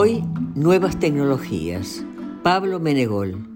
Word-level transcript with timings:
Hoy, 0.00 0.22
nuevas 0.54 1.00
tecnologías. 1.00 2.04
Pablo 2.44 2.78
Menegol, 2.78 3.48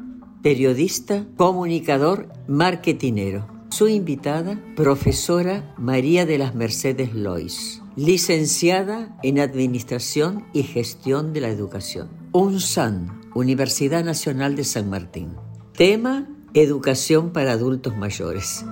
periodista, 0.43 1.25
comunicador, 1.37 2.33
marketinero. 2.49 3.47
Su 3.71 3.87
invitada, 3.87 4.61
profesora 4.75 5.73
María 5.79 6.27
de 6.27 6.39
las 6.39 6.57
Mercedes 6.57 7.15
Lois, 7.15 7.81
licenciada 7.95 9.17
en 9.23 9.39
Administración 9.39 10.45
y 10.53 10.65
Gestión 10.65 11.33
de 11.33 11.43
la 11.43 11.49
Educación. 11.49 12.09
UNSAN, 12.33 13.21
Universidad 13.37 14.03
Nacional 14.03 14.57
de 14.57 14.65
San 14.65 14.91
Martín. 14.91 15.37
Tema, 15.77 16.29
Educación 16.55 17.33
para 17.33 17.53
Adultos 17.53 17.97
Mayores. 17.97 18.65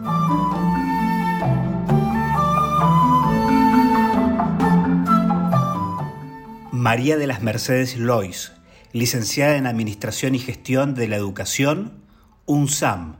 María 6.80 7.18
de 7.18 7.26
las 7.26 7.42
Mercedes 7.42 7.98
Lois, 7.98 8.52
licenciada 8.94 9.58
en 9.58 9.66
Administración 9.66 10.34
y 10.34 10.38
Gestión 10.38 10.94
de 10.94 11.08
la 11.08 11.16
Educación, 11.16 11.92
UNSAM, 12.46 13.16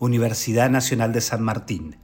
Universidad 0.00 0.68
Nacional 0.68 1.12
de 1.12 1.20
San 1.20 1.40
Martín, 1.40 1.94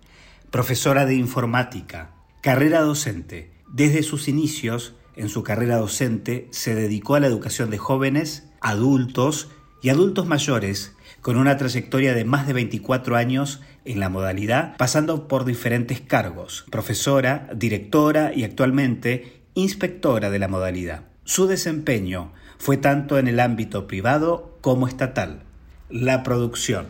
profesora 0.53 1.07
de 1.07 1.17
informática, 1.17 2.13
carrera 2.43 2.83
docente. 2.83 3.51
Desde 3.67 4.05
sus 4.05 4.29
inicios 4.29 4.95
en 5.17 5.29
su 5.29 5.43
carrera 5.43 5.79
docente 5.79 6.47
se 6.53 6.77
dedicó 6.77 7.17
a 7.17 7.21
la 7.21 7.27
educación 7.27 7.71
de 7.71 7.79
jóvenes, 7.79 8.45
adultos 8.61 9.49
y 9.83 9.89
adultos 9.89 10.29
mayores, 10.29 10.95
con 11.23 11.39
una 11.39 11.57
trayectoria 11.57 12.15
de 12.15 12.25
más 12.25 12.47
de 12.47 12.53
24 12.53 13.17
años 13.17 13.61
en 13.85 13.99
la 13.99 14.11
modalidad, 14.11 14.77
pasando 14.77 15.27
por 15.27 15.45
diferentes 15.45 16.01
cargos, 16.01 16.67
profesora, 16.71 17.51
directora 17.53 18.33
y 18.33 18.45
actualmente 18.45 19.40
inspectora 19.55 20.31
de 20.31 20.39
la 20.39 20.49
modalidad. 20.49 21.03
Su 21.25 21.47
desempeño 21.47 22.33
fue 22.59 22.77
tanto 22.77 23.19
en 23.19 23.27
el 23.27 23.41
ámbito 23.41 23.87
privado 23.87 24.51
como 24.61 24.87
estatal. 24.87 25.43
La 25.89 26.23
producción. 26.23 26.87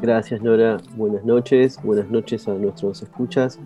Gracias 0.00 0.42
Nora, 0.42 0.78
buenas 0.96 1.24
noches, 1.24 1.78
buenas 1.84 2.10
noches 2.10 2.48
a 2.48 2.54
nuestros 2.54 3.02
escuchas. 3.02 3.60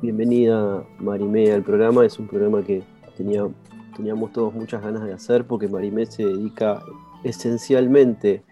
Bienvenida 0.00 0.84
Marimé 0.98 1.50
al 1.52 1.64
programa, 1.64 2.06
es 2.06 2.20
un 2.20 2.28
programa 2.28 2.62
que 2.62 2.84
tenía, 3.16 3.48
teníamos 3.96 4.32
todos 4.32 4.54
muchas 4.54 4.82
ganas 4.82 5.04
de 5.04 5.12
hacer 5.12 5.44
porque 5.44 5.66
Marimé 5.66 6.06
se 6.06 6.24
dedica 6.24 6.80
esencialmente 7.24 8.44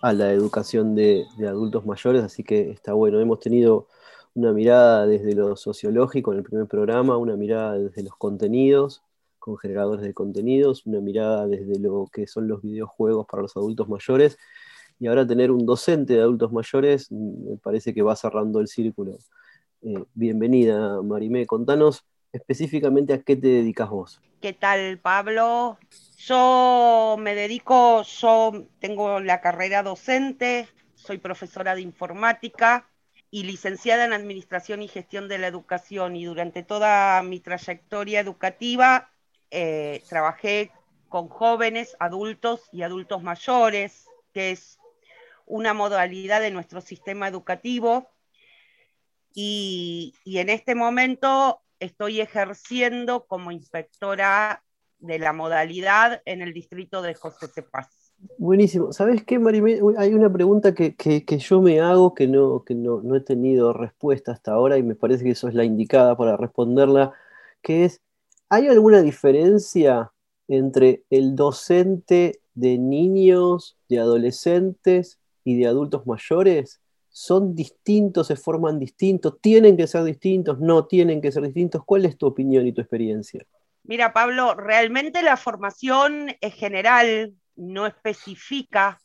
a 0.00 0.14
la 0.14 0.32
educación 0.32 0.94
de 0.94 1.26
adultos 1.46 1.84
mayores, 1.84 2.22
así 2.22 2.42
que 2.42 2.70
está 2.70 2.94
bueno. 2.94 3.20
Hemos 3.20 3.40
tenido 3.40 3.86
una 4.34 4.52
mirada 4.52 5.06
desde 5.06 5.34
lo 5.34 5.56
sociológico 5.56 6.32
en 6.32 6.38
el 6.38 6.44
primer 6.44 6.66
programa, 6.66 7.16
una 7.16 7.36
mirada 7.36 7.78
desde 7.78 8.02
los 8.02 8.16
contenidos, 8.16 9.02
con 9.38 9.56
generadores 9.56 10.04
de 10.04 10.14
contenidos, 10.14 10.86
una 10.86 11.00
mirada 11.00 11.46
desde 11.46 11.78
lo 11.78 12.08
que 12.12 12.26
son 12.26 12.46
los 12.46 12.62
videojuegos 12.62 13.26
para 13.26 13.42
los 13.42 13.56
adultos 13.56 13.88
mayores, 13.88 14.38
y 14.98 15.06
ahora 15.06 15.26
tener 15.26 15.50
un 15.50 15.64
docente 15.64 16.14
de 16.14 16.20
adultos 16.20 16.52
mayores 16.52 17.10
me 17.10 17.56
parece 17.56 17.94
que 17.94 18.02
va 18.02 18.14
cerrando 18.14 18.60
el 18.60 18.68
círculo. 18.68 19.18
Eh, 19.82 20.04
bienvenida, 20.14 21.00
Marimé, 21.02 21.46
contanos 21.46 22.04
específicamente 22.32 23.14
a 23.14 23.22
qué 23.22 23.34
te 23.34 23.48
dedicas 23.48 23.88
vos. 23.88 24.20
¿Qué 24.40 24.52
tal, 24.52 24.98
Pablo? 24.98 25.78
Yo 26.18 27.16
me 27.18 27.34
dedico, 27.34 28.02
yo 28.02 28.66
tengo 28.78 29.20
la 29.20 29.40
carrera 29.40 29.82
docente, 29.82 30.68
soy 30.94 31.18
profesora 31.18 31.74
de 31.74 31.80
informática, 31.80 32.86
y 33.30 33.44
licenciada 33.44 34.04
en 34.04 34.12
Administración 34.12 34.82
y 34.82 34.88
Gestión 34.88 35.28
de 35.28 35.38
la 35.38 35.46
Educación 35.46 36.16
y 36.16 36.24
durante 36.24 36.62
toda 36.62 37.22
mi 37.22 37.40
trayectoria 37.40 38.20
educativa 38.20 39.10
eh, 39.50 40.02
trabajé 40.08 40.72
con 41.08 41.28
jóvenes, 41.28 41.96
adultos 42.00 42.68
y 42.72 42.82
adultos 42.82 43.22
mayores, 43.22 44.06
que 44.32 44.52
es 44.52 44.78
una 45.46 45.74
modalidad 45.74 46.40
de 46.40 46.50
nuestro 46.50 46.80
sistema 46.80 47.28
educativo. 47.28 48.08
Y, 49.32 50.14
y 50.24 50.38
en 50.38 50.48
este 50.48 50.74
momento 50.74 51.62
estoy 51.78 52.20
ejerciendo 52.20 53.26
como 53.26 53.52
inspectora 53.52 54.64
de 54.98 55.18
la 55.18 55.32
modalidad 55.32 56.22
en 56.26 56.42
el 56.42 56.52
distrito 56.52 57.02
de 57.02 57.14
José 57.14 57.48
Cepaz. 57.48 57.99
Buenísimo. 58.38 58.92
¿Sabes 58.92 59.24
qué, 59.24 59.38
Marimé? 59.38 59.80
Hay 59.96 60.12
una 60.14 60.32
pregunta 60.32 60.74
que, 60.74 60.94
yo 61.38 61.62
me 61.62 61.80
hago 61.80 62.14
que, 62.14 62.26
no, 62.26 62.64
que 62.64 62.74
no, 62.74 63.14
he 63.14 63.20
tenido 63.20 63.72
respuesta 63.72 64.32
hasta 64.32 64.52
ahora 64.52 64.78
y 64.78 64.82
me 64.82 64.94
parece 64.94 65.24
que 65.24 65.30
eso 65.30 65.48
es 65.48 65.54
la 65.54 65.64
indicada 65.64 66.16
para 66.16 66.36
responderla, 66.36 67.12
que 67.62 67.84
es, 67.84 68.00
¿hay 68.48 68.68
alguna 68.68 69.02
diferencia 69.02 70.12
entre 70.48 71.04
el 71.10 71.34
docente 71.34 72.40
de 72.54 72.78
niños, 72.78 73.78
de 73.88 74.00
adolescentes 74.00 75.18
y 75.44 75.58
de 75.58 75.66
adultos 75.66 76.06
mayores? 76.06 76.80
¿Son 77.08 77.54
distintos, 77.54 78.26
se 78.26 78.36
forman 78.36 78.78
distintos? 78.78 79.40
¿Tienen 79.40 79.76
que 79.76 79.86
ser 79.86 80.04
distintos? 80.04 80.60
¿No 80.60 80.86
tienen 80.86 81.20
que 81.20 81.32
ser 81.32 81.42
distintos? 81.42 81.84
¿Cuál 81.84 82.04
es 82.04 82.16
tu 82.16 82.26
opinión 82.26 82.66
y 82.66 82.72
tu 82.72 82.80
experiencia? 82.80 83.44
Mira, 83.82 84.12
Pablo, 84.12 84.54
realmente 84.54 85.22
la 85.22 85.36
formación 85.36 86.28
es 86.40 86.54
general, 86.54 87.34
no 87.60 87.86
especifica 87.86 88.98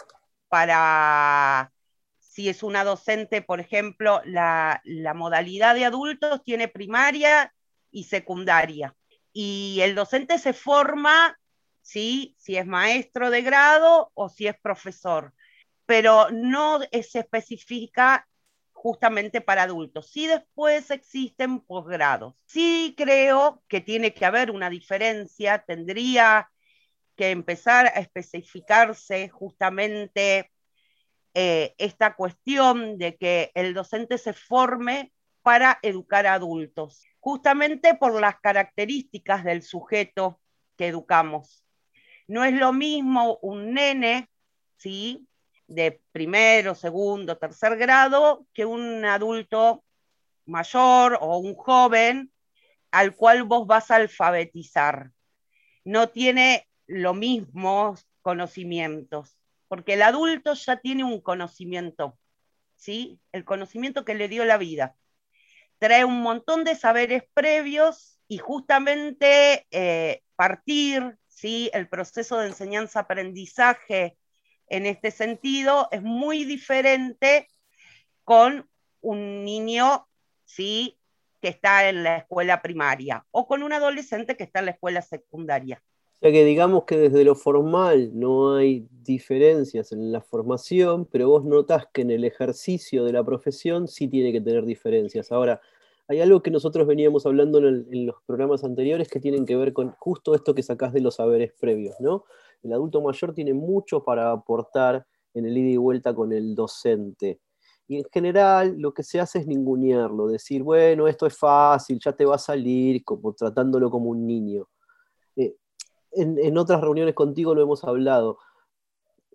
para 0.47 1.71
si 2.19 2.49
es 2.49 2.63
una 2.63 2.83
docente, 2.83 3.41
por 3.41 3.59
ejemplo, 3.59 4.21
la, 4.25 4.81
modalidad 5.16 5.75
de 5.75 5.85
adultos 5.85 6.43
tiene 6.43 6.67
primaria 6.67 7.53
y 7.91 8.05
secundaria. 8.05 8.95
Y 9.31 9.79
el 9.81 9.95
docente 9.95 10.38
se 10.38 10.53
forma, 10.53 11.39
si 11.81 12.35
es 12.47 12.66
maestro 12.66 13.29
de 13.29 13.41
grado 13.41 14.11
o 14.16 14.27
si 14.29 14.47
es 14.47 14.59
profesor, 14.59 15.34
pero 15.85 16.29
no 16.31 16.81
se 16.81 17.19
especifica 17.19 18.28
justamente 18.73 19.41
para 19.41 19.63
adultos. 19.63 20.09
Sí 20.09 20.28
después 20.28 20.91
existen 20.91 21.59
posgrados. 21.61 22.35
Sí 22.46 22.96
creo 22.97 23.63
que 23.67 23.81
tiene 23.81 24.13
que 24.13 24.25
haber 24.25 24.51
una 24.51 24.69
diferencia, 24.69 25.63
tendría 25.66 26.49
que 27.16 27.32
empezar 27.32 27.88
a 27.88 28.00
especificarse 28.00 29.29
justamente 29.29 30.52
eh, 31.34 31.76
esta 31.78 32.16
cuestión 32.16 32.97
de 32.97 33.17
que 33.17 33.52
el 33.56 33.73
docente 33.73 34.17
se 34.17 34.34
forme 34.34 35.12
para 35.41 35.79
educar 35.82 36.26
a 36.26 36.34
adultos, 36.34 37.06
justamente 37.20 37.94
por 37.94 38.20
las 38.20 38.40
características 38.40 39.44
del 39.44 39.62
sujeto 39.62 40.40
que 40.78 40.88
educamos. 40.88 41.64
No 42.28 42.44
es 42.44 42.53
lo 42.53 42.73
mismo 42.73 43.38
un 43.41 43.73
nene, 43.73 44.29
¿sí? 44.78 45.28
De 45.68 46.02
primero, 46.11 46.73
segundo, 46.73 47.38
tercer 47.38 47.78
grado, 47.78 48.47
que 48.53 48.66
un 48.66 49.06
adulto 49.06 49.84
mayor 50.46 51.18
o 51.22 51.38
un 51.38 51.53
joven 51.56 52.32
al 52.91 53.16
cual 53.16 53.44
vos 53.44 53.68
vas 53.68 53.91
a 53.91 53.96
alfabetizar. 53.96 55.11
No 55.84 56.09
tiene 56.09 56.68
los 56.87 57.16
mismos 57.16 58.08
conocimientos, 58.22 59.37
porque 59.67 59.93
el 59.93 60.02
adulto 60.02 60.53
ya 60.53 60.78
tiene 60.78 61.03
un 61.03 61.22
conocimiento 61.22 62.17
¿sí? 62.76 63.20
El 63.32 63.46
conocimiento 63.46 64.05
que 64.05 64.16
le 64.16 64.28
dio 64.28 64.46
la 64.46 64.58
vida. 64.58 64.96
Trae 65.79 66.05
un 66.05 66.22
montón 66.22 66.64
de 66.64 66.76
saberes 66.76 67.23
previos 67.34 68.20
y 68.28 68.37
justamente 68.37 69.67
eh, 69.72 70.22
partir, 70.35 71.17
¿sí? 71.28 71.70
El 71.73 71.90
proceso 71.90 72.37
de 72.37 72.47
enseñanza-aprendizaje 72.47 74.17
en 74.67 74.85
este 74.85 75.11
sentido 75.11 75.87
es 75.91 76.02
muy 76.02 76.43
diferente 76.43 77.47
con 78.23 78.70
un 79.02 79.43
niño, 79.43 80.08
¿sí? 80.46 80.99
que 81.41 81.49
está 81.49 81.87
en 81.90 82.03
la 82.03 82.17
escuela 82.17 82.64
primaria 82.64 83.23
o 83.29 83.46
con 83.46 83.61
un 83.61 83.72
adolescente 83.72 84.35
que 84.35 84.46
está 84.46 84.59
en 84.59 84.66
la 84.66 84.72
escuela 84.72 85.03
secundaria. 85.03 85.84
Sea 86.25 86.31
que 86.31 86.43
digamos 86.43 86.85
que 86.85 86.97
desde 86.97 87.23
lo 87.23 87.35
formal 87.35 88.09
no 88.19 88.55
hay 88.55 88.87
diferencias 89.03 89.91
en 89.91 90.11
la 90.11 90.22
formación, 90.22 91.05
pero 91.05 91.29
vos 91.29 91.45
notás 91.45 91.85
que 91.93 92.01
en 92.01 92.09
el 92.09 92.23
ejercicio 92.23 93.05
de 93.05 93.13
la 93.13 93.23
profesión 93.23 93.87
sí 93.87 94.07
tiene 94.07 94.31
que 94.31 94.41
tener 94.41 94.66
diferencias. 94.66 95.31
Ahora, 95.31 95.61
hay 96.07 96.22
algo 96.22 96.41
que 96.41 96.49
nosotros 96.49 96.87
veníamos 96.87 97.27
hablando 97.27 97.59
en, 97.59 97.85
en, 97.91 98.07
los 98.07 98.16
programas 98.25 98.63
anteriores 98.63 99.07
que 99.07 99.19
tienen 99.19 99.45
que 99.45 99.55
ver 99.55 99.72
con 99.72 99.91
justo 99.99 100.33
esto 100.33 100.55
que 100.55 100.63
sacás 100.63 100.93
de 100.93 101.01
los 101.01 101.13
saberes 101.13 101.53
previos, 101.59 101.93
¿no? 101.99 102.25
El 102.63 102.73
adulto 102.73 103.03
mayor 103.03 103.35
tiene 103.35 103.53
mucho 103.53 104.03
para 104.03 104.31
aportar 104.31 105.05
en 105.35 105.45
el 105.45 105.55
ida 105.55 105.69
y 105.69 105.77
vuelta 105.77 106.16
con 106.16 106.33
el 106.33 106.55
docente. 106.55 107.39
Y 107.87 107.97
en 107.97 108.05
general 108.11 108.73
lo 108.79 108.95
que 108.95 109.03
se 109.03 109.19
hace 109.19 109.37
es 109.37 109.45
ningunearlo, 109.45 110.25
decir, 110.25 110.63
bueno, 110.63 111.07
esto 111.07 111.27
es 111.27 111.37
fácil, 111.37 111.99
ya 112.03 112.13
te 112.13 112.25
va 112.25 112.33
a 112.33 112.39
salir, 112.39 113.03
como 113.03 113.31
tratándolo 113.33 113.91
como 113.91 114.09
un 114.09 114.25
niño. 114.25 114.67
En, 116.16 116.58
otras 116.58 116.82
reuniones 116.82 117.14
contigo 117.14 117.53
lo 117.53 117.62
hemos 117.62 117.84
hablado. 117.84 118.40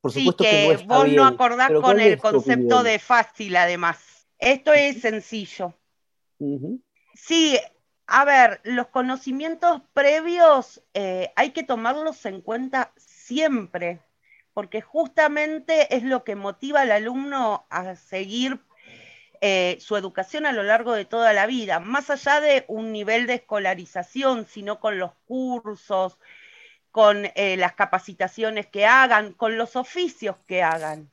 Por 0.00 0.12
supuesto 0.12 0.44
que, 0.44 0.67
no 0.67 0.73
está 0.73 0.97
vos 0.97 1.09
no 1.09 1.27
acordás 1.27 1.71
con 1.73 2.00
el 2.00 2.19
concepto 2.19 2.82
de 2.82 2.99
fácil, 2.99 3.56
además. 3.56 4.27
Esto 4.38 4.73
es 4.73 5.03
sencillo. 5.03 5.75
Sí, 7.15 7.59
a 8.06 8.25
ver, 8.25 8.61
los 8.65 8.87
conocimientos 8.88 9.82
previos 9.93 10.82
eh, 10.94 11.32
hay 11.37 11.50
que 11.50 11.62
tomarlos 11.62 12.25
en 12.25 12.41
cuenta 12.41 12.93
siempre 12.97 14.00
porque 14.53 14.81
justamente 14.81 15.94
es 15.94 16.03
lo 16.03 16.25
que 16.25 16.37
motiva 16.37 16.83
al 16.83 16.91
alumno 16.93 17.67
a 17.71 17.94
seguir 17.97 18.61
eh, 19.41 19.79
su 19.81 19.97
educación 19.97 20.44
a 20.44 20.53
lo 20.53 20.62
largo 20.62 20.93
de 20.93 21.06
toda 21.06 21.33
la 21.33 21.47
vida, 21.47 21.81
más 21.81 22.11
allá 22.11 22.41
de 22.41 22.65
un 22.69 22.93
nivel 22.93 23.26
de 23.26 23.35
escolarización, 23.35 24.47
sino 24.47 24.81
con 24.81 24.99
los 24.99 25.12
cursos, 25.26 26.19
con 26.90 27.26
eh, 27.34 27.56
las 27.56 27.75
capacitaciones 27.75 28.66
que 28.66 28.87
hagan, 28.87 29.32
con 29.32 29.56
los 29.56 29.76
oficios 29.76 30.37
que 30.46 30.62
hagan. 30.62 31.10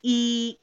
Y, 0.00 0.60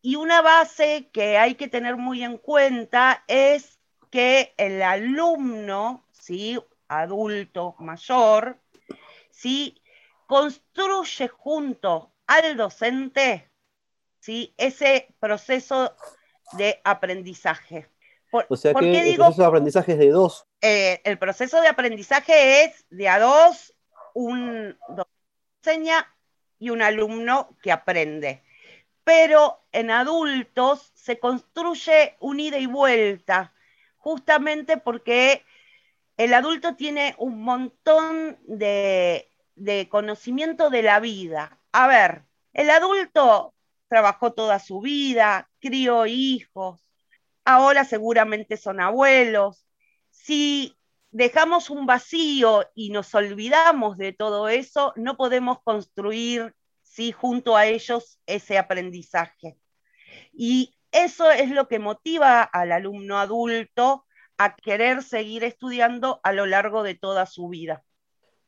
y 0.00 0.16
una 0.16 0.42
base 0.42 1.08
que 1.12 1.38
hay 1.38 1.54
que 1.54 1.68
tener 1.68 1.96
muy 1.96 2.22
en 2.22 2.38
cuenta 2.38 3.24
es 3.28 3.78
que 4.10 4.54
el 4.56 4.82
alumno, 4.82 6.04
¿sí? 6.12 6.58
adulto 6.88 7.74
mayor, 7.78 8.58
¿sí? 9.30 9.80
construye 10.26 11.28
junto 11.28 12.12
al 12.26 12.56
docente 12.56 13.50
¿sí? 14.20 14.54
ese 14.56 15.14
proceso 15.18 15.94
de 16.52 16.80
aprendizaje. 16.84 17.88
o 18.30 18.56
sea 18.56 18.74
que 18.74 19.10
el 19.10 19.16
proceso 19.16 19.42
de 19.42 19.48
aprendizaje 19.48 19.92
es 19.92 19.98
de 19.98 20.10
dos. 20.10 20.46
Eh, 20.60 21.00
el 21.04 21.18
proceso 21.18 21.60
de 21.60 21.68
aprendizaje 21.68 22.64
es 22.64 22.86
de 22.90 23.08
a 23.08 23.18
dos, 23.18 23.71
un 24.14 24.76
enseña 25.64 26.06
y 26.58 26.70
un 26.70 26.82
alumno 26.82 27.56
que 27.62 27.72
aprende. 27.72 28.42
Pero 29.04 29.64
en 29.72 29.90
adultos 29.90 30.92
se 30.94 31.18
construye 31.18 32.16
un 32.20 32.40
ida 32.40 32.58
y 32.58 32.66
vuelta, 32.66 33.52
justamente 33.96 34.76
porque 34.76 35.44
el 36.16 36.34
adulto 36.34 36.76
tiene 36.76 37.14
un 37.18 37.42
montón 37.42 38.38
de 38.46 39.32
de 39.56 39.88
conocimiento 39.88 40.70
de 40.70 40.82
la 40.82 41.00
vida. 41.00 41.58
A 41.72 41.86
ver, 41.86 42.24
el 42.52 42.70
adulto 42.70 43.54
trabajó 43.88 44.32
toda 44.32 44.58
su 44.58 44.80
vida, 44.80 45.50
crió 45.60 46.06
hijos, 46.06 46.84
ahora 47.44 47.84
seguramente 47.84 48.56
son 48.56 48.80
abuelos. 48.80 49.66
Si 50.10 50.76
dejamos 51.12 51.70
un 51.70 51.86
vacío 51.86 52.64
y 52.74 52.90
nos 52.90 53.14
olvidamos 53.14 53.96
de 53.98 54.12
todo 54.12 54.48
eso, 54.48 54.92
no 54.96 55.16
podemos 55.16 55.58
construir 55.62 56.54
¿sí? 56.82 57.12
junto 57.12 57.56
a 57.56 57.66
ellos 57.66 58.18
ese 58.26 58.58
aprendizaje. 58.58 59.56
Y 60.32 60.74
eso 60.90 61.30
es 61.30 61.50
lo 61.50 61.68
que 61.68 61.78
motiva 61.78 62.42
al 62.42 62.72
alumno 62.72 63.18
adulto 63.18 64.04
a 64.38 64.56
querer 64.56 65.02
seguir 65.02 65.44
estudiando 65.44 66.20
a 66.22 66.32
lo 66.32 66.46
largo 66.46 66.82
de 66.82 66.94
toda 66.94 67.26
su 67.26 67.48
vida. 67.48 67.84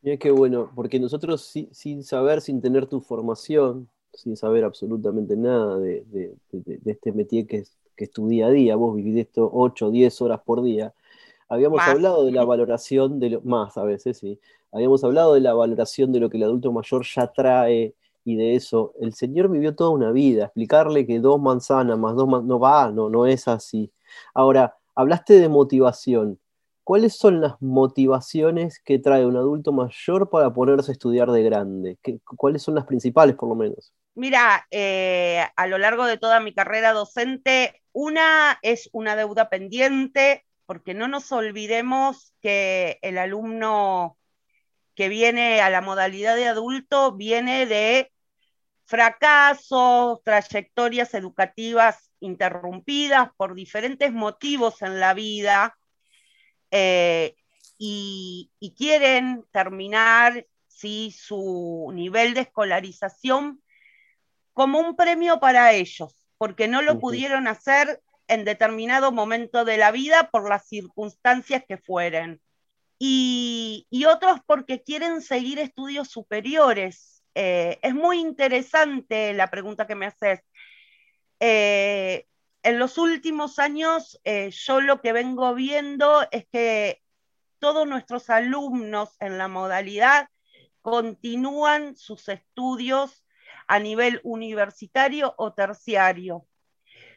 Mira 0.03 0.17
qué 0.17 0.31
bueno, 0.31 0.71
porque 0.75 0.99
nosotros 0.99 1.51
sin 1.73 2.03
saber, 2.03 2.41
sin 2.41 2.61
tener 2.61 2.87
tu 2.87 3.01
formación, 3.01 3.89
sin 4.13 4.37
saber 4.37 4.65
absolutamente 4.65 5.37
nada 5.37 5.79
de, 5.79 6.35
este 6.85 7.13
métier 7.13 7.47
que 7.47 7.59
es, 7.59 7.77
que 7.97 8.05
es 8.05 8.11
tu 8.11 8.29
día 8.29 8.47
a 8.47 8.51
día, 8.51 8.77
vos 8.77 8.95
vivís 8.95 9.17
esto 9.19 9.49
8 9.53 9.87
o 9.87 9.91
10 9.91 10.21
horas 10.23 10.41
por 10.45 10.63
día, 10.63 10.93
habíamos 11.49 11.81
hablado 11.81 12.25
de 12.25 12.33
la 12.33 12.45
valoración 12.45 13.21
de 13.21 13.31
lo, 13.31 13.41
más 13.43 13.77
a 13.77 13.85
veces, 13.85 14.19
sí, 14.19 14.39
habíamos 14.73 15.05
hablado 15.05 15.35
de 15.35 15.41
la 15.41 15.55
valoración 15.55 16.13
de 16.13 16.21
lo 16.21 16.31
que 16.31 16.37
el 16.37 16.45
adulto 16.45 16.73
mayor 16.73 17.05
ya 17.05 17.27
trae 17.29 17.95
y 18.25 18.37
de 18.37 18.57
eso. 18.57 18.95
El 19.01 19.15
señor 19.15 19.51
vivió 19.51 19.75
toda 19.75 19.91
una 19.91 20.11
vida, 20.11 20.47
explicarle 20.47 21.07
que 21.07 21.21
dos 21.21 21.41
manzanas 21.41 21.99
más 21.99 22.15
dos 22.17 22.27
manzanas, 22.27 22.49
no 22.49 22.59
va, 22.59 22.91
no, 22.91 23.09
no 23.09 23.27
es 23.27 23.49
así. 23.49 23.93
Ahora, 24.33 24.77
hablaste 24.95 25.35
de 25.35 25.49
motivación. 25.49 26.39
¿cuáles 26.85 27.17
son 27.17 27.41
las 27.41 27.61
motivaciones 27.61 28.79
que 28.79 28.99
trae 28.99 29.27
un 29.27 29.37
adulto 29.37 29.73
mayor 29.73 30.31
para 30.31 30.53
ponerse 30.53 30.91
a 30.91 30.93
estudiar 30.93 31.31
de 31.33 31.43
grande? 31.43 31.99
¿Cuáles 32.37 32.63
son 32.63 32.77
las 32.77 32.85
principales, 32.85 33.35
por 33.35 33.49
lo 33.49 33.55
menos? 33.55 33.93
Mira, 34.15 34.67
eh, 34.71 35.43
a 35.57 35.67
lo 35.67 35.79
largo 35.79 36.05
de 36.05 36.19
toda 36.19 36.39
mi 36.39 36.55
carrera 36.55 36.93
docente, 36.93 37.83
una 37.93 38.59
es 38.63 38.89
una 38.93 39.17
deuda 39.17 39.49
pendiente, 39.49 40.45
porque 40.67 40.95
no 40.95 41.09
nos 41.09 41.31
olvidemos 41.33 42.33
que 42.41 42.99
el 43.03 43.19
alumno 43.19 44.19
que 44.95 45.09
viene 45.09 45.61
a 45.61 45.71
la 45.71 45.81
modalidad 45.81 46.37
de 46.37 46.49
adulto 46.49 47.13
viene 47.13 47.67
de 47.67 48.13
fracasos, 48.85 50.23
trayectorias 50.23 51.15
educativas 51.15 52.11
interrumpidas 52.21 53.31
por 53.37 53.55
diferentes 53.55 54.13
motivos 54.13 54.83
en 54.83 55.01
la 55.01 55.15
vida, 55.15 55.77
eh, 56.71 57.35
y, 57.79 58.51
quieren 58.77 59.45
terminar 59.53 60.47
su 60.69 61.91
nivel 61.95 62.35
de 62.35 62.43
escolarización 62.43 63.63
como 64.53 64.81
un 64.81 64.97
premio 64.97 65.41
para 65.41 65.73
ellos, 65.73 66.15
porque 66.37 66.69
no 66.69 66.83
lo 66.83 66.99
pudieron 66.99 67.49
hacer 67.49 68.03
en 68.29 68.45
determinado 68.45 69.13
momento 69.13 69.65
de 69.65 69.77
la 69.77 69.91
vida 69.91 70.31
por 70.31 70.49
las 70.49 70.67
circunstancias 70.67 71.65
que 71.69 71.79
fueren. 71.79 72.41
Y, 72.99 73.87
otros 74.07 74.41
porque 74.47 74.83
quieren 74.83 75.21
seguir 75.23 75.59
estudios 75.59 76.09
superiores. 76.09 77.23
Eh, 77.35 77.79
es 77.83 77.95
muy 77.95 78.21
interesante 78.21 79.33
la 79.35 79.51
pregunta 79.51 79.87
que 79.87 79.95
me 79.95 80.07
haces. 80.07 80.41
Eh, 81.41 82.27
en 82.63 82.79
los 82.79 82.97
últimos 82.97 83.59
años 83.59 84.21
eh, 84.25 84.51
yo 84.51 84.81
lo 84.81 85.01
que 85.01 85.13
vengo 85.13 85.55
viendo 85.55 86.27
es 86.31 86.47
que 86.51 87.03
todos 87.59 87.87
nuestros 87.87 88.31
alumnos 88.31 89.17
en 89.21 89.37
la 89.39 89.49
modalidad 89.49 90.29
continúan 90.81 91.97
sus 91.97 92.29
estudios 92.29 93.25
a 93.67 93.79
nivel 93.79 94.21
universitario 94.23 95.35
o 95.39 95.53
terciario, 95.53 96.47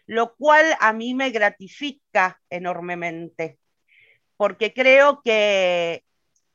lo 0.08 0.36
cual 0.36 0.66
a 0.80 0.94
mí 0.94 1.14
me 1.14 1.30
gratifica 1.30 2.42
enormemente, 2.50 3.60
porque 4.38 4.74
creo 4.74 5.22
que, 5.22 6.04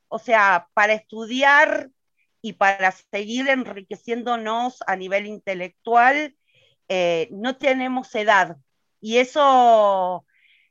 o 0.08 0.18
sea, 0.18 0.68
para 0.74 0.94
estudiar 0.94 1.90
y 2.40 2.54
para 2.54 2.90
seguir 2.90 3.48
enriqueciéndonos 3.48 4.78
a 4.86 4.96
nivel 4.96 5.26
intelectual, 5.26 6.34
eh, 6.88 7.28
no 7.30 7.56
tenemos 7.56 8.12
edad, 8.14 8.56
y 9.00 9.18
eso 9.18 10.24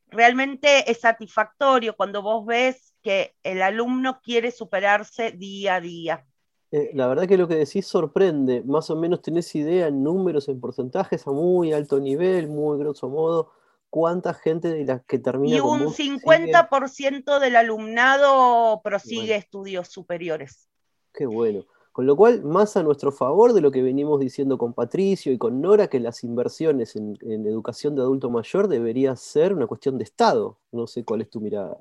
realmente 0.08 0.90
es 0.92 1.02
satisfactorio 1.02 1.96
cuando 1.96 2.22
vos 2.22 2.46
ves 2.46 2.94
que 3.04 3.36
el 3.44 3.62
alumno 3.62 4.22
quiere 4.22 4.52
superarse 4.52 5.32
día 5.32 5.76
a 5.76 5.82
día. 5.82 6.26
Eh, 6.72 6.92
la 6.94 7.08
verdad 7.08 7.28
que 7.28 7.38
lo 7.38 7.48
que 7.48 7.56
decís 7.56 7.86
sorprende. 7.86 8.64
Más 8.64 8.90
o 8.90 8.96
menos 8.96 9.22
tenés 9.22 9.54
idea 9.56 9.88
en 9.88 10.04
números, 10.04 10.48
en 10.48 10.60
porcentajes 10.60 11.28
a 11.28 11.32
muy 11.32 11.74
alto 11.74 12.00
nivel, 12.00 12.48
muy 12.48 12.80
grosso 12.80 13.10
modo, 13.10 13.52
cuánta 13.90 14.34
gente 14.34 14.70
de 14.70 14.86
las 14.86 15.04
que 15.04 15.20
termina. 15.20 15.58
Y 15.58 15.60
un 15.60 15.88
50% 15.94 17.40
del 17.40 17.56
alumnado 17.58 18.82
prosigue 18.84 19.36
estudios 19.36 19.90
superiores. 19.90 20.70
Qué 21.14 21.26
bueno. 21.26 21.66
Con 21.92 22.06
lo 22.06 22.16
cual, 22.16 22.42
más 22.44 22.78
a 22.78 22.84
nuestro 22.84 23.12
favor 23.12 23.52
de 23.52 23.60
lo 23.60 23.70
que 23.70 23.82
venimos 23.82 24.22
diciendo 24.22 24.58
con 24.58 24.74
Patricio 24.74 25.34
y 25.34 25.38
con 25.38 25.60
Nora, 25.60 25.88
que 25.88 26.00
las 26.00 26.24
inversiones 26.24 26.96
en, 26.96 27.18
educación 27.46 27.96
de 27.96 28.02
adulto 28.02 28.30
mayor 28.30 28.70
debería 28.70 29.14
ser 29.18 29.54
una 29.54 29.68
cuestión 29.68 29.98
de 29.98 30.06
Estado. 30.06 30.58
No 30.72 30.88
sé 30.88 31.04
cuál 31.04 31.22
es 31.22 31.30
tu 31.30 31.42
mirada. 31.42 31.78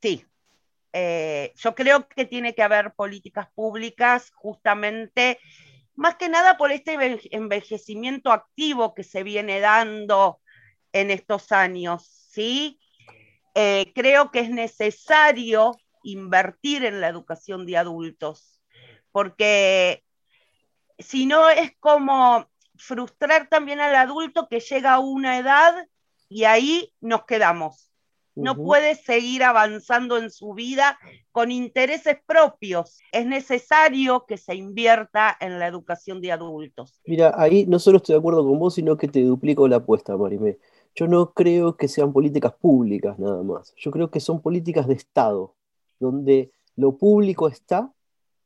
Sí, 0.00 0.24
eh, 0.92 1.52
yo 1.56 1.74
creo 1.74 2.08
que 2.08 2.24
tiene 2.24 2.54
que 2.54 2.62
haber 2.62 2.94
políticas 2.94 3.48
públicas 3.54 4.30
justamente, 4.34 5.38
más 5.94 6.16
que 6.16 6.28
nada 6.28 6.56
por 6.56 6.72
este 6.72 6.96
envejecimiento 7.30 8.32
activo 8.32 8.94
que 8.94 9.04
se 9.04 9.22
viene 9.22 9.60
dando 9.60 10.40
en 10.92 11.10
estos 11.10 11.52
años, 11.52 12.06
¿sí? 12.30 12.78
Eh, 13.54 13.92
creo 13.94 14.30
que 14.30 14.40
es 14.40 14.50
necesario 14.50 15.76
invertir 16.02 16.84
en 16.84 17.00
la 17.00 17.08
educación 17.08 17.66
de 17.66 17.76
adultos 17.76 18.52
porque 19.12 20.02
si 20.98 21.26
no 21.26 21.48
es 21.50 21.76
como 21.78 22.50
frustrar 22.76 23.48
también 23.48 23.78
al 23.78 23.94
adulto 23.94 24.48
que 24.48 24.60
llega 24.60 24.94
a 24.94 24.98
una 24.98 25.38
edad 25.38 25.86
y 26.28 26.44
ahí 26.44 26.92
nos 27.00 27.24
quedamos. 27.26 27.91
No 28.34 28.56
puede 28.56 28.94
seguir 28.94 29.42
avanzando 29.42 30.16
en 30.16 30.30
su 30.30 30.54
vida 30.54 30.98
con 31.32 31.50
intereses 31.50 32.16
propios. 32.26 32.98
Es 33.12 33.26
necesario 33.26 34.24
que 34.26 34.38
se 34.38 34.54
invierta 34.54 35.36
en 35.40 35.58
la 35.58 35.66
educación 35.66 36.20
de 36.20 36.32
adultos. 36.32 37.00
Mira, 37.04 37.34
ahí 37.36 37.66
no 37.66 37.78
solo 37.78 37.98
estoy 37.98 38.14
de 38.14 38.20
acuerdo 38.20 38.46
con 38.46 38.58
vos, 38.58 38.74
sino 38.74 38.96
que 38.96 39.08
te 39.08 39.22
duplico 39.22 39.68
la 39.68 39.76
apuesta, 39.76 40.16
Marimé. 40.16 40.58
Yo 40.94 41.08
no 41.08 41.32
creo 41.32 41.76
que 41.76 41.88
sean 41.88 42.12
políticas 42.12 42.52
públicas 42.52 43.18
nada 43.18 43.42
más. 43.42 43.74
Yo 43.76 43.90
creo 43.90 44.10
que 44.10 44.20
son 44.20 44.40
políticas 44.40 44.86
de 44.86 44.94
Estado, 44.94 45.54
donde 45.98 46.52
lo 46.76 46.96
público 46.96 47.48
está 47.48 47.92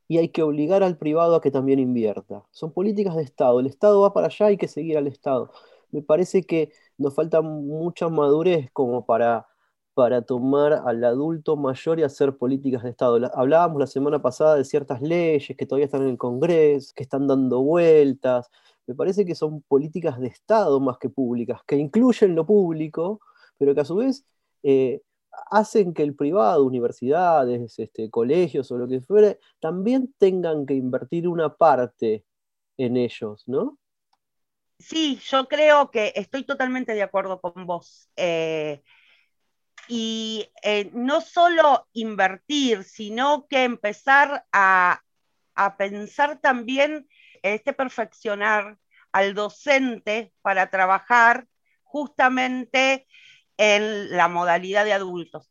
y 0.08 0.18
hay 0.18 0.28
que 0.28 0.42
obligar 0.42 0.82
al 0.82 0.96
privado 0.96 1.34
a 1.34 1.40
que 1.40 1.50
también 1.50 1.78
invierta. 1.78 2.44
Son 2.50 2.72
políticas 2.72 3.16
de 3.16 3.22
Estado. 3.22 3.58
El 3.60 3.66
Estado 3.66 4.00
va 4.00 4.12
para 4.12 4.28
allá, 4.28 4.46
hay 4.46 4.56
que 4.56 4.68
seguir 4.68 4.96
al 4.96 5.06
Estado. 5.06 5.50
Me 5.90 6.02
parece 6.02 6.44
que 6.44 6.72
nos 6.98 7.14
falta 7.14 7.40
mucha 7.40 8.08
madurez 8.08 8.70
como 8.72 9.04
para, 9.04 9.46
para 9.96 10.20
tomar 10.20 10.82
al 10.84 11.02
adulto 11.04 11.56
mayor 11.56 11.98
y 11.98 12.02
hacer 12.02 12.36
políticas 12.36 12.82
de 12.82 12.90
Estado. 12.90 13.30
Hablábamos 13.34 13.80
la 13.80 13.86
semana 13.86 14.20
pasada 14.20 14.56
de 14.56 14.64
ciertas 14.66 15.00
leyes 15.00 15.56
que 15.56 15.64
todavía 15.64 15.86
están 15.86 16.02
en 16.02 16.10
el 16.10 16.18
Congreso, 16.18 16.92
que 16.94 17.02
están 17.02 17.26
dando 17.26 17.62
vueltas. 17.62 18.50
Me 18.86 18.94
parece 18.94 19.24
que 19.24 19.34
son 19.34 19.62
políticas 19.62 20.20
de 20.20 20.26
Estado 20.26 20.80
más 20.80 20.98
que 20.98 21.08
públicas, 21.08 21.62
que 21.66 21.76
incluyen 21.76 22.34
lo 22.34 22.44
público, 22.44 23.20
pero 23.56 23.74
que 23.74 23.80
a 23.80 23.84
su 23.86 23.96
vez 23.96 24.26
eh, 24.62 25.00
hacen 25.50 25.94
que 25.94 26.02
el 26.02 26.14
privado, 26.14 26.66
universidades, 26.66 27.78
este, 27.78 28.10
colegios 28.10 28.70
o 28.70 28.76
lo 28.76 28.86
que 28.86 29.00
fuere, 29.00 29.38
también 29.60 30.14
tengan 30.18 30.66
que 30.66 30.74
invertir 30.74 31.26
una 31.26 31.56
parte 31.56 32.26
en 32.76 32.98
ellos, 32.98 33.44
¿no? 33.46 33.78
Sí, 34.78 35.18
yo 35.24 35.48
creo 35.48 35.90
que 35.90 36.12
estoy 36.16 36.44
totalmente 36.44 36.92
de 36.92 37.02
acuerdo 37.02 37.40
con 37.40 37.64
vos. 37.64 38.10
Eh, 38.14 38.82
y 39.88 40.50
eh, 40.62 40.90
no 40.92 41.20
solo 41.20 41.88
invertir, 41.92 42.84
sino 42.84 43.46
que 43.48 43.64
empezar 43.64 44.44
a, 44.52 45.02
a 45.54 45.76
pensar 45.76 46.40
también 46.40 47.08
este 47.42 47.72
perfeccionar 47.72 48.78
al 49.12 49.34
docente 49.34 50.32
para 50.42 50.70
trabajar 50.70 51.46
justamente 51.82 53.06
en 53.56 54.10
la 54.16 54.28
modalidad 54.28 54.84
de 54.84 54.92
adultos. 54.92 55.50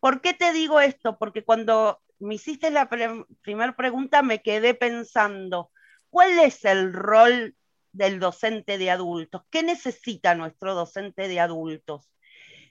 ¿Por 0.00 0.20
qué 0.20 0.34
te 0.34 0.52
digo 0.52 0.80
esto? 0.80 1.18
Porque 1.18 1.44
cuando 1.44 2.02
me 2.18 2.34
hiciste 2.34 2.70
la 2.70 2.88
primera 2.88 3.76
pregunta 3.76 4.22
me 4.22 4.42
quedé 4.42 4.74
pensando, 4.74 5.70
¿cuál 6.10 6.38
es 6.38 6.64
el 6.64 6.92
rol 6.92 7.56
del 7.92 8.20
docente 8.20 8.78
de 8.78 8.90
adultos? 8.90 9.42
¿Qué 9.50 9.62
necesita 9.62 10.34
nuestro 10.34 10.74
docente 10.74 11.28
de 11.28 11.40
adultos? 11.40 12.10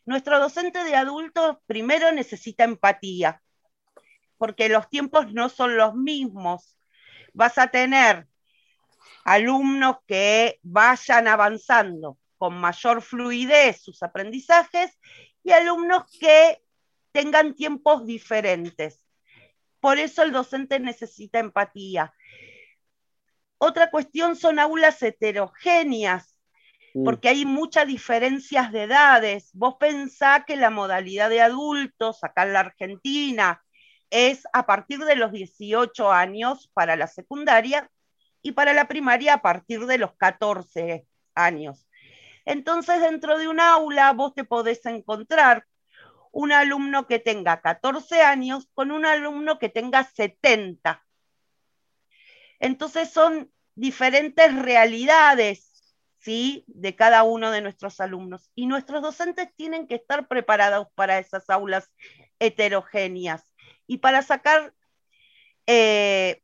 Nuestro 0.09 0.39
docente 0.39 0.83
de 0.85 0.95
adultos 0.95 1.57
primero 1.67 2.11
necesita 2.11 2.63
empatía, 2.63 3.43
porque 4.39 4.67
los 4.67 4.89
tiempos 4.89 5.31
no 5.33 5.49
son 5.49 5.77
los 5.77 5.93
mismos. 5.93 6.79
Vas 7.33 7.59
a 7.59 7.67
tener 7.67 8.27
alumnos 9.23 9.97
que 10.07 10.57
vayan 10.63 11.27
avanzando, 11.27 12.17
con 12.39 12.59
mayor 12.59 13.03
fluidez 13.03 13.83
sus 13.83 14.01
aprendizajes 14.01 14.97
y 15.43 15.51
alumnos 15.51 16.05
que 16.19 16.59
tengan 17.11 17.53
tiempos 17.53 18.07
diferentes. 18.07 19.05
Por 19.79 19.99
eso 19.99 20.23
el 20.23 20.31
docente 20.31 20.79
necesita 20.79 21.37
empatía. 21.37 22.15
Otra 23.59 23.91
cuestión 23.91 24.35
son 24.35 24.57
aulas 24.57 25.03
heterogéneas. 25.03 26.28
Porque 27.05 27.29
hay 27.29 27.45
muchas 27.45 27.87
diferencias 27.87 28.71
de 28.71 28.83
edades. 28.83 29.49
Vos 29.53 29.75
pensás 29.79 30.43
que 30.45 30.55
la 30.55 30.69
modalidad 30.69 31.29
de 31.29 31.41
adultos 31.41 32.23
acá 32.23 32.43
en 32.43 32.53
la 32.53 32.61
Argentina 32.61 33.63
es 34.09 34.43
a 34.53 34.65
partir 34.65 34.99
de 34.99 35.15
los 35.15 35.31
18 35.31 36.11
años 36.11 36.69
para 36.73 36.95
la 36.95 37.07
secundaria 37.07 37.89
y 38.41 38.53
para 38.53 38.73
la 38.73 38.87
primaria 38.87 39.35
a 39.35 39.41
partir 39.41 39.85
de 39.85 39.97
los 39.97 40.15
14 40.15 41.05
años. 41.35 41.87
Entonces, 42.45 43.01
dentro 43.01 43.37
de 43.37 43.47
un 43.47 43.59
aula, 43.59 44.11
vos 44.13 44.33
te 44.33 44.43
podés 44.43 44.85
encontrar 44.85 45.65
un 46.31 46.51
alumno 46.51 47.07
que 47.07 47.19
tenga 47.19 47.61
14 47.61 48.21
años 48.21 48.69
con 48.73 48.91
un 48.91 49.05
alumno 49.05 49.59
que 49.59 49.69
tenga 49.69 50.03
70. 50.03 51.05
Entonces, 52.59 53.11
son 53.11 53.51
diferentes 53.75 54.53
realidades, 54.55 55.68
¿sí? 56.19 56.63
De 56.67 56.95
cada 56.95 57.23
uno 57.23 57.51
de 57.51 57.61
nuestros 57.61 57.99
alumnos. 57.99 58.49
Y 58.55 58.67
nuestros 58.67 59.01
docentes 59.01 59.49
tienen 59.55 59.87
que 59.87 59.95
estar 59.95 60.27
preparados 60.27 60.87
para 60.95 61.19
esas 61.19 61.49
aulas 61.49 61.89
heterogéneas 62.39 63.51
y 63.87 63.97
para 63.97 64.21
sacar 64.21 64.73
eh, 65.65 66.41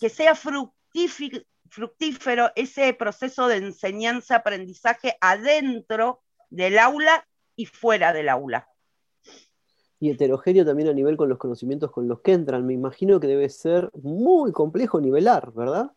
que 0.00 0.08
sea 0.08 0.34
fructífero 0.34 1.42
ese 2.54 2.92
proceso 2.94 3.48
de 3.48 3.56
enseñanza-aprendizaje 3.56 5.16
adentro 5.20 6.22
del 6.50 6.78
aula 6.78 7.26
y 7.56 7.66
fuera 7.66 8.12
del 8.12 8.28
aula. 8.28 8.68
Y 10.00 10.10
heterogéneo 10.10 10.64
también 10.64 10.88
a 10.88 10.92
nivel 10.92 11.16
con 11.16 11.28
los 11.28 11.38
conocimientos 11.38 11.90
con 11.90 12.06
los 12.06 12.20
que 12.20 12.32
entran. 12.32 12.64
Me 12.64 12.72
imagino 12.72 13.18
que 13.18 13.26
debe 13.26 13.48
ser 13.48 13.90
muy 13.94 14.52
complejo 14.52 15.00
nivelar, 15.00 15.52
¿verdad? 15.52 15.90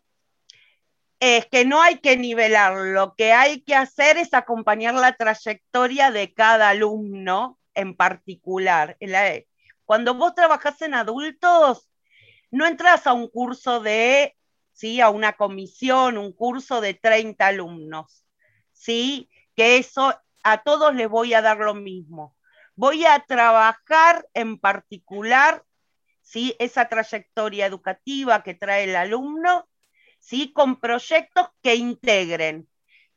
Es 1.24 1.46
que 1.46 1.64
no 1.64 1.80
hay 1.80 2.00
que 2.00 2.16
nivelar, 2.16 2.74
lo 2.74 3.14
que 3.14 3.30
hay 3.30 3.60
que 3.60 3.76
hacer 3.76 4.18
es 4.18 4.34
acompañar 4.34 4.94
la 4.94 5.14
trayectoria 5.14 6.10
de 6.10 6.34
cada 6.34 6.70
alumno 6.70 7.60
en 7.74 7.94
particular. 7.94 8.98
Cuando 9.84 10.14
vos 10.14 10.34
trabajás 10.34 10.82
en 10.82 10.94
adultos, 10.94 11.88
no 12.50 12.66
entras 12.66 13.06
a 13.06 13.12
un 13.12 13.28
curso 13.28 13.78
de 13.78 14.36
¿sí? 14.72 15.00
a 15.00 15.10
una 15.10 15.34
comisión, 15.34 16.18
un 16.18 16.32
curso 16.32 16.80
de 16.80 16.94
30 16.94 17.46
alumnos, 17.46 18.26
¿sí? 18.72 19.30
que 19.54 19.76
eso 19.76 20.20
a 20.42 20.62
todos 20.64 20.92
les 20.92 21.08
voy 21.08 21.34
a 21.34 21.40
dar 21.40 21.58
lo 21.58 21.74
mismo. 21.74 22.36
Voy 22.74 23.06
a 23.06 23.20
trabajar 23.20 24.26
en 24.34 24.58
particular 24.58 25.62
¿sí? 26.20 26.56
esa 26.58 26.88
trayectoria 26.88 27.66
educativa 27.66 28.42
que 28.42 28.54
trae 28.54 28.82
el 28.82 28.96
alumno 28.96 29.68
¿sí? 30.22 30.52
con 30.52 30.80
proyectos 30.80 31.48
que 31.62 31.74
integren, 31.74 32.68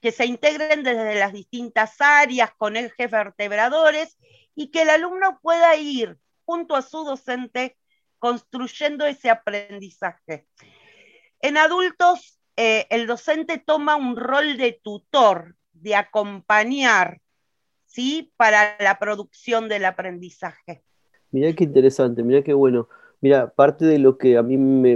que 0.02 0.12
se 0.12 0.26
integren 0.26 0.84
desde 0.84 1.16
las 1.16 1.32
distintas 1.32 2.02
áreas 2.02 2.52
con 2.58 2.76
ejes 2.76 3.10
vertebradores 3.10 4.18
y 4.56 4.72
que 4.72 4.82
el 4.82 4.90
alumno 4.90 5.40
pueda 5.42 5.76
ir 5.76 6.18
junto 6.46 6.76
a 6.76 6.82
su 6.82 7.04
docente 7.06 7.78
construyendo 8.18 9.06
ese 9.06 9.30
aprendizaje. 9.30 10.48
En 11.42 11.58
adultos, 11.58 12.40
eh, 12.58 12.88
el 12.90 13.06
docente 13.06 13.60
toma 13.60 13.96
un 13.96 14.16
rol 14.16 14.58
de 14.58 14.80
tutor, 14.84 15.56
de 15.74 15.96
acompañar, 15.96 17.22
¿sí? 17.86 18.34
Para 18.36 18.78
la 18.80 18.98
producción 18.98 19.70
del 19.70 19.86
aprendizaje. 19.86 20.84
Mirá 21.30 21.54
qué 21.54 21.66
interesante, 21.66 22.24
mirá 22.24 22.42
qué 22.44 22.54
bueno. 22.54 22.90
Mira, 23.22 23.50
parte 23.50 23.86
de 23.86 24.00
lo 24.00 24.18
que 24.18 24.38
a 24.38 24.44
mí 24.44 24.58
me, 24.58 24.96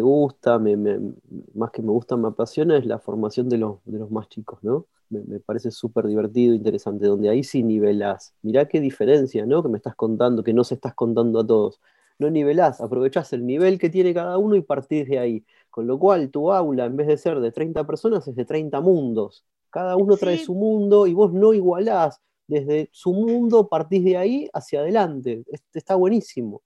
gusta, 0.00 0.58
más 0.58 1.70
que 1.70 1.82
me 1.82 1.90
gusta, 1.90 2.16
me 2.16 2.28
apasiona, 2.28 2.76
es 2.76 2.86
la 2.86 2.98
formación 2.98 3.48
de 3.48 3.58
los, 3.58 3.78
de 3.84 3.98
los 3.98 4.10
más 4.10 4.28
chicos, 4.28 4.58
¿no? 4.62 4.86
Me, 5.08 5.40
parece 5.40 5.70
súper 5.70 6.06
divertido, 6.06 6.54
interesante, 6.54 7.06
donde 7.06 7.28
ahí 7.28 7.42
sí 7.42 7.62
nivelás. 7.62 8.34
Mirá 8.42 8.66
qué 8.68 8.80
diferencia, 8.80 9.44
¿no? 9.46 9.62
Que 9.62 9.68
me 9.68 9.78
estás 9.78 9.94
contando, 9.96 10.44
que 10.44 10.52
no 10.52 10.62
se 10.62 10.74
estás 10.74 10.94
contando 10.94 11.40
a 11.40 11.46
todos. 11.46 11.80
No 12.18 12.30
nivelás, 12.30 12.80
aprovechás 12.80 13.32
el 13.32 13.46
nivel 13.46 13.78
que 13.78 13.88
tiene 13.88 14.14
cada 14.14 14.38
uno 14.38 14.54
y 14.54 14.60
partís 14.62 15.08
de 15.08 15.18
ahí. 15.18 15.44
Con 15.70 15.86
lo 15.86 15.98
cual, 15.98 16.30
tu 16.30 16.52
aula, 16.52 16.84
en 16.84 16.96
vez 16.96 17.06
de 17.06 17.16
ser 17.16 17.40
de 17.40 17.50
30 17.50 17.86
personas, 17.86 18.26
es 18.28 18.36
de 18.36 18.44
30 18.44 18.80
mundos. 18.80 19.44
Cada 19.70 19.96
uno 19.96 20.16
trae 20.16 20.38
su 20.38 20.54
mundo 20.54 21.06
y 21.06 21.14
vos 21.14 21.32
no 21.32 21.54
igualás. 21.54 22.20
Desde 22.46 22.88
su 22.92 23.12
mundo 23.12 23.68
partís 23.68 24.04
de 24.04 24.16
ahí 24.16 24.48
hacia 24.52 24.80
adelante. 24.80 25.44
Está 25.72 25.94
buenísimo. 25.94 26.62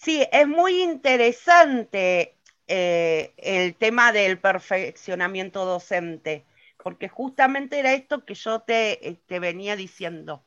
Sí, 0.00 0.26
es 0.32 0.48
muy 0.48 0.82
interesante 0.82 2.34
eh, 2.66 3.34
el 3.36 3.74
tema 3.74 4.12
del 4.12 4.38
perfeccionamiento 4.38 5.66
docente, 5.66 6.46
porque 6.82 7.10
justamente 7.10 7.78
era 7.78 7.92
esto 7.92 8.24
que 8.24 8.32
yo 8.32 8.60
te, 8.60 9.20
te 9.26 9.38
venía 9.40 9.76
diciendo. 9.76 10.42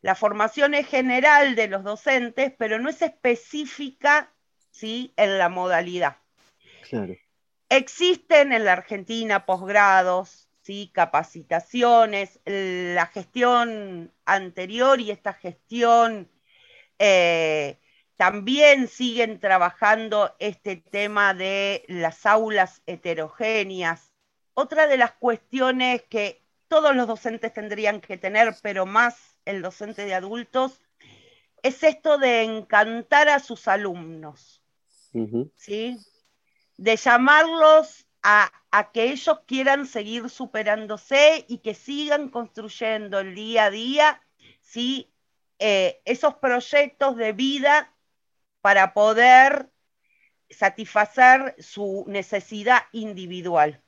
La 0.00 0.14
formación 0.14 0.72
es 0.72 0.86
general 0.86 1.56
de 1.56 1.68
los 1.68 1.84
docentes, 1.84 2.54
pero 2.56 2.78
no 2.78 2.88
es 2.88 3.02
específica 3.02 4.32
¿sí? 4.70 5.12
en 5.16 5.36
la 5.36 5.50
modalidad. 5.50 6.16
Existen 7.68 8.54
en 8.54 8.64
la 8.64 8.72
Argentina 8.72 9.44
posgrados, 9.44 10.48
¿sí? 10.62 10.90
capacitaciones, 10.94 12.40
la 12.46 13.04
gestión 13.12 14.10
anterior 14.24 15.02
y 15.02 15.10
esta 15.10 15.34
gestión 15.34 16.30
eh, 16.98 17.76
también 18.20 18.86
siguen 18.86 19.40
trabajando 19.40 20.36
este 20.40 20.76
tema 20.76 21.32
de 21.32 21.86
las 21.88 22.26
aulas 22.26 22.82
heterogéneas. 22.84 24.12
Otra 24.52 24.86
de 24.86 24.98
las 24.98 25.12
cuestiones 25.12 26.02
que 26.02 26.44
todos 26.68 26.94
los 26.94 27.06
docentes 27.06 27.54
tendrían 27.54 28.02
que 28.02 28.18
tener, 28.18 28.54
pero 28.60 28.84
más 28.84 29.38
el 29.46 29.62
docente 29.62 30.04
de 30.04 30.12
adultos, 30.12 30.82
es 31.62 31.82
esto 31.82 32.18
de 32.18 32.42
encantar 32.42 33.30
a 33.30 33.38
sus 33.38 33.66
alumnos, 33.66 34.62
¿sí? 35.54 35.96
De 36.76 36.96
llamarlos 36.96 38.06
a, 38.22 38.52
que 38.92 39.12
ellos 39.12 39.40
quieran 39.46 39.86
seguir 39.86 40.28
superándose 40.28 41.46
y 41.48 41.60
que 41.60 41.72
sigan 41.72 42.28
construyendo 42.28 43.20
el 43.20 43.34
día 43.34 43.64
a 43.64 43.70
día, 43.70 44.20
¿sí? 44.60 45.10
Eh, 45.58 46.02
esos 46.04 46.34
proyectos 46.34 47.16
de 47.16 47.32
vida 47.32 47.90
para 48.60 48.92
poder 48.92 49.70
satisfacer 50.50 51.54
su 51.58 52.04
necesidad 52.06 52.80
individual. 52.92 53.80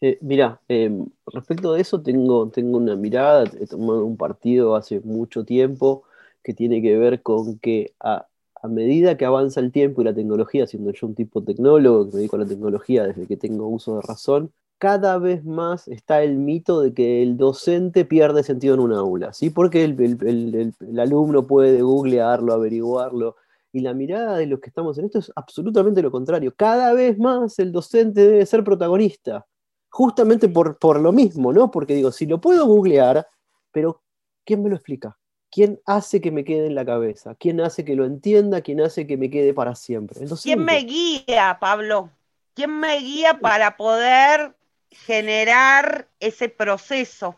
Eh, 0.00 0.18
mira, 0.20 0.60
em, 0.68 1.06
respecto 1.26 1.74
de 1.74 1.82
eso 1.82 2.02
tengo, 2.02 2.48
tengo 2.50 2.78
una 2.78 2.96
mirada, 2.96 3.44
he 3.60 3.66
tomado 3.66 4.04
un 4.04 4.16
partido 4.16 4.74
hace 4.74 5.00
mucho 5.00 5.44
tiempo 5.44 6.04
que 6.42 6.54
tiene 6.54 6.80
que 6.80 6.96
ver 6.96 7.22
con 7.22 7.58
que 7.58 7.94
a, 8.00 8.26
medida 8.68 9.16
que 9.16 9.24
avanza 9.24 9.60
el 9.60 9.70
tiempo 9.70 10.02
y 10.02 10.04
la 10.04 10.14
tecnología, 10.14 10.66
siendo 10.66 10.90
yo 10.90 11.06
un 11.06 11.14
tipo 11.14 11.40
tecnólogo 11.44 12.06
que 12.06 12.12
me 12.12 12.16
dedico 12.18 12.34
a 12.34 12.40
la 12.40 12.46
tecnología 12.46 13.04
desde 13.04 13.26
que 13.28 13.36
tengo 13.36 13.68
uso 13.68 13.96
de 13.96 14.02
razón, 14.02 14.50
cada 14.78 15.18
vez 15.18 15.44
más 15.44 15.86
está 15.86 16.22
el 16.24 16.36
mito 16.36 16.80
de 16.80 16.92
que 16.92 17.22
el 17.22 17.36
docente 17.36 18.04
pierde 18.04 18.42
sentido 18.42 18.74
en 18.74 18.80
un 18.80 18.92
aula, 18.92 19.32
¿sí? 19.32 19.50
Porque 19.50 19.84
el, 19.84 20.74
el 20.80 20.98
alumno 20.98 21.46
puede 21.46 21.80
googlearlo, 21.82 22.52
averiguarlo, 22.52 23.36
y 23.76 23.80
la 23.80 23.92
mirada 23.92 24.38
de 24.38 24.46
los 24.46 24.60
que 24.60 24.70
estamos 24.70 24.96
en 24.96 25.04
esto 25.04 25.18
es 25.18 25.30
absolutamente 25.36 26.00
lo 26.00 26.10
contrario. 26.10 26.54
Cada 26.56 26.94
vez 26.94 27.18
más 27.18 27.58
el 27.58 27.72
docente 27.72 28.26
debe 28.26 28.46
ser 28.46 28.64
protagonista 28.64 29.44
justamente 29.90 30.48
por, 30.48 30.78
por 30.78 30.98
lo 30.98 31.12
mismo, 31.12 31.52
¿no? 31.52 31.70
Porque 31.70 31.94
digo, 31.94 32.10
si 32.10 32.24
lo 32.24 32.40
puedo 32.40 32.64
googlear, 32.66 33.26
pero 33.70 34.02
¿quién 34.46 34.62
me 34.62 34.70
lo 34.70 34.76
explica? 34.76 35.18
¿Quién 35.50 35.78
hace 35.84 36.22
que 36.22 36.30
me 36.30 36.42
quede 36.42 36.68
en 36.68 36.74
la 36.74 36.86
cabeza? 36.86 37.34
¿Quién 37.34 37.60
hace 37.60 37.84
que 37.84 37.96
lo 37.96 38.06
entienda? 38.06 38.62
¿Quién 38.62 38.80
hace 38.80 39.06
que 39.06 39.18
me 39.18 39.28
quede 39.28 39.52
para 39.52 39.74
siempre? 39.74 40.20
¿Quién 40.42 40.64
me 40.64 40.78
guía, 40.78 41.58
Pablo? 41.60 42.08
¿Quién 42.54 42.80
me 42.80 42.98
guía 42.98 43.38
para 43.40 43.76
poder 43.76 44.54
generar 44.88 46.08
ese 46.18 46.48
proceso? 46.48 47.36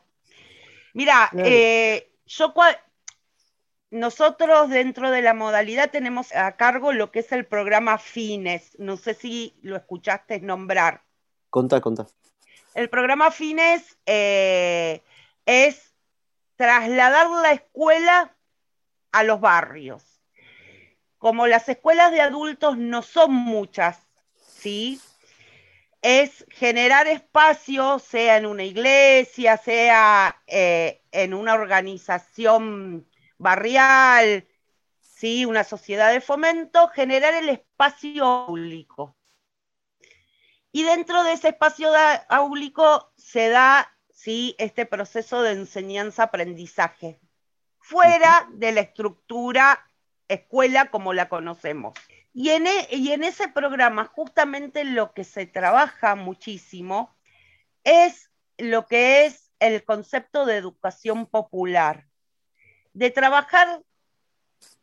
Mira, 0.94 1.30
eh, 1.36 2.12
yo 2.26 2.54
nosotros 3.90 4.68
dentro 4.68 5.10
de 5.10 5.22
la 5.22 5.34
modalidad 5.34 5.90
tenemos 5.90 6.34
a 6.34 6.56
cargo 6.56 6.92
lo 6.92 7.10
que 7.10 7.20
es 7.20 7.32
el 7.32 7.46
programa 7.46 7.98
FINES. 7.98 8.78
No 8.78 8.96
sé 8.96 9.14
si 9.14 9.56
lo 9.62 9.76
escuchaste 9.76 10.40
nombrar. 10.40 11.02
Contá, 11.50 11.80
contá. 11.80 12.06
El 12.74 12.90
programa 12.90 13.30
Fines 13.30 13.98
eh, 14.06 15.02
es 15.46 15.94
trasladar 16.56 17.28
la 17.42 17.52
escuela 17.52 18.36
a 19.10 19.24
los 19.24 19.40
barrios. 19.40 20.04
Como 21.16 21.46
las 21.46 21.68
escuelas 21.68 22.12
de 22.12 22.20
adultos 22.20 22.76
no 22.76 23.02
son 23.02 23.32
muchas, 23.32 24.06
¿sí? 24.36 25.00
Es 26.02 26.46
generar 26.50 27.08
espacio, 27.08 27.98
sea 27.98 28.36
en 28.36 28.46
una 28.46 28.62
iglesia, 28.62 29.56
sea 29.56 30.40
eh, 30.46 31.02
en 31.10 31.34
una 31.34 31.54
organización 31.54 33.07
barrial, 33.38 34.46
¿sí? 35.00 35.44
Una 35.44 35.64
sociedad 35.64 36.12
de 36.12 36.20
fomento, 36.20 36.88
generar 36.88 37.34
el 37.34 37.48
espacio 37.48 38.44
público. 38.46 39.16
Y 40.70 40.82
dentro 40.82 41.24
de 41.24 41.32
ese 41.32 41.48
espacio 41.48 41.90
áulico 42.28 43.12
se 43.16 43.48
da 43.48 43.90
¿sí? 44.12 44.54
este 44.58 44.84
proceso 44.84 45.42
de 45.42 45.52
enseñanza-aprendizaje, 45.52 47.20
fuera 47.80 48.48
de 48.52 48.72
la 48.72 48.82
estructura 48.82 49.88
escuela 50.28 50.90
como 50.90 51.14
la 51.14 51.28
conocemos. 51.28 51.94
Y 52.34 52.50
en, 52.50 52.66
e, 52.66 52.88
y 52.90 53.12
en 53.12 53.24
ese 53.24 53.48
programa 53.48 54.04
justamente 54.04 54.84
lo 54.84 55.12
que 55.14 55.24
se 55.24 55.46
trabaja 55.46 56.14
muchísimo 56.14 57.16
es 57.84 58.30
lo 58.58 58.86
que 58.86 59.24
es 59.24 59.50
el 59.60 59.84
concepto 59.84 60.44
de 60.44 60.56
educación 60.56 61.26
popular, 61.26 62.06
de 62.98 63.12
trabajar 63.12 63.80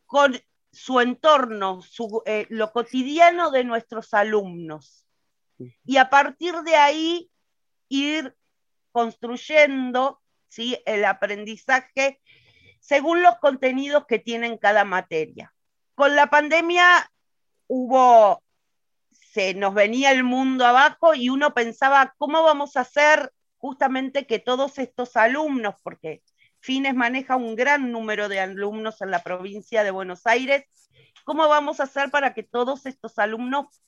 con 0.06 0.40
su 0.72 1.00
entorno, 1.00 1.80
eh, 2.24 2.46
lo 2.48 2.72
cotidiano 2.72 3.50
de 3.50 3.62
nuestros 3.62 4.14
alumnos 4.14 5.04
y 5.84 5.98
a 5.98 6.08
partir 6.08 6.54
de 6.62 6.76
ahí 6.76 7.30
ir 7.90 8.34
construyendo 8.90 10.22
¿sí? 10.48 10.78
el 10.86 11.04
aprendizaje 11.04 12.22
según 12.80 13.22
los 13.22 13.36
contenidos 13.36 14.06
que 14.06 14.18
tienen 14.18 14.56
cada 14.56 14.84
materia. 14.84 15.52
Con 15.94 16.16
la 16.16 16.30
pandemia 16.30 17.10
hubo, 17.66 18.42
se 19.10 19.52
nos 19.52 19.74
venía 19.74 20.10
el 20.10 20.24
mundo 20.24 20.64
abajo 20.64 21.14
y 21.14 21.28
uno 21.28 21.52
pensaba, 21.52 22.14
¿cómo 22.16 22.42
vamos 22.42 22.78
a 22.78 22.80
hacer 22.80 23.30
justamente 23.58 24.26
que 24.26 24.38
todos 24.38 24.78
estos 24.78 25.16
alumnos, 25.16 25.74
porque 25.82 26.22
Fines 26.66 26.96
maneja 26.96 27.36
un 27.36 27.54
gran 27.54 27.92
número 27.92 28.28
de 28.28 28.40
alumnos 28.40 29.00
en 29.00 29.12
la 29.12 29.22
provincia 29.22 29.84
de 29.84 29.92
Buenos 29.92 30.26
Aires, 30.26 30.64
¿cómo 31.22 31.46
vamos 31.46 31.78
a 31.78 31.84
hacer 31.84 32.10
para 32.10 32.34
que 32.34 32.42
todos 32.42 32.86
estos 32.86 33.20
alumnos 33.20 33.84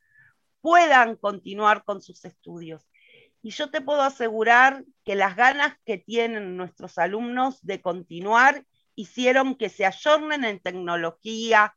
puedan 0.61 1.17
continuar 1.17 1.83
con 1.83 2.01
sus 2.01 2.25
estudios. 2.25 2.89
Y 3.43 3.51
yo 3.51 3.73
te 3.73 3.81
puedo 3.81 4.03
asegurar 4.03 4.85
que 5.05 5.17
las 5.17 5.35
ganas 5.35 5.75
que 5.85 5.99
tienen 5.99 6.57
nuestros 6.57 6.99
alumnos 6.99 7.59
de 7.63 7.83
continuar 7.83 8.65
hicieron 8.95 9.57
que 9.57 9.71
se 9.71 9.85
ayornen 9.85 10.45
en 10.45 10.61
tecnología. 10.61 11.75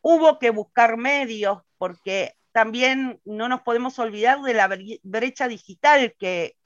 Hubo 0.00 0.38
que 0.38 0.48
buscar 0.48 0.96
medios 0.96 1.60
porque 1.76 2.32
también 2.52 3.20
no 3.26 3.50
nos 3.50 3.60
podemos 3.60 3.98
olvidar 3.98 4.40
de 4.40 4.54
la 4.54 4.74
brecha 5.02 5.46
digital 5.46 6.14
que, 6.18 6.56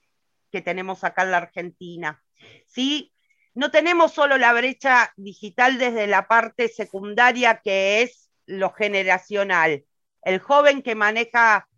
que 0.53 0.61
tenemos 0.61 1.03
acá 1.03 1.25
en 1.25 1.33
la 1.33 1.39
Argentina. 1.39 2.23
¿sí? 2.67 3.13
No 3.55 3.71
tenemos 3.71 4.13
solo 4.13 4.39
la 4.39 4.53
brecha 4.53 5.13
digital 5.17 5.79
desde 5.79 6.07
la 6.07 6.29
parte 6.29 6.69
secundaria 6.69 7.61
que 7.63 8.03
es 8.03 8.31
lo 8.47 8.73
generacional, 8.73 9.85
el 10.23 10.39
joven 10.39 10.83
que 10.83 10.95
maneja, 10.95 11.69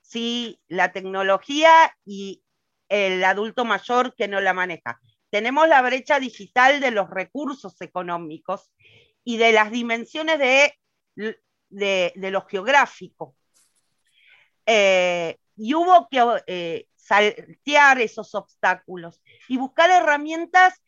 sí, 0.00 0.60
la 0.68 0.92
tecnología 0.92 1.70
y 2.04 2.42
el 2.88 3.22
adulto 3.24 3.64
mayor 3.64 4.14
que 4.14 4.28
no 4.28 4.40
la 4.40 4.52
maneja. 4.52 5.00
Tenemos 5.30 5.68
la 5.68 5.80
brecha 5.80 6.20
digital 6.20 6.80
de 6.80 6.90
los 6.90 7.08
recursos 7.08 7.80
económicos 7.80 8.70
y 9.24 9.38
de 9.38 9.52
las 9.52 9.70
dimensiones 9.70 10.38
de, 10.38 10.74
de, 11.70 12.30
lo 12.30 12.42
geográfico. 12.46 13.34
Eh, 14.66 15.38
y 15.56 15.74
hubo 15.74 16.08
que 16.10 16.42
eh, 16.46 16.86
saltear 16.96 18.00
esos 18.00 18.34
obstáculos 18.34 19.22
y 19.48 19.56
buscar 19.56 19.90
herramientas 19.90 20.82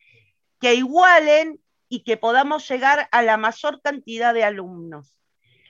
que 0.59 0.75
igualen 0.75 1.59
y 1.89 2.03
que 2.03 2.17
podamos 2.17 2.67
llegar 2.67 3.07
a 3.11 3.21
la 3.21 3.37
mayor 3.37 3.81
cantidad 3.81 4.33
de 4.33 4.43
alumnos. 4.43 5.15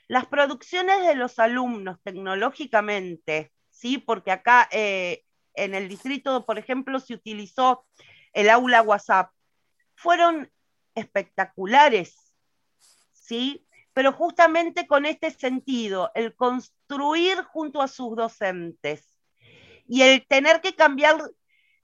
Las 0.08 0.26
producciones 0.28 1.06
de 1.06 1.16
los 1.16 1.40
alumnos 1.40 2.00
tecnológicamente, 2.04 3.52
¿sí? 3.70 3.98
porque 3.98 4.32
acá 4.32 4.70
eh, 4.72 5.24
en 5.54 5.74
el 5.74 5.90
distrito, 5.90 6.46
por 6.46 6.60
ejemplo, 6.60 7.00
se 7.00 7.14
utilizó 7.14 7.86
el 8.34 8.50
aula 8.50 8.82
WhatsApp, 8.82 9.32
fueron 9.96 10.52
espectaculares, 10.94 12.34
¿sí? 13.14 13.66
pero 13.94 14.12
justamente 14.12 14.88
con 14.88 15.06
este 15.06 15.32
sentido, 15.32 16.12
el 16.16 16.36
construir 16.36 17.42
junto 17.44 17.82
a 17.82 17.88
sus 17.88 18.16
docentes 18.16 19.18
y 19.88 20.02
el 20.02 20.26
tener 20.28 20.62
que 20.62 20.76
cambiar, 20.76 21.18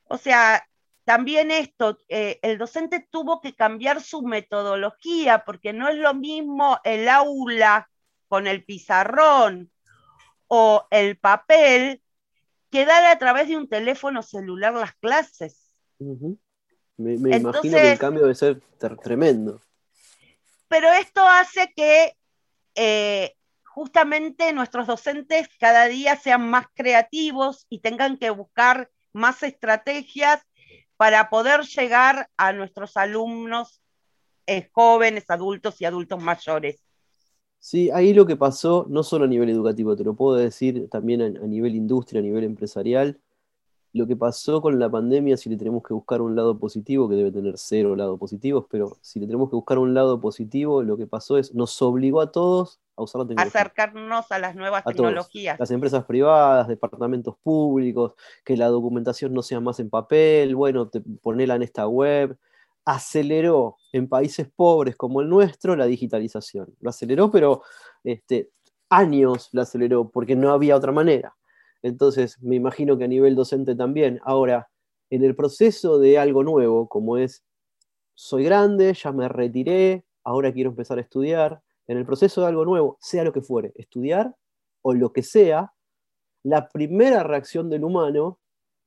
o 0.06 0.18
sea, 0.18 0.68
también 1.04 1.52
esto, 1.52 1.98
eh, 2.10 2.40
el 2.42 2.58
docente 2.58 3.06
tuvo 3.10 3.42
que 3.42 3.56
cambiar 3.56 4.02
su 4.02 4.22
metodología, 4.22 5.44
porque 5.46 5.74
no 5.74 5.90
es 5.90 5.98
lo 5.98 6.14
mismo 6.14 6.80
el 6.84 7.10
aula 7.10 7.90
con 8.28 8.48
el 8.48 8.64
pizarrón 8.64 9.72
o 10.48 10.88
el 10.92 11.18
papel 11.18 12.02
que 12.70 12.86
dar 12.86 13.06
a 13.06 13.18
través 13.18 13.48
de 13.48 13.58
un 13.58 13.68
teléfono 13.68 14.22
celular 14.22 14.74
las 14.74 14.94
clases. 14.96 15.74
Me, 16.98 17.14
imagino 17.14 17.78
que 17.78 17.92
el 17.92 18.00
cambio 18.00 18.24
debe 18.24 18.36
ser 18.36 18.62
tremendo. 19.04 19.62
Pero 20.68 20.90
esto 20.94 21.28
hace 21.28 21.74
que 21.76 22.16
eh, 22.76 23.36
justamente 23.64 24.54
nuestros 24.54 24.88
docentes 24.88 25.50
cada 25.60 25.86
día 25.86 26.16
sean 26.16 26.50
más 26.50 26.68
creativos 26.74 27.66
y 27.70 27.80
tengan 27.80 28.18
que 28.18 28.30
buscar 28.30 28.90
más 29.14 29.44
estrategias 29.44 30.42
para 31.02 31.32
poder 31.32 31.62
llegar 31.62 32.30
a 32.38 32.54
nuestros 32.54 32.96
alumnos 32.96 33.82
eh, 34.46 34.70
jóvenes, 34.72 35.28
adultos 35.32 35.82
y 35.82 35.86
adultos 35.86 36.22
mayores. 36.22 36.80
Sí, 37.58 37.90
ahí 37.90 38.14
lo 38.14 38.28
que 38.28 38.36
pasó, 38.36 38.86
no 38.88 39.02
solo 39.02 39.26
a 39.26 39.28
nivel 39.28 39.50
educativo, 39.50 39.96
te 39.96 40.04
lo 40.04 40.14
puedo 40.14 40.38
decir 40.38 40.88
también 40.92 41.24
a, 41.24 41.30
nivel 41.48 41.74
industria, 41.74 42.20
a 42.20 42.22
nivel 42.22 42.44
empresarial, 42.44 43.20
lo 43.94 44.08
que 44.08 44.16
pasó 44.16 44.62
con 44.62 44.80
la 44.80 44.90
pandemia, 44.90 45.38
si 45.38 45.50
le 45.50 45.58
tenemos 45.58 45.84
que 45.84 45.94
buscar 45.94 46.22
un 46.22 46.36
lado 46.36 46.58
positivo, 46.58 47.10
que 47.10 47.16
debe 47.16 47.32
tener 47.32 47.58
cero 47.58 47.96
lados 47.96 48.18
positivos, 48.18 48.66
pero 48.70 48.98
si 49.02 49.20
le 49.20 49.26
tenemos 49.26 49.50
que 49.50 49.56
buscar 49.56 49.78
un 49.80 49.94
lado 49.94 50.22
positivo, 50.22 50.82
lo 50.84 50.98
que 50.98 51.08
pasó 51.08 51.38
es, 51.38 51.54
nos 51.54 51.82
obligó 51.82 52.22
a 52.22 52.32
todos 52.32 52.80
a 52.96 53.04
usar 53.04 53.22
la 53.22 53.28
tecnología. 53.28 53.62
Acercarnos 53.62 54.32
a 54.32 54.40
las 54.40 54.56
nuevas 54.56 54.84
tecnologías. 54.86 55.60
Las 55.60 55.72
empresas 55.72 56.06
privadas, 56.06 56.68
departamentos 56.68 57.36
públicos, 57.44 58.14
que 58.46 58.56
la 58.56 58.68
documentación 58.68 59.34
no 59.34 59.42
sea 59.42 59.60
más 59.60 59.80
en 59.80 59.90
papel, 59.90 60.56
bueno, 60.56 60.88
te, 60.88 61.02
ponela 61.02 61.56
en 61.56 61.64
esta 61.64 61.88
web 61.88 62.38
aceleró 62.86 63.78
en 63.92 64.08
países 64.10 64.50
pobres 64.56 64.96
como 64.96 65.22
el 65.22 65.30
nuestro 65.30 65.76
la 65.76 65.86
digitalización. 65.86 66.76
Lo 66.80 66.90
aceleró, 66.90 67.30
pero 67.30 67.62
este, 68.04 68.50
años 68.90 69.50
lo 69.52 69.62
aceleró, 69.62 70.10
porque 70.10 70.36
no 70.36 70.52
había 70.52 70.76
otra 70.76 70.92
manera. 70.92 71.36
Entonces, 71.82 72.42
me 72.42 72.56
imagino 72.56 72.98
que 72.98 73.06
a 73.06 73.08
nivel 73.08 73.36
docente 73.36 73.76
también. 73.76 74.20
Ahora, 74.24 74.70
en 75.10 75.24
el 75.24 75.36
proceso 75.36 76.00
de 76.00 76.18
algo 76.18 76.44
nuevo, 76.44 76.88
como 76.88 77.18
es, 77.18 77.44
soy 78.14 78.44
grande, 78.44 78.94
ya 78.94 79.12
me 79.12 79.28
retiré, 79.28 80.06
ahora 80.24 80.54
quiero 80.54 80.70
empezar 80.70 80.98
a 80.98 81.02
estudiar, 81.02 81.62
en 81.88 81.98
el 81.98 82.06
proceso 82.06 82.42
de 82.42 82.48
algo 82.48 82.66
nuevo, 82.66 82.98
sea 83.02 83.24
lo 83.24 83.34
que 83.34 83.42
fuere, 83.42 83.74
estudiar 83.76 84.36
o 84.82 84.94
lo 84.94 85.12
que 85.12 85.24
sea, 85.24 85.74
la 86.44 86.70
primera 86.70 87.24
reacción 87.24 87.70
del 87.70 87.84
humano 87.84 88.40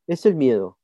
es 0.07 0.27
el 0.27 0.35
miedo. 0.35 0.79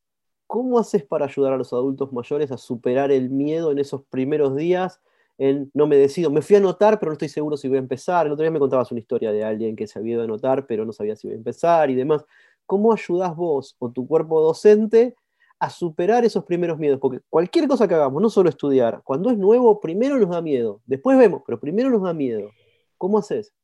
¿Cómo 0.47 0.79
haces 0.79 1.05
para 1.05 1.27
ayudar 1.27 1.53
a 1.53 1.57
los 1.57 1.73
adultos 1.73 2.13
mayores 2.13 2.51
a 2.53 2.59
superar 2.59 3.11
el 3.11 3.31
miedo 3.31 3.71
en 3.71 3.79
esos 3.79 4.05
primeros 4.05 4.57
días? 4.57 5.01
En, 5.43 5.71
no 5.73 5.87
me 5.87 5.97
decido, 5.97 6.31
me 6.31 6.43
fui 6.43 6.57
a 6.57 6.59
anotar, 6.59 7.01
pero 7.01 7.09
no 7.09 7.15
estoy 7.15 7.31
seguro 7.31 7.57
si 7.57 7.67
voy 7.67 7.79
a 7.79 7.81
empezar. 7.81 8.27
El 8.27 8.33
otro 8.33 8.43
día 8.43 8.51
me 8.51 8.59
contabas 8.59 8.91
una 8.93 9.01
historia 9.01 9.33
de 9.33 9.43
alguien 9.43 9.75
que 9.75 9.87
se 9.87 9.99
había 9.99 10.13
ido 10.13 10.21
a 10.21 10.25
anotar, 10.25 10.67
pero 10.67 10.85
no 10.85 10.93
sabía 10.93 11.17
si 11.17 11.29
iba 11.29 11.35
a 11.35 11.39
empezar 11.39 11.89
y 11.89 11.95
demás. 11.95 12.27
¿Cómo 12.67 12.93
ayudas 12.93 13.35
vos 13.35 13.75
o 13.79 13.91
tu 13.91 14.07
cuerpo 14.07 14.43
docente 14.43 15.17
a 15.59 15.71
superar 15.71 16.27
esos 16.27 16.45
primeros 16.45 16.79
miedos? 16.79 17.01
Porque 17.01 17.21
cualquier 17.31 17.67
cosa 17.69 17.89
que 17.89 17.95
hagamos, 17.95 18.21
no 18.21 18.29
solo 18.29 18.51
estudiar, 18.51 19.01
cuando 19.03 19.31
es 19.31 19.39
nuevo, 19.39 19.81
primero 19.81 20.19
nos 20.19 20.29
da 20.29 20.43
miedo. 20.43 20.83
Después 20.85 21.17
vemos, 21.17 21.43
pero 21.47 21.59
primero 21.59 21.89
nos 21.89 22.03
da 22.03 22.13
miedo. 22.13 22.51
¿Cómo 22.99 23.17
haces? 23.19 23.55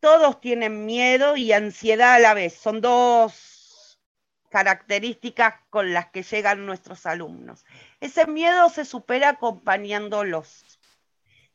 Todos 0.00 0.40
tienen 0.40 0.86
miedo 0.86 1.36
y 1.36 1.52
ansiedad 1.52 2.14
a 2.14 2.18
la 2.18 2.32
vez. 2.32 2.54
Son 2.54 2.80
dos 2.80 4.00
características 4.48 5.54
con 5.68 5.92
las 5.92 6.10
que 6.10 6.22
llegan 6.22 6.64
nuestros 6.64 7.04
alumnos. 7.04 7.64
Ese 8.00 8.26
miedo 8.26 8.70
se 8.70 8.86
supera 8.86 9.28
acompañándolos, 9.28 10.75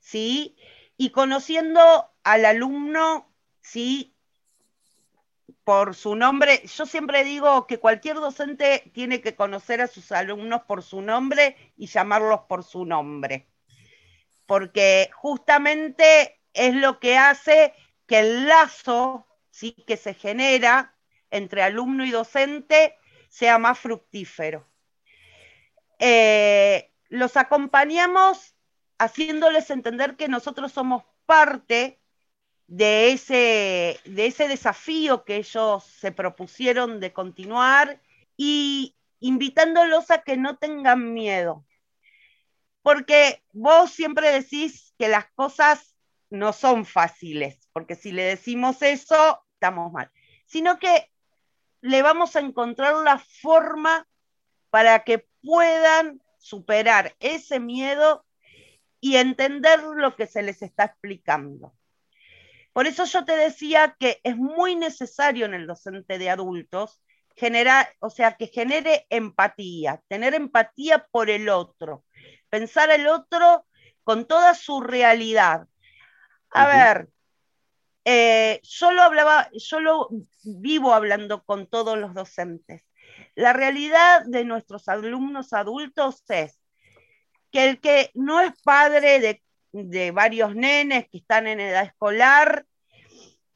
¿sí? 0.02 0.58
Y 0.98 1.12
conociendo 1.12 2.12
al 2.24 2.46
alumno, 2.46 3.32
¿sí? 3.62 4.14
Por 5.64 5.96
su 5.96 6.16
nombre, 6.16 6.64
yo 6.66 6.86
siempre 6.86 7.24
digo 7.24 7.68
que 7.68 7.80
cualquier 7.80 8.16
docente 8.16 8.92
tiene 8.94 9.22
que 9.22 9.36
conocer 9.36 9.80
a 9.80 9.88
sus 9.88 10.12
alumnos 10.12 10.64
por 10.64 10.84
su 10.84 11.02
nombre 11.02 11.56
y 11.78 11.88
llamarlos 11.88 12.42
por 12.50 12.64
su 12.64 12.84
nombre, 12.84 13.48
porque 14.46 15.10
justamente 15.14 16.42
es 16.54 16.76
lo 16.76 17.00
que 17.00 17.18
hace 17.18 17.74
que 18.08 18.20
el 18.20 18.48
lazo, 18.48 19.28
¿sí? 19.52 19.74
Que 19.88 19.96
se 19.96 20.14
genera 20.14 20.98
entre 21.30 21.64
alumno 21.64 22.04
y 22.04 22.12
docente 22.12 22.98
sea 23.30 23.58
más 23.58 23.80
fructífero. 23.80 24.68
Eh, 26.00 26.92
los 27.08 27.38
acompañamos 27.38 28.56
haciéndoles 29.02 29.72
entender 29.72 30.16
que 30.16 30.28
nosotros 30.28 30.72
somos 30.72 31.04
parte 31.26 32.00
de 32.68 33.12
ese, 33.12 34.00
de 34.06 34.28
ese 34.28 34.48
desafío 34.48 35.26
que 35.26 35.38
ellos 35.38 35.84
se 35.84 36.12
propusieron 36.12 37.00
de 37.00 37.12
continuar 37.12 38.00
y 38.38 38.96
invitándolos 39.20 40.12
a 40.12 40.22
que 40.22 40.38
no 40.38 40.58
tengan 40.58 41.14
miedo. 41.14 41.66
Porque 42.84 43.44
vos 43.54 43.90
siempre 43.90 44.32
decís 44.32 44.94
que 45.00 45.08
las 45.08 45.26
cosas 45.32 45.96
no 46.30 46.54
son 46.54 46.86
fáciles, 46.86 47.68
porque 47.74 47.96
si 47.96 48.12
le 48.12 48.24
decimos 48.24 48.84
eso, 48.84 49.44
estamos 49.56 49.92
mal, 49.92 50.12
sino 50.46 50.78
que 50.78 51.12
le 51.82 52.04
vamos 52.04 52.36
a 52.36 52.40
encontrar 52.40 52.98
la 52.98 53.18
forma 53.18 54.08
para 54.70 55.04
que 55.04 55.28
puedan 55.42 56.22
superar 56.38 57.16
ese 57.20 57.60
miedo 57.60 58.24
y 59.02 59.18
entender 59.18 59.82
lo 59.84 60.16
que 60.16 60.28
se 60.28 60.44
les 60.44 60.62
está 60.62 60.86
explicando. 60.86 61.74
Por 62.72 62.88
eso 62.88 63.04
yo 63.04 63.26
te 63.26 63.36
decía 63.36 63.98
que 64.00 64.22
es 64.24 64.38
muy 64.38 64.76
necesario 64.76 65.46
en 65.46 65.54
el 65.54 65.68
docente 65.68 66.18
de 66.18 66.30
adultos 66.30 67.02
generar, 67.36 67.90
o 68.00 68.10
sea, 68.10 68.38
que 68.38 68.48
genere 68.48 69.08
empatía, 69.10 70.02
tener 70.08 70.36
empatía 70.36 71.08
por 71.12 71.30
el 71.30 71.50
otro, 71.50 72.06
pensar 72.50 72.92
el 72.92 73.08
otro 73.08 73.66
con 74.04 74.26
toda 74.26 74.54
su 74.54 74.82
realidad. 74.82 75.68
A 76.52 76.68
ver, 76.68 77.10
eh, 78.06 78.60
yo 78.64 78.92
lo 78.92 79.02
hablaba, 79.04 79.50
yo 79.54 79.80
lo 79.80 80.10
vivo 80.44 80.94
hablando 80.94 81.44
con 81.44 81.68
todos 81.68 81.98
los 81.98 82.14
docentes. 82.14 82.86
La 83.36 83.54
realidad 83.54 84.24
de 84.26 84.46
nuestros 84.46 84.88
alumnos 84.88 85.54
adultos 85.54 86.24
es 86.30 86.61
que 87.52 87.70
el 87.70 87.80
que 87.80 88.12
no 88.14 88.40
es 88.42 88.54
padre 88.64 89.42
de, 89.72 90.12
varios 90.12 90.56
nenes 90.56 91.08
que 91.10 91.18
están 91.20 91.48
en 91.48 91.60
edad 91.60 91.84
escolar, 91.84 92.66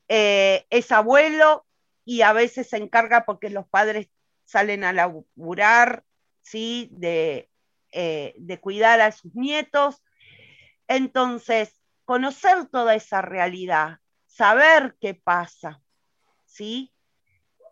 eh, 0.07 0.65
es 0.69 0.91
abuelo 0.91 1.65
y 2.05 2.21
a 2.21 2.33
veces 2.33 2.69
se 2.69 2.77
encarga 2.77 3.25
porque 3.25 3.49
los 3.49 3.67
padres 3.67 4.07
salen 4.45 4.83
a 4.83 4.93
laburar, 4.93 6.03
¿sí? 6.41 6.89
De, 6.91 7.49
eh, 7.91 8.35
de 8.37 8.59
cuidar 8.59 9.01
a 9.01 9.11
sus 9.11 9.33
nietos. 9.35 10.03
Entonces, 10.87 11.81
conocer 12.05 12.67
toda 12.67 12.95
esa 12.95 13.21
realidad, 13.21 13.99
saber 14.27 14.95
qué 15.01 15.15
pasa, 15.15 15.81
¿sí? 16.45 16.93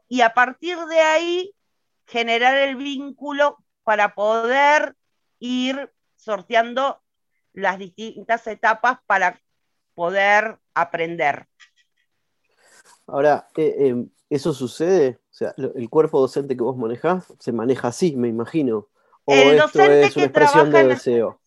Y 0.10 0.22
a 0.22 0.34
partir 0.34 0.78
de 0.80 1.00
ahí 1.00 1.56
generar 2.08 2.56
el 2.58 2.76
vínculo 2.76 3.64
para 3.84 4.16
poder 4.16 4.96
ir 5.40 5.93
sorteando 6.24 7.02
las 7.54 7.78
distintas 7.78 8.48
etapas 8.48 9.00
para 9.06 9.40
poder 9.94 10.58
aprender. 10.74 11.48
Ahora, 13.06 13.48
eh, 13.56 13.76
em, 13.80 14.10
¿eso 14.30 14.54
sucede? 14.54 15.20
O 15.30 15.34
sea, 15.34 15.54
el 15.58 15.90
cuerpo 15.90 16.20
docente 16.20 16.56
que 16.56 16.64
vos 16.64 16.78
manejás 16.78 17.34
se 17.40 17.52
maneja 17.52 17.90
así, 17.90 18.16
me 18.16 18.28
imagino. 18.28 18.88
¿O 19.26 19.34
el 19.34 19.60
esto 19.60 19.82
es 19.84 20.16
una 20.16 20.26
expresión 20.26 20.72
de 20.72 20.88
deseo? 20.88 21.42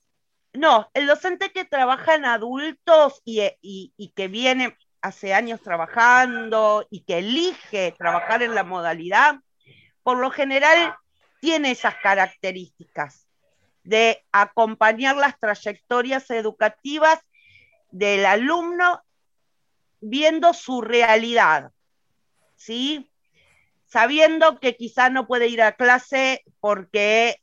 No, 0.52 0.88
el 0.94 1.06
docente 1.06 1.52
que 1.52 1.64
trabaja 1.64 2.14
en 2.14 2.24
adultos 2.24 3.20
y, 3.24 3.42
y 3.60 4.12
que 4.14 4.28
viene 4.28 4.76
hace 5.02 5.34
años 5.34 5.60
trabajando 5.60 6.86
y 6.90 7.04
que 7.04 7.18
elige 7.18 7.94
trabajar 7.98 8.42
en 8.42 8.54
la 8.54 8.64
modalidad, 8.64 9.40
por 10.02 10.18
lo 10.18 10.30
general 10.30 10.96
tiene 11.40 11.72
esas 11.72 11.94
características 12.02 13.25
de 13.86 14.24
acompañar 14.32 15.16
las 15.16 15.38
trayectorias 15.38 16.28
educativas 16.30 17.20
del 17.92 18.26
alumno 18.26 19.00
viendo 20.00 20.52
su 20.54 20.82
realidad, 20.82 21.70
¿sí? 22.56 23.10
Sabiendo 23.86 24.58
que 24.58 24.76
quizá 24.76 25.08
no 25.08 25.28
puede 25.28 25.46
ir 25.46 25.62
a 25.62 25.76
clase 25.76 26.44
porque 26.58 27.40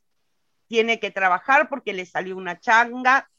tiene 0.68 1.00
que 1.00 1.10
trabajar, 1.10 1.70
porque 1.70 1.94
le 1.94 2.04
salió 2.04 2.36
una 2.36 2.60
changa, 2.60 3.30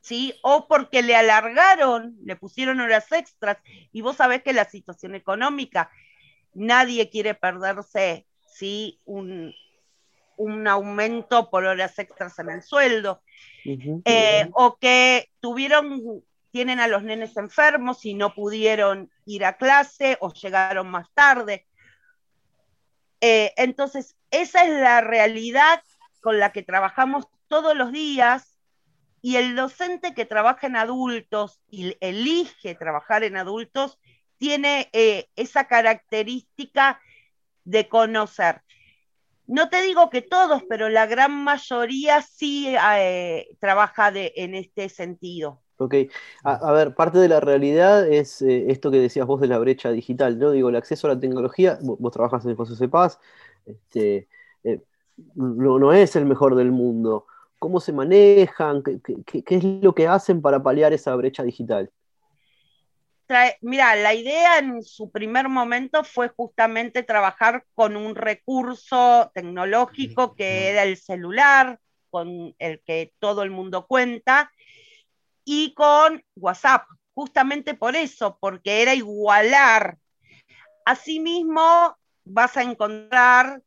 ¿sí? 0.00 0.34
O 0.42 0.68
porque 0.68 1.02
le 1.02 1.16
alargaron, 1.16 2.16
le 2.22 2.36
pusieron 2.36 2.80
horas 2.80 3.10
extras, 3.10 3.58
y 3.92 4.02
vos 4.02 4.16
sabés 4.16 4.44
que 4.44 4.52
la 4.52 4.66
situación 4.66 5.16
económica, 5.16 5.90
nadie 6.54 7.10
quiere 7.10 7.34
perderse, 7.34 8.24
¿sí? 8.46 9.00
Un, 9.04 9.52
aumento 10.66 11.50
por 11.50 11.64
horas 11.64 11.98
extras 11.98 12.38
en 12.38 12.50
el 12.50 12.62
sueldo, 12.62 13.22
eh, 14.04 14.48
o 14.52 14.76
que 14.76 15.30
tuvieron, 15.40 16.22
tienen 16.50 16.80
a 16.80 16.86
los 16.86 17.02
nenes 17.02 17.36
enfermos 17.36 18.04
y 18.06 18.14
no 18.14 18.34
pudieron 18.34 19.10
ir 19.26 19.44
a 19.44 19.56
clase 19.56 20.16
o 20.20 20.32
llegaron 20.32 20.88
más 20.88 21.08
tarde. 21.12 21.66
Eh, 23.20 23.52
entonces, 23.56 24.16
esa 24.30 24.64
es 24.64 24.70
la 24.70 25.00
realidad 25.00 25.82
con 26.20 26.38
la 26.38 26.52
que 26.52 26.62
trabajamos 26.62 27.26
todos 27.48 27.76
los 27.76 27.92
días 27.92 28.58
y 29.20 29.36
el 29.36 29.56
docente 29.56 30.14
que 30.14 30.24
trabaja 30.24 30.66
en 30.66 30.76
adultos 30.76 31.60
y 31.68 31.96
elige 32.00 32.74
trabajar 32.74 33.24
en 33.24 33.36
adultos 33.36 33.98
tiene 34.38 34.88
eh, 34.92 35.28
esa 35.34 35.66
característica 35.66 37.00
de 37.64 37.88
conocer. 37.88 38.62
No 39.48 39.68
te 39.68 39.82
digo 39.82 40.10
que 40.10 40.22
todos, 40.22 40.62
pero 40.68 40.88
la 40.88 41.06
gran 41.06 41.32
mayoría 41.32 42.22
sí 42.22 42.72
eh, 42.96 43.48
trabaja 43.58 44.12
en 44.14 44.54
este 44.54 44.88
sentido. 44.88 45.60
Ok, 45.78 45.94
a, 46.44 46.72
ver, 46.72 46.94
parte 46.94 47.18
de 47.18 47.28
la 47.28 47.40
realidad 47.40 48.06
es 48.06 48.42
eh, 48.42 48.70
esto 48.70 48.90
que 48.90 48.98
decías 48.98 49.26
vos 49.26 49.40
de 49.40 49.46
la 49.46 49.58
brecha 49.58 49.90
digital, 49.90 50.38
¿no? 50.38 50.50
Digo, 50.50 50.68
el 50.68 50.76
acceso 50.76 51.06
a 51.06 51.14
la 51.14 51.20
tecnología, 51.20 51.78
vos, 51.82 52.12
trabajas 52.12 52.44
en 52.44 52.50
el 52.50 52.56
José 52.56 52.88
Paz, 52.88 53.18
este, 53.64 54.28
no, 55.34 55.78
no, 55.78 55.92
es 55.92 56.16
el 56.16 56.26
mejor 56.26 56.54
del 56.54 56.70
mundo. 56.70 57.26
¿Cómo 57.58 57.80
se 57.80 57.92
manejan? 57.92 58.82
¿Qué, 58.82 59.44
es 59.46 59.64
lo 59.64 59.94
que 59.94 60.06
hacen 60.06 60.40
para 60.40 60.62
paliar 60.62 60.92
esa 60.92 61.14
brecha 61.16 61.42
digital? 61.42 61.90
Mira, 63.60 63.94
la 63.96 64.14
idea 64.14 64.58
en 64.58 64.82
su 64.82 65.10
primer 65.10 65.48
momento 65.48 66.04
fue 66.04 66.28
justamente 66.28 67.02
trabajar 67.02 67.64
con 67.74 67.96
un 67.96 68.14
recurso 68.14 69.30
tecnológico 69.34 70.34
que 70.34 70.68
era 70.68 70.84
el 70.84 70.96
celular, 70.96 71.78
con 72.10 72.54
el 72.58 72.80
que 72.84 73.12
todo 73.18 73.42
el 73.42 73.50
mundo 73.50 73.86
cuenta, 73.86 74.50
y 75.44 75.74
con 75.74 76.22
WhatsApp, 76.36 76.84
justamente 77.14 77.74
por 77.74 77.96
eso, 77.96 78.38
porque 78.40 78.82
era 78.82 78.94
igualar. 78.94 79.98
Asimismo, 80.84 81.96
vas 82.24 82.56
a 82.56 82.62
encontrar 82.62 83.62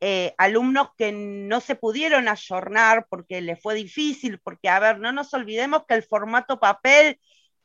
eh, 0.00 0.34
alumnos 0.38 0.88
que 0.96 1.12
no 1.12 1.60
se 1.60 1.74
pudieron 1.74 2.26
ayornar 2.26 3.06
porque 3.10 3.40
les 3.40 3.60
fue 3.60 3.74
difícil, 3.74 4.40
porque, 4.40 4.68
a 4.68 4.78
ver, 4.78 4.98
no 4.98 5.12
nos 5.12 5.34
olvidemos 5.34 5.84
que 5.86 5.94
el 5.94 6.02
formato 6.02 6.58
papel 6.58 7.20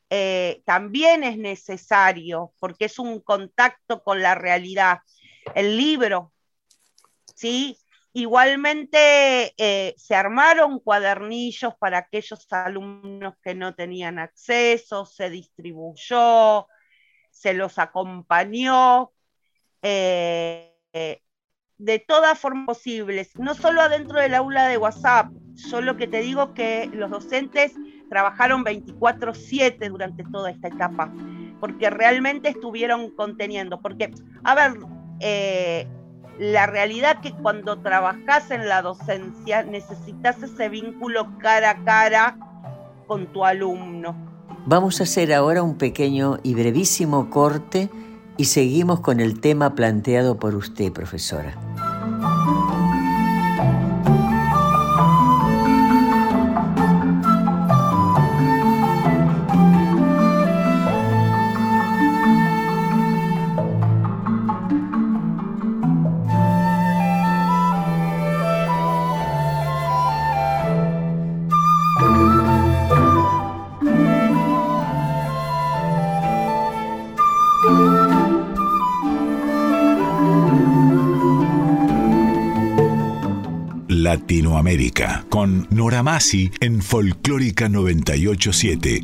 eh, 0.09 0.61
también 0.65 1.23
es 1.23 1.37
necesario, 1.37 2.53
porque 2.59 2.85
es 2.85 2.99
un 2.99 3.19
contacto 3.19 4.03
con 4.03 4.21
la 4.21 4.35
realidad. 4.35 4.99
El 5.53 5.77
libro, 5.77 6.31
¿sí? 7.35 7.77
Igualmente 8.13 9.53
eh, 9.57 9.93
se 9.97 10.15
armaron 10.15 10.79
cuadernillos 10.79 11.75
para 11.75 11.97
aquellos 11.97 12.47
alumnos 12.51 13.35
que 13.43 13.53
no 13.55 13.75
tenían 13.75 14.19
acceso, 14.19 15.05
se 15.05 15.29
distribuyó, 15.29 16.67
se 17.29 17.53
los 17.53 17.77
acompañó 17.77 19.11
de 21.77 21.99
todas 21.99 22.39
formas 22.39 22.65
posibles, 22.67 23.37
no 23.37 23.53
solo 23.53 23.81
adentro 23.81 24.19
del 24.19 24.33
aula 24.33 24.67
de 24.67 24.77
WhatsApp, 24.77 25.29
yo 25.55 25.81
lo 25.81 25.97
que 25.97 26.07
te 26.07 26.21
digo 26.21 26.53
que 26.53 26.89
los 26.93 27.09
docentes 27.09 27.73
trabajaron 28.15 28.63
24/7 28.63 29.89
durante 29.89 30.23
toda 30.23 30.49
esta 30.49 30.69
etapa, 30.69 31.11
porque 31.59 31.89
realmente 31.89 32.47
estuvieron 32.47 33.09
conteniendo, 33.09 33.81
porque, 33.81 34.09
a 34.45 34.55
ver, 34.55 34.71
eh, 35.19 35.85
la 36.39 36.65
realidad 36.65 37.19
que 37.19 37.33
cuando 37.33 37.77
trabajas 37.79 38.51
en 38.51 38.69
la 38.69 38.81
docencia 38.81 39.63
necesitas 39.63 40.41
ese 40.41 40.69
vínculo 40.69 41.27
cara 41.39 41.71
a 41.71 41.83
cara 41.83 42.37
con 43.05 43.27
tu 43.33 43.43
alumno. 43.43 44.15
Vamos 44.65 45.01
a 45.01 45.03
hacer 45.03 45.33
ahora 45.33 45.61
un 45.61 45.77
pequeño 45.77 46.37
y 46.41 46.53
brevísimo 46.53 47.29
corte 47.29 47.89
y 48.37 48.45
seguimos 48.45 49.01
con 49.01 49.19
el 49.19 49.41
tema 49.41 49.75
planteado 49.75 50.39
por 50.39 50.55
usted, 50.55 50.93
profesora. 50.93 51.53
Latinoamérica, 84.05 85.25
con 85.29 85.67
Nora 85.71 86.03
Masi 86.03 86.51
en 86.61 86.83
Folclórica 86.83 87.67
987. 87.69 89.01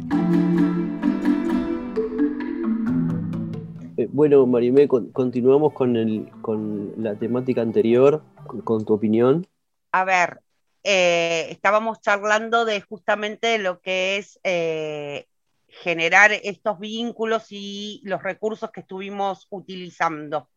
Eh, 3.97 4.07
bueno, 4.11 4.45
Marimé, 4.45 4.87
continuamos 4.87 5.73
con, 5.73 5.97
el, 5.97 6.29
con 6.43 6.93
la 6.97 7.15
temática 7.15 7.63
anterior, 7.63 8.21
con, 8.63 8.85
tu 8.85 8.93
opinión. 8.93 9.47
A 9.91 10.03
ver, 10.03 10.41
eh, 10.83 11.47
estábamos 11.49 11.99
charlando 12.01 12.63
de 12.63 12.81
justamente 12.81 13.57
lo 13.57 13.81
que 13.81 14.17
es 14.17 14.39
eh, 14.43 15.25
generar 15.65 16.31
estos 16.31 16.77
vínculos 16.77 17.47
y 17.49 18.01
los 18.03 18.21
recursos 18.21 18.69
que 18.69 18.81
estuvimos 18.81 19.47
utilizando. 19.49 20.47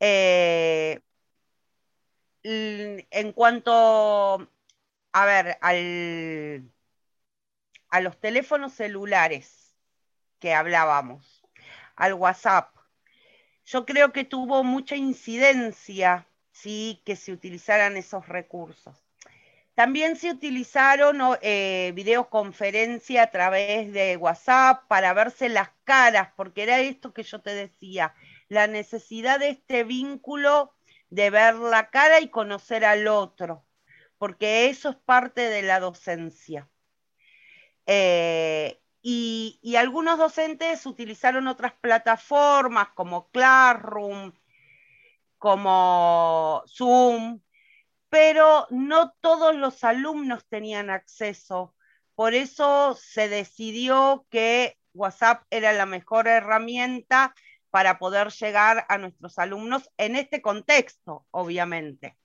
Eh, 0.00 1.00
en 2.42 3.32
cuanto, 3.32 4.48
a 5.12 5.26
ver, 5.26 5.58
al, 5.60 6.70
a 7.90 8.00
los 8.00 8.18
teléfonos 8.20 8.72
celulares 8.72 9.74
que 10.38 10.54
hablábamos, 10.54 11.42
al 11.96 12.14
WhatsApp, 12.14 12.74
yo 13.64 13.84
creo 13.84 14.12
que 14.12 14.24
tuvo 14.24 14.64
mucha 14.64 14.96
incidencia, 14.96 16.26
sí, 16.52 17.02
que 17.04 17.16
se 17.16 17.32
utilizaran 17.32 17.96
esos 17.96 18.26
recursos. 18.28 18.96
También 19.74 20.16
se 20.16 20.30
utilizaron 20.30 21.20
eh, 21.40 21.92
videoconferencia 21.94 23.22
a 23.22 23.30
través 23.30 23.92
de 23.92 24.16
WhatsApp 24.16 24.84
para 24.88 25.12
verse 25.12 25.48
las 25.48 25.70
caras, 25.84 26.30
porque 26.36 26.64
era 26.64 26.80
esto 26.80 27.12
que 27.12 27.22
yo 27.22 27.40
te 27.40 27.54
decía, 27.54 28.14
la 28.48 28.66
necesidad 28.66 29.38
de 29.38 29.50
este 29.50 29.84
vínculo 29.84 30.72
de 31.10 31.30
ver 31.30 31.54
la 31.56 31.90
cara 31.90 32.20
y 32.20 32.30
conocer 32.30 32.84
al 32.84 33.08
otro, 33.08 33.64
porque 34.18 34.68
eso 34.68 34.90
es 34.90 34.96
parte 34.96 35.42
de 35.42 35.62
la 35.62 35.80
docencia. 35.80 36.68
Eh, 37.86 38.80
y, 39.00 39.58
y, 39.62 39.76
algunos 39.76 40.18
docentes 40.18 40.84
utilizaron 40.84 41.46
otras 41.48 41.72
plataformas 41.80 42.88
como 42.90 43.30
Classroom, 43.30 44.32
como 45.38 46.62
Zoom, 46.66 47.40
pero 48.10 48.66
no 48.70 49.12
todos 49.20 49.54
los 49.54 49.84
alumnos 49.84 50.46
tenían 50.48 50.90
acceso. 50.90 51.74
Por 52.14 52.34
eso 52.34 52.94
se 52.96 53.28
decidió 53.28 54.26
que 54.30 54.76
WhatsApp 54.94 55.44
era 55.50 55.72
la 55.72 55.86
mejor 55.86 56.28
herramienta 56.28 57.34
para 57.70 57.98
poder 57.98 58.28
llegar 58.28 58.84
a 58.88 58.98
nuestros 58.98 59.38
alumnos 59.38 59.90
en 59.96 60.16
este 60.16 60.42
contexto, 60.42 61.26
obviamente. 61.30 62.16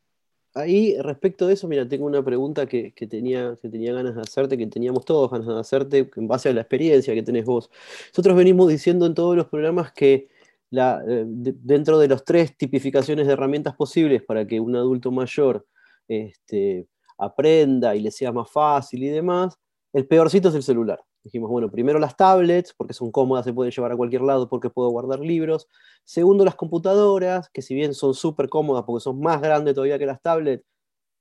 Ahí, 0.56 0.96
respecto 1.00 1.48
de 1.48 1.56
eso, 1.56 1.68
mira, 1.68 1.88
tengo 1.88 2.06
una 2.06 2.24
pregunta 2.24 2.68
que, 2.68 2.94
tenía, 3.10 3.58
que 3.60 3.70
tenía 3.70 3.94
ganas 3.94 4.16
de 4.16 4.22
hacerte, 4.22 4.56
que 4.56 4.68
teníamos 4.68 5.04
todos 5.04 5.32
ganas 5.32 5.48
de 5.48 5.60
hacerte, 5.60 6.10
en 6.16 6.28
base 6.28 6.50
a 6.50 6.54
la 6.54 6.62
experiencia 6.62 7.14
que 7.16 7.24
tenés 7.24 7.46
vos. 7.46 7.72
Nosotros 8.10 8.36
venimos 8.36 8.70
diciendo 8.70 9.08
en 9.08 9.16
todos 9.16 9.36
los 9.36 9.48
programas 9.48 9.92
que 9.92 10.30
eh, 10.76 11.24
dentro 11.26 12.00
de 12.00 12.08
las 12.08 12.24
tres 12.24 12.58
tipificaciones 12.58 13.28
de 13.28 13.34
herramientas 13.34 13.76
posibles 13.76 14.24
para 14.24 14.46
que 14.46 14.60
un 14.60 14.76
adulto 14.76 15.12
mayor 15.12 15.68
este, 16.08 16.88
aprenda 17.18 17.96
y 17.96 18.02
le 18.02 18.12
sea 18.12 18.32
más 18.32 18.50
fácil 18.52 19.04
y 19.04 19.10
demás, 19.10 19.58
el 19.92 20.08
peorcito 20.08 20.50
es 20.50 20.56
el 20.56 20.64
celular. 20.64 21.00
Dijimos, 21.24 21.50
bueno, 21.50 21.72
primero 21.72 22.00
las 22.00 22.18
tablets, 22.18 22.74
porque 22.74 22.94
son 22.94 23.12
cómodas, 23.12 23.46
se 23.46 23.54
pueden 23.54 23.72
llevar 23.72 23.94
a 23.94 23.98
cualquier 23.98 24.22
lado 24.24 24.50
porque 24.50 24.70
puedo 24.70 24.90
guardar 24.90 25.20
libros. 25.22 25.70
Segundo, 26.04 26.44
las 26.44 26.56
computadoras, 26.56 27.50
que 27.50 27.62
si 27.62 27.74
bien 27.76 27.94
son 27.94 28.14
súper 28.14 28.50
cómodas 28.50 28.84
porque 28.86 29.02
son 29.04 29.22
más 29.22 29.42
grandes 29.42 29.74
todavía 29.74 29.98
que 29.98 30.06
las 30.06 30.22
tablets, 30.22 30.66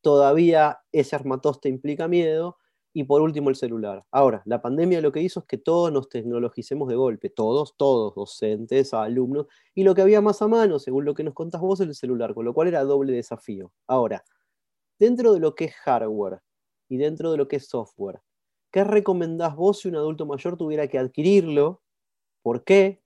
todavía 0.03 0.81
ese 0.93 1.17
armatoste 1.17 1.69
implica 1.69 2.09
miedo. 2.09 2.59
Y 2.95 3.05
por 3.05 3.23
último, 3.23 3.49
el 3.49 3.57
celular. 3.57 4.05
Ahora, 4.11 4.43
la 4.45 4.61
pandemia 4.61 5.01
lo 5.01 5.13
que 5.13 5.23
hizo 5.23 5.41
es 5.41 5.47
que 5.47 5.57
todos 5.57 5.91
nos 5.93 6.11
tecnologicemos 6.11 6.89
de 6.89 6.97
golpe, 6.97 7.31
todos, 7.31 7.75
todos, 7.79 8.15
docentes, 8.15 8.93
alumnos, 8.93 9.47
y 9.75 9.85
lo 9.85 9.95
que 9.95 10.03
había 10.03 10.21
más 10.21 10.43
a 10.43 10.49
mano, 10.49 10.79
según 10.79 11.07
lo 11.07 11.15
que 11.15 11.25
nos 11.25 11.33
contás 11.33 11.63
vos, 11.63 11.81
es 11.81 11.87
el 11.89 11.95
celular, 11.95 12.35
con 12.35 12.45
lo 12.45 12.53
cual 12.53 12.69
era 12.69 12.85
doble 12.85 13.13
desafío. 13.15 13.73
Ahora, 13.87 14.25
dentro 14.99 15.33
de 15.33 15.41
lo 15.41 15.55
que 15.55 15.67
es 15.67 15.75
hardware 15.75 16.43
y 16.89 16.99
dentro 16.99 17.33
de 17.33 17.39
lo 17.39 17.49
que 17.49 17.57
es 17.57 17.69
software, 17.69 18.21
¿qué 18.73 18.83
recomendás 18.85 19.55
vos 19.55 19.81
si 19.81 19.89
un 19.89 19.97
adulto 19.97 20.27
mayor 20.27 20.57
tuviera 20.57 20.89
que 20.89 20.99
adquirirlo? 20.99 21.83
¿Por 22.43 22.65
qué? 22.65 23.01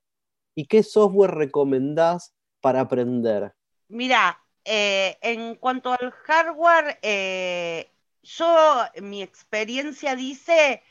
¿Y 0.55 0.66
qué 0.66 0.83
software 0.83 1.33
recomendás 1.33 2.35
para 2.62 2.81
aprender? 2.81 3.52
Mira, 3.88 4.40
eh, 4.64 5.18
en 5.20 5.57
cuanto 5.57 5.92
al 5.92 6.11
hardware, 6.11 6.98
eh, 7.02 7.90
yo, 8.22 8.83
mi 9.02 9.22
experiencia 9.22 10.16
dice 10.16 10.83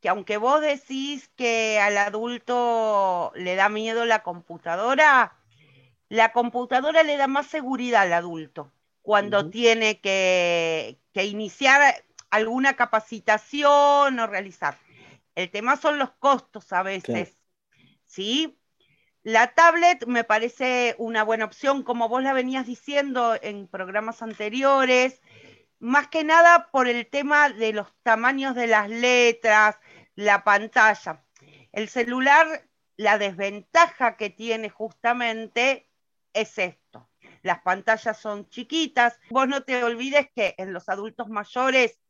que 0.00 0.08
aunque 0.08 0.36
vos 0.36 0.60
decís 0.60 1.28
que 1.34 1.80
al 1.80 1.98
adulto 1.98 3.32
le 3.34 3.56
da 3.56 3.68
miedo 3.68 4.04
la 4.04 4.22
computadora, 4.22 5.36
la 6.08 6.32
computadora 6.32 7.02
le 7.02 7.16
da 7.16 7.26
más 7.26 7.46
seguridad 7.46 8.02
al 8.02 8.12
adulto 8.12 8.70
cuando 9.02 9.48
tiene 9.48 10.00
que, 10.00 10.98
iniciar 11.14 12.04
alguna 12.30 12.74
capacitación 12.76 14.18
o 14.18 14.26
realizar. 14.26 14.78
El 15.34 15.50
tema 15.50 15.76
son 15.76 15.98
los 15.98 16.10
costos 16.12 16.72
a 16.72 16.82
veces, 16.82 17.42
¿sí? 18.04 18.58
La 19.22 19.54
tablet 19.54 20.06
me 20.06 20.24
parece 20.24 20.94
una 20.98 21.22
buena 21.22 21.44
opción, 21.44 21.82
como 21.82 22.08
vos 22.08 22.22
la 22.22 22.32
venías 22.32 22.66
diciendo 22.66 23.36
en 23.40 23.68
programas 23.68 24.22
anteriores, 24.22 25.20
más 25.78 26.08
que 26.08 26.24
nada 26.24 26.68
por 26.72 26.88
el 26.88 27.06
tema 27.06 27.50
de 27.50 27.72
los 27.72 27.86
tamaños 28.02 28.54
de 28.54 28.66
las 28.66 28.88
letras, 28.88 29.76
la 30.14 30.44
pantalla. 30.44 31.24
El 31.72 31.88
celular, 31.88 32.68
la 32.96 33.18
desventaja 33.18 34.16
que 34.16 34.30
tiene 34.30 34.70
justamente 34.70 35.88
es 36.32 36.58
esto. 36.58 37.08
Las 37.42 37.60
pantallas 37.60 38.18
son 38.18 38.48
chiquitas. 38.48 39.18
Vos 39.30 39.46
no 39.46 39.62
te 39.62 39.82
olvides 39.84 40.28
que 40.34 40.54
en 40.58 40.72
los 40.72 40.88
adultos 40.88 41.28
mayores, 41.28 42.00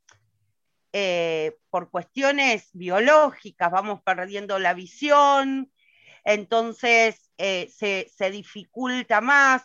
eh, 1.00 1.56
por 1.70 1.92
cuestiones 1.92 2.70
biológicas, 2.72 3.70
vamos 3.70 4.02
perdiendo 4.02 4.58
la 4.58 4.74
visión, 4.74 5.70
entonces 6.24 7.30
eh, 7.38 7.70
se, 7.70 8.30
dificulta 8.32 9.20
más. 9.20 9.62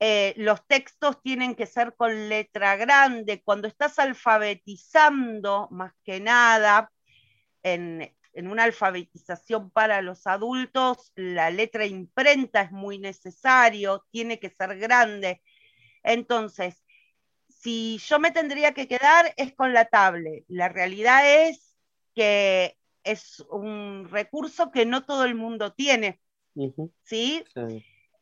Eh, 0.00 0.32
los 0.38 0.66
textos 0.66 1.20
tienen 1.22 1.54
que 1.54 1.66
ser 1.66 1.94
con 1.96 2.30
letra 2.30 2.76
grande. 2.76 3.42
Cuando 3.44 3.68
estás 3.68 3.98
alfabetizando, 3.98 5.68
más 5.70 5.92
que 6.02 6.18
nada, 6.18 6.90
en, 7.62 8.10
una 8.34 8.64
alfabetización 8.64 9.70
para 9.70 10.00
los 10.00 10.26
adultos, 10.26 11.12
la 11.14 11.50
letra 11.50 11.84
imprenta 11.84 12.62
es 12.62 12.72
muy 12.72 12.98
necesario, 12.98 14.06
tiene 14.10 14.38
que 14.38 14.48
ser 14.48 14.78
grande. 14.78 15.42
Entonces, 16.02 16.81
si 17.62 17.98
yo 17.98 18.18
me 18.18 18.32
tendría 18.32 18.74
que 18.74 18.88
quedar 18.88 19.32
es 19.36 19.54
con 19.54 19.72
la 19.72 19.84
tablet. 19.84 20.44
La 20.48 20.68
realidad 20.68 21.48
es 21.48 21.76
que 22.14 22.76
es 23.04 23.40
un 23.50 24.08
recurso 24.10 24.70
que 24.70 24.84
no 24.84 25.04
todo 25.04 25.24
el 25.24 25.34
mundo 25.34 25.72
tiene, 25.72 26.20
¿sí? 27.02 27.44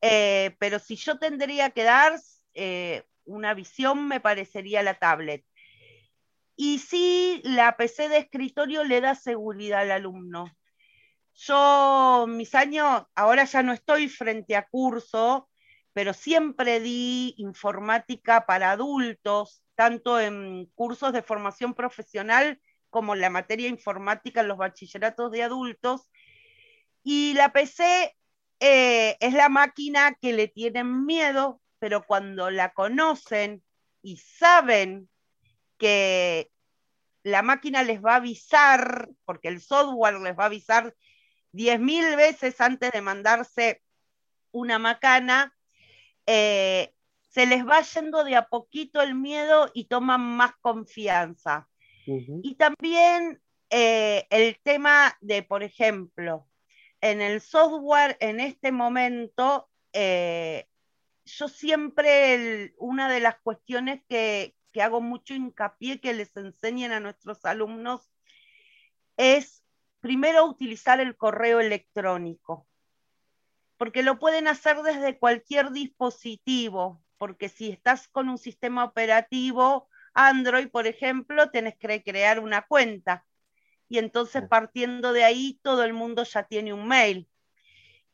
Eh, 0.02 0.56
pero 0.58 0.78
si 0.78 0.96
yo 0.96 1.18
tendría 1.18 1.70
que 1.70 1.84
dar 1.84 2.18
eh, 2.54 3.04
una 3.24 3.54
visión, 3.54 4.08
me 4.08 4.20
parecería 4.20 4.82
la 4.82 4.94
tablet. 4.94 5.44
Y 6.56 6.78
sí, 6.78 7.40
la 7.44 7.76
PC 7.76 8.08
de 8.08 8.18
escritorio 8.18 8.84
le 8.84 9.00
da 9.00 9.14
seguridad 9.14 9.80
al 9.80 9.90
alumno. 9.92 10.54
Yo, 11.34 12.26
mis 12.28 12.54
años, 12.54 13.04
ahora 13.14 13.44
ya 13.44 13.62
no 13.62 13.72
estoy 13.72 14.08
frente 14.08 14.56
a 14.56 14.66
curso, 14.66 15.49
pero 15.92 16.12
siempre 16.12 16.80
di 16.80 17.34
informática 17.38 18.46
para 18.46 18.72
adultos, 18.72 19.62
tanto 19.74 20.20
en 20.20 20.66
cursos 20.74 21.12
de 21.12 21.22
formación 21.22 21.74
profesional 21.74 22.60
como 22.90 23.14
la 23.14 23.30
materia 23.30 23.68
informática 23.68 24.40
en 24.40 24.48
los 24.48 24.58
bachilleratos 24.58 25.30
de 25.30 25.42
adultos. 25.42 26.10
Y 27.02 27.34
la 27.34 27.52
PC 27.52 28.16
eh, 28.60 29.16
es 29.20 29.32
la 29.34 29.48
máquina 29.48 30.14
que 30.20 30.32
le 30.32 30.48
tienen 30.48 31.06
miedo, 31.06 31.60
pero 31.78 32.04
cuando 32.04 32.50
la 32.50 32.72
conocen 32.72 33.62
y 34.02 34.18
saben 34.18 35.08
que 35.78 36.50
la 37.22 37.42
máquina 37.42 37.82
les 37.82 38.02
va 38.02 38.12
a 38.12 38.16
avisar, 38.16 39.08
porque 39.24 39.48
el 39.48 39.60
software 39.60 40.20
les 40.20 40.38
va 40.38 40.44
a 40.44 40.46
avisar 40.46 40.94
10.000 41.52 42.16
veces 42.16 42.60
antes 42.60 42.92
de 42.92 43.02
mandarse 43.02 43.82
una 44.52 44.78
macana, 44.78 45.54
eh, 46.26 46.92
se 47.28 47.46
les 47.46 47.66
va 47.66 47.80
yendo 47.82 48.24
de 48.24 48.36
a 48.36 48.48
poquito 48.48 49.00
el 49.00 49.14
miedo 49.14 49.70
y 49.74 49.84
toman 49.84 50.20
más 50.20 50.52
confianza. 50.60 51.68
Y 52.42 52.56
también 52.56 53.40
eh, 53.68 54.26
el 54.30 54.58
tema 54.62 55.16
de, 55.20 55.44
por 55.44 55.62
ejemplo, 55.62 56.48
en 57.00 57.20
el 57.20 57.40
software 57.40 58.16
en 58.20 58.40
este 58.40 58.72
momento, 58.72 59.68
eh, 59.92 60.66
yo 61.24 61.46
siempre, 61.48 62.74
una 62.78 63.08
de 63.08 63.20
las 63.20 63.38
cuestiones 63.40 64.02
que, 64.08 64.56
que 64.72 64.82
hago 64.82 65.00
mucho 65.00 65.34
hincapié 65.34 66.00
que 66.00 66.14
les 66.14 66.36
enseñen 66.36 66.92
a 66.92 67.00
nuestros 67.00 67.44
alumnos 67.44 68.10
es 69.16 69.62
primero 70.00 70.46
utilizar 70.46 70.98
el 71.00 71.16
correo 71.16 71.60
electrónico, 71.60 72.66
porque 73.80 74.02
lo 74.02 74.18
pueden 74.18 74.46
hacer 74.46 74.82
desde 74.82 75.18
cualquier 75.18 75.70
dispositivo, 75.70 77.02
porque 77.16 77.48
si 77.48 77.70
estás 77.70 78.08
con 78.08 78.28
un 78.28 78.36
sistema 78.36 78.84
operativo 78.84 79.88
Android, 80.12 80.68
por 80.68 80.86
ejemplo, 80.86 81.50
tienes 81.50 81.78
que 81.78 82.02
crear 82.02 82.40
una 82.40 82.66
cuenta. 82.66 83.24
Y 83.88 83.96
entonces 83.96 84.42
partiendo 84.50 85.14
de 85.14 85.24
ahí, 85.24 85.60
todo 85.62 85.82
el 85.82 85.94
mundo 85.94 86.24
ya 86.24 86.42
tiene 86.42 86.74
un 86.74 86.86
mail. 86.86 87.26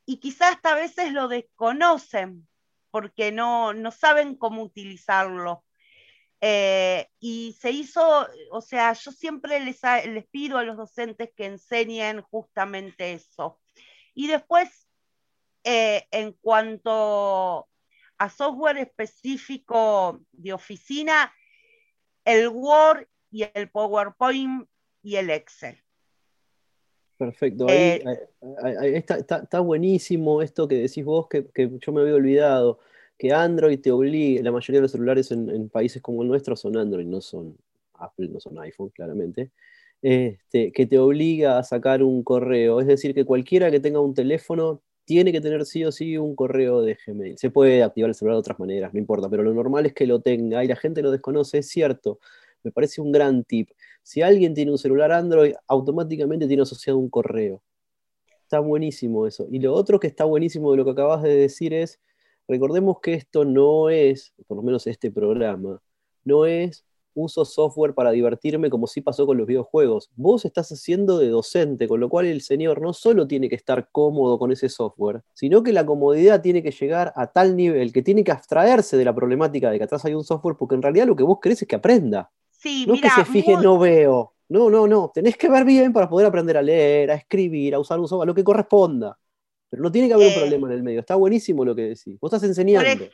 Y 0.05 0.18
quizás 0.18 0.55
hasta 0.55 0.74
a 0.74 0.76
veces 0.76 1.12
lo 1.12 1.26
desconocen 1.26 2.46
porque 2.92 3.33
no, 3.33 3.72
no 3.74 3.90
saben 3.90 4.37
cómo 4.37 4.62
utilizarlo. 4.62 5.64
Eh, 6.40 7.09
y 7.18 7.57
se 7.61 7.72
hizo, 7.72 8.29
o 8.52 8.61
sea, 8.61 8.92
yo 8.92 9.11
siempre 9.11 9.59
les, 9.59 9.81
les 10.07 10.29
pido 10.29 10.59
a 10.59 10.62
los 10.62 10.76
docentes 10.76 11.31
que 11.35 11.46
enseñen 11.46 12.22
justamente 12.22 13.14
eso. 13.14 13.59
Y 14.14 14.29
después, 14.29 14.86
eh, 15.68 16.07
en 16.12 16.33
cuanto 16.40 17.66
a 18.18 18.31
software 18.31 18.79
específico 18.79 20.20
de 20.31 20.52
oficina, 20.52 21.33
el 22.24 22.48
Word 22.48 23.09
y 23.33 23.46
el 23.52 23.68
PowerPoint 23.68 24.68
y 25.02 25.16
el 25.16 25.31
Excel. 25.31 25.76
Perfecto, 27.18 27.66
ahí, 27.68 28.00
eh, 28.05 29.05
está, 29.09 29.61
buenísimo 29.61 30.40
esto 30.40 30.68
que 30.68 30.76
decís 30.76 31.05
vos, 31.05 31.26
que, 31.29 31.46
que 31.52 31.68
yo 31.81 31.92
me 31.92 32.02
había 32.02 32.14
olvidado 32.14 32.79
que 33.18 33.33
Android 33.33 33.81
te 33.81 33.90
obligue, 33.90 34.42
la 34.42 34.52
mayoría 34.52 34.79
de 34.79 34.83
los 34.83 34.92
celulares 34.92 35.33
en, 35.33 35.68
países 35.68 36.00
como 36.00 36.22
el 36.22 36.29
nuestro 36.29 36.55
son 36.55 36.76
Android, 36.76 37.07
no 37.07 37.20
son 37.20 37.57
Apple, 37.94 38.29
no 38.29 38.38
son 38.38 38.59
iPhone, 38.61 38.90
claramente, 38.90 39.50
este, 40.02 40.70
que 40.70 40.87
te 40.87 40.98
obliga 40.98 41.59
a 41.59 41.64
sacar 41.64 42.02
un 42.02 42.22
correo. 42.22 42.81
Es 42.81 42.87
decir, 42.87 43.14
que 43.14 43.24
cualquiera 43.24 43.70
que 43.70 43.81
tenga 43.81 44.00
un 44.00 44.14
teléfono 44.14 44.83
tiene 45.07 45.33
que 45.33 45.40
tener 45.40 45.64
sí 45.64 45.85
o 45.85 45.92
sí 45.92 46.19
un 46.19 46.37
correo 46.37 46.83
de 46.83 46.99
Gmail. 47.07 47.38
Se 47.38 47.51
puede 47.51 47.83
activar 47.83 48.11
el 48.11 48.14
celular 48.14 48.37
de 48.37 48.40
otras 48.40 48.59
maneras, 48.59 48.92
no 48.92 48.99
importa, 48.99 49.31
pero 49.31 49.42
lo 49.42 49.55
normal 49.55 49.87
es 49.87 49.95
que 49.95 50.07
lo 50.07 50.21
tenga 50.21 50.62
y 50.62 50.69
la 50.69 50.77
gente 50.77 51.01
lo 51.03 51.11
desconoce, 51.11 51.59
es 51.59 51.69
cierto. 51.69 52.21
Me 52.62 52.73
parece 52.73 53.01
un 53.01 53.12
gran 53.12 53.45
tip. 53.45 53.71
Si 54.03 54.21
alguien 54.23 54.53
tiene 54.55 54.73
un 54.73 54.79
celular 54.79 55.12
Android, 55.12 55.55
automáticamente 55.69 56.47
tiene 56.47 56.64
asociado 56.64 56.99
un 56.99 57.09
correo. 57.09 57.62
Está 58.42 58.61
buenísimo 58.61 59.27
eso. 59.27 59.47
Y 59.51 59.61
lo 59.61 59.73
otro 59.75 59.99
que 59.99 60.07
está 60.09 60.25
buenísimo 60.25 60.71
de 60.73 60.77
lo 60.77 60.85
que 60.85 60.90
acabas 60.92 61.23
de 61.23 61.35
decir 61.35 61.73
es 61.73 62.01
Recordemos 62.49 63.01
que 63.01 63.14
esto 63.14 63.45
no 63.45 63.90
es, 63.90 64.33
por 64.47 64.57
lo 64.57 64.62
menos 64.62 64.87
este 64.87 65.11
programa, 65.11 65.83
no 66.25 66.47
es 66.47 66.86
uso 67.16 67.44
software 67.44 67.94
para 67.94 68.11
divertirme 68.12 68.70
como 68.70 68.87
sí 68.87 69.00
pasó 69.00 69.26
con 69.26 69.37
los 69.37 69.46
videojuegos. 69.46 70.11
Vos 70.14 70.44
estás 70.44 70.70
haciendo 70.70 71.19
de 71.19 71.29
docente, 71.29 71.88
con 71.88 71.98
lo 72.00 72.08
cual 72.08 72.27
el 72.27 72.42
señor 72.42 72.81
no 72.81 72.92
solo 72.92 73.27
tiene 73.27 73.48
que 73.48 73.56
estar 73.56 73.88
cómodo 73.90 74.38
con 74.38 74.52
ese 74.52 74.69
software, 74.69 75.23
sino 75.35 75.62
que 75.62 75.73
la 75.73 75.85
comodidad 75.85 76.40
tiene 76.40 76.62
que 76.62 76.71
llegar 76.71 77.12
a 77.17 77.27
tal 77.33 77.56
nivel 77.56 77.92
que 77.92 78.02
tiene 78.02 78.23
que 78.23 78.33
abstraerse 78.33 78.96
de 78.96 79.04
la 79.04 79.14
problemática 79.14 79.71
de 79.71 79.79
que 79.79 79.85
atrás 79.85 80.04
hay 80.04 80.14
un 80.14 80.25
software, 80.25 80.56
porque 80.58 80.75
en 80.75 80.83
realidad 80.83 81.06
lo 81.06 81.17
que 81.17 81.23
vos 81.23 81.38
querés 81.42 81.62
es 81.62 81.69
que 81.69 81.77
aprenda. 81.77 82.31
Sí, 82.50 82.87
no 82.87 82.94
que 82.94 83.10
se 83.10 83.25
fije, 83.25 83.56
no 83.56 83.79
veo. 83.79 84.35
No, 84.48 84.71
no, 84.71 84.87
no. 84.87 85.10
Tenés 85.12 85.37
que 85.37 85.48
ver 85.48 85.64
bien 85.64 85.92
para 85.92 86.08
poder 86.08 86.27
aprender 86.27 86.56
a 86.56 86.62
leer, 86.62 87.10
a 87.10 87.14
escribir, 87.14 87.75
a 87.75 87.79
usar 87.79 87.98
un 87.98 88.08
software, 88.08 88.27
lo 88.27 88.35
que 88.35 88.44
corresponda. 88.44 89.19
Pero 89.69 89.83
no 89.83 89.90
tiene 89.90 90.08
que 90.08 90.14
haber 90.14 90.29
un 90.29 90.33
eh, 90.33 90.37
problema 90.38 90.69
en 90.69 90.75
el 90.75 90.83
medio. 90.83 91.00
Está 91.00 91.17
buenísimo 91.17 91.64
lo 91.64 91.75
que 91.75 91.83
decís. 91.83 92.19
Vos 92.21 92.33
estás 92.33 92.48
enseñando. 92.48 93.06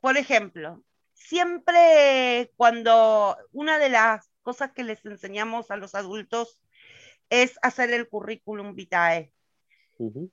Por, 0.00 0.16
ejemplo, 0.16 0.82
siempre 1.16 2.52
cuando 2.56 3.36
una 3.50 3.78
de 3.78 3.88
las 3.88 4.30
cosas 4.42 4.72
que 4.72 4.84
les 4.84 5.04
enseñamos 5.04 5.70
a 5.70 5.76
los 5.76 5.94
adultos 5.94 6.60
es 7.30 7.58
hacer 7.62 7.90
el 7.92 8.08
currículum 8.08 8.74
vitae. 8.74 9.32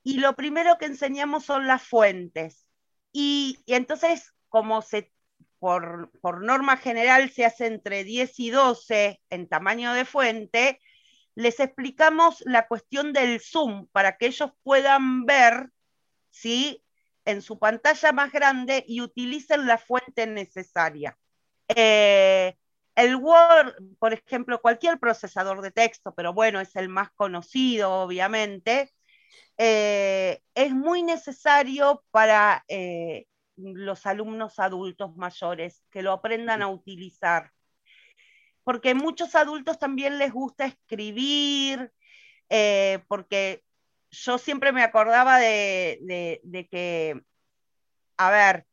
Y 0.02 0.18
lo 0.18 0.36
primero 0.36 0.76
que 0.78 0.84
enseñamos 0.84 1.46
son 1.46 1.66
las 1.66 1.82
fuentes. 1.82 2.66
Y, 3.12 3.58
y, 3.64 3.74
entonces, 3.74 4.34
como 4.50 4.82
se, 4.82 5.10
por, 5.58 6.12
por, 6.20 6.44
norma 6.44 6.76
general 6.76 7.30
se 7.30 7.46
hace 7.46 7.66
entre 7.66 8.04
10 8.04 8.38
y 8.40 8.50
12 8.50 9.22
en 9.30 9.48
tamaño 9.48 9.94
de 9.94 10.04
fuente, 10.04 10.80
les 11.34 11.60
explicamos 11.60 12.42
la 12.44 12.68
cuestión 12.68 13.14
del 13.14 13.40
zoom 13.40 13.88
para 13.88 14.18
que 14.18 14.26
ellos 14.26 14.50
puedan 14.62 15.24
ver 15.24 15.70
¿sí? 16.34 16.83
En 17.24 17.42
su 17.42 17.58
pantalla 17.58 18.12
más 18.12 18.32
grande 18.32 18.84
y 18.86 19.00
utilicen 19.00 19.66
la 19.66 19.78
fuente 19.78 20.26
necesaria. 20.26 21.16
Eh, 21.68 22.54
el 22.94 23.16
Word, 23.16 23.74
por 23.98 24.12
ejemplo, 24.12 24.60
cualquier 24.60 24.98
procesador 24.98 25.62
de 25.62 25.70
texto, 25.70 26.14
pero 26.14 26.32
bueno, 26.32 26.60
es 26.60 26.76
el 26.76 26.88
más 26.88 27.10
conocido, 27.12 27.92
obviamente, 27.92 28.92
eh, 29.56 30.40
es 30.54 30.72
muy 30.72 31.02
necesario 31.02 32.04
para 32.10 32.64
eh, 32.68 33.26
los 33.56 34.06
alumnos 34.06 34.58
adultos 34.58 35.16
mayores 35.16 35.82
que 35.90 36.02
lo 36.02 36.12
aprendan 36.12 36.62
a 36.62 36.68
utilizar. 36.68 37.50
Porque 38.62 38.94
muchos 38.94 39.34
adultos 39.34 39.78
también 39.78 40.18
les 40.18 40.32
gusta 40.32 40.64
escribir, 40.66 41.92
porque 43.08 43.63
yo 44.14 44.38
siempre 44.38 44.72
me 44.72 44.82
acordaba 44.82 45.38
de, 45.38 46.68
que, 46.70 47.20
a 48.16 48.30
ver, 48.30 48.66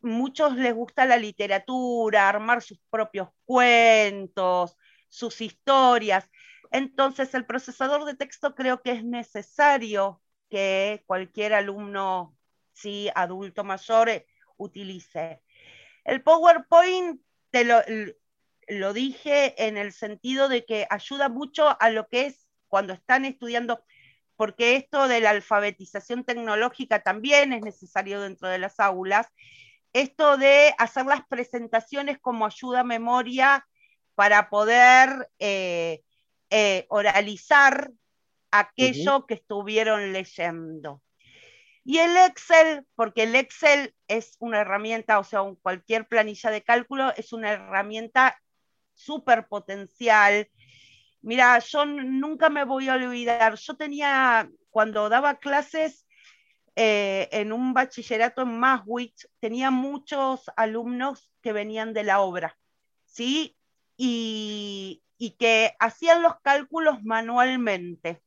muchos 0.00 0.56
les 0.56 0.74
gusta 0.74 1.04
la 1.06 1.18
literatura, 1.18 2.28
armar 2.28 2.62
sus 2.62 2.78
propios 2.90 3.28
cuentos, 3.44 4.76
sus 5.08 5.40
historias. 5.40 6.30
Entonces, 6.70 7.34
el 7.34 7.46
procesador 7.46 8.04
de 8.04 8.14
texto 8.14 8.54
creo 8.54 8.82
que 8.82 8.92
es 8.92 9.04
necesario 9.04 10.22
que 10.48 11.04
cualquier 11.06 11.54
alumno, 11.54 12.36
sí, 12.72 13.10
adulto 13.14 13.64
mayor, 13.64 14.08
eh, 14.08 14.26
utilice. 14.56 15.42
El 16.04 16.22
PowerPoint, 16.22 17.20
te 17.50 17.64
lo, 17.64 17.80
lo 18.68 18.92
dije 18.92 19.66
en 19.66 19.76
el 19.76 19.92
sentido 19.92 20.48
de 20.48 20.64
que 20.64 20.86
ayuda 20.90 21.28
mucho 21.28 21.80
a 21.80 21.90
lo 21.90 22.08
que 22.08 22.26
es 22.26 22.48
cuando 22.68 22.92
están 22.92 23.24
estudiando 23.24 23.84
porque 24.36 24.76
esto 24.76 25.08
de 25.08 25.20
la 25.20 25.30
alfabetización 25.30 26.24
tecnológica 26.24 27.02
también 27.02 27.52
es 27.52 27.62
necesario 27.62 28.20
dentro 28.20 28.48
de 28.48 28.58
las 28.58 28.78
aulas, 28.78 29.26
esto 29.92 30.36
de 30.36 30.74
hacer 30.78 31.06
las 31.06 31.26
presentaciones 31.26 32.18
como 32.20 32.46
ayuda 32.46 32.80
a 32.80 32.84
memoria 32.84 33.66
para 34.14 34.50
poder 34.50 35.30
eh, 35.38 36.02
eh, 36.50 36.86
oralizar 36.88 37.90
aquello 38.50 39.26
que 39.26 39.34
estuvieron 39.34 40.12
leyendo. 40.12 41.02
Y 41.84 41.98
el 41.98 42.16
Excel, 42.16 42.84
porque 42.96 43.22
el 43.22 43.36
Excel 43.36 43.94
es 44.08 44.36
una 44.40 44.60
herramienta, 44.60 45.18
o 45.18 45.24
sea, 45.24 45.42
cualquier 45.62 46.08
planilla 46.08 46.50
de 46.50 46.62
cálculo 46.62 47.14
es 47.16 47.32
una 47.32 47.52
herramienta 47.52 48.36
súper 48.94 49.46
potencial 49.46 50.48
Mira, 51.26 51.58
yo 51.58 51.84
nunca 51.84 52.48
me 52.50 52.62
voy 52.62 52.88
a 52.88 52.94
olvidar. 52.94 53.56
Yo 53.56 53.76
tenía, 53.76 54.48
cuando 54.70 55.08
daba 55.08 55.40
clases 55.40 56.06
eh, 56.76 57.28
en 57.32 57.52
un 57.52 57.74
bachillerato 57.74 58.42
en 58.42 58.56
Maswich, 58.60 59.26
tenía 59.40 59.72
muchos 59.72 60.48
alumnos 60.54 61.32
que 61.42 61.52
venían 61.52 61.92
de 61.92 62.04
la 62.04 62.20
obra, 62.20 62.56
¿sí? 63.06 63.56
Y, 63.96 65.02
y 65.18 65.32
que 65.32 65.74
hacían 65.80 66.22
los 66.22 66.38
cálculos 66.42 67.02
manualmente. 67.02 68.22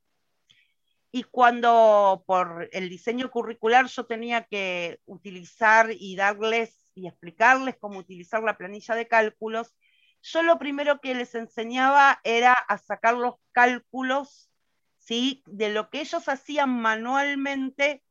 Y 1.10 1.24
cuando 1.24 2.26
por 2.28 2.68
el 2.74 2.90
diseño 2.90 3.32
curricular 3.32 3.86
yo 3.86 4.08
tenía 4.08 4.44
que 4.44 5.00
utilizar 5.06 5.90
y 5.98 6.18
darles 6.18 6.92
y 6.96 7.08
explicarles 7.08 7.78
cómo 7.80 8.00
utilizar 8.00 8.44
la 8.44 8.58
planilla 8.58 8.94
de 8.94 9.08
cálculos, 9.08 9.74
yo 10.22 10.44
lo 10.44 10.60
primero 10.60 11.00
que 11.00 11.16
les 11.16 11.36
enseñaba 11.36 12.20
era 12.24 12.54
a 12.54 12.78
sacar 12.78 13.16
los 13.16 13.36
cálculos, 13.52 14.50
¿sí? 14.98 15.44
De 15.46 15.70
lo 15.70 15.90
que 15.90 16.02
ellos 16.02 16.28
hacían 16.28 16.82
manualmente 16.82 18.04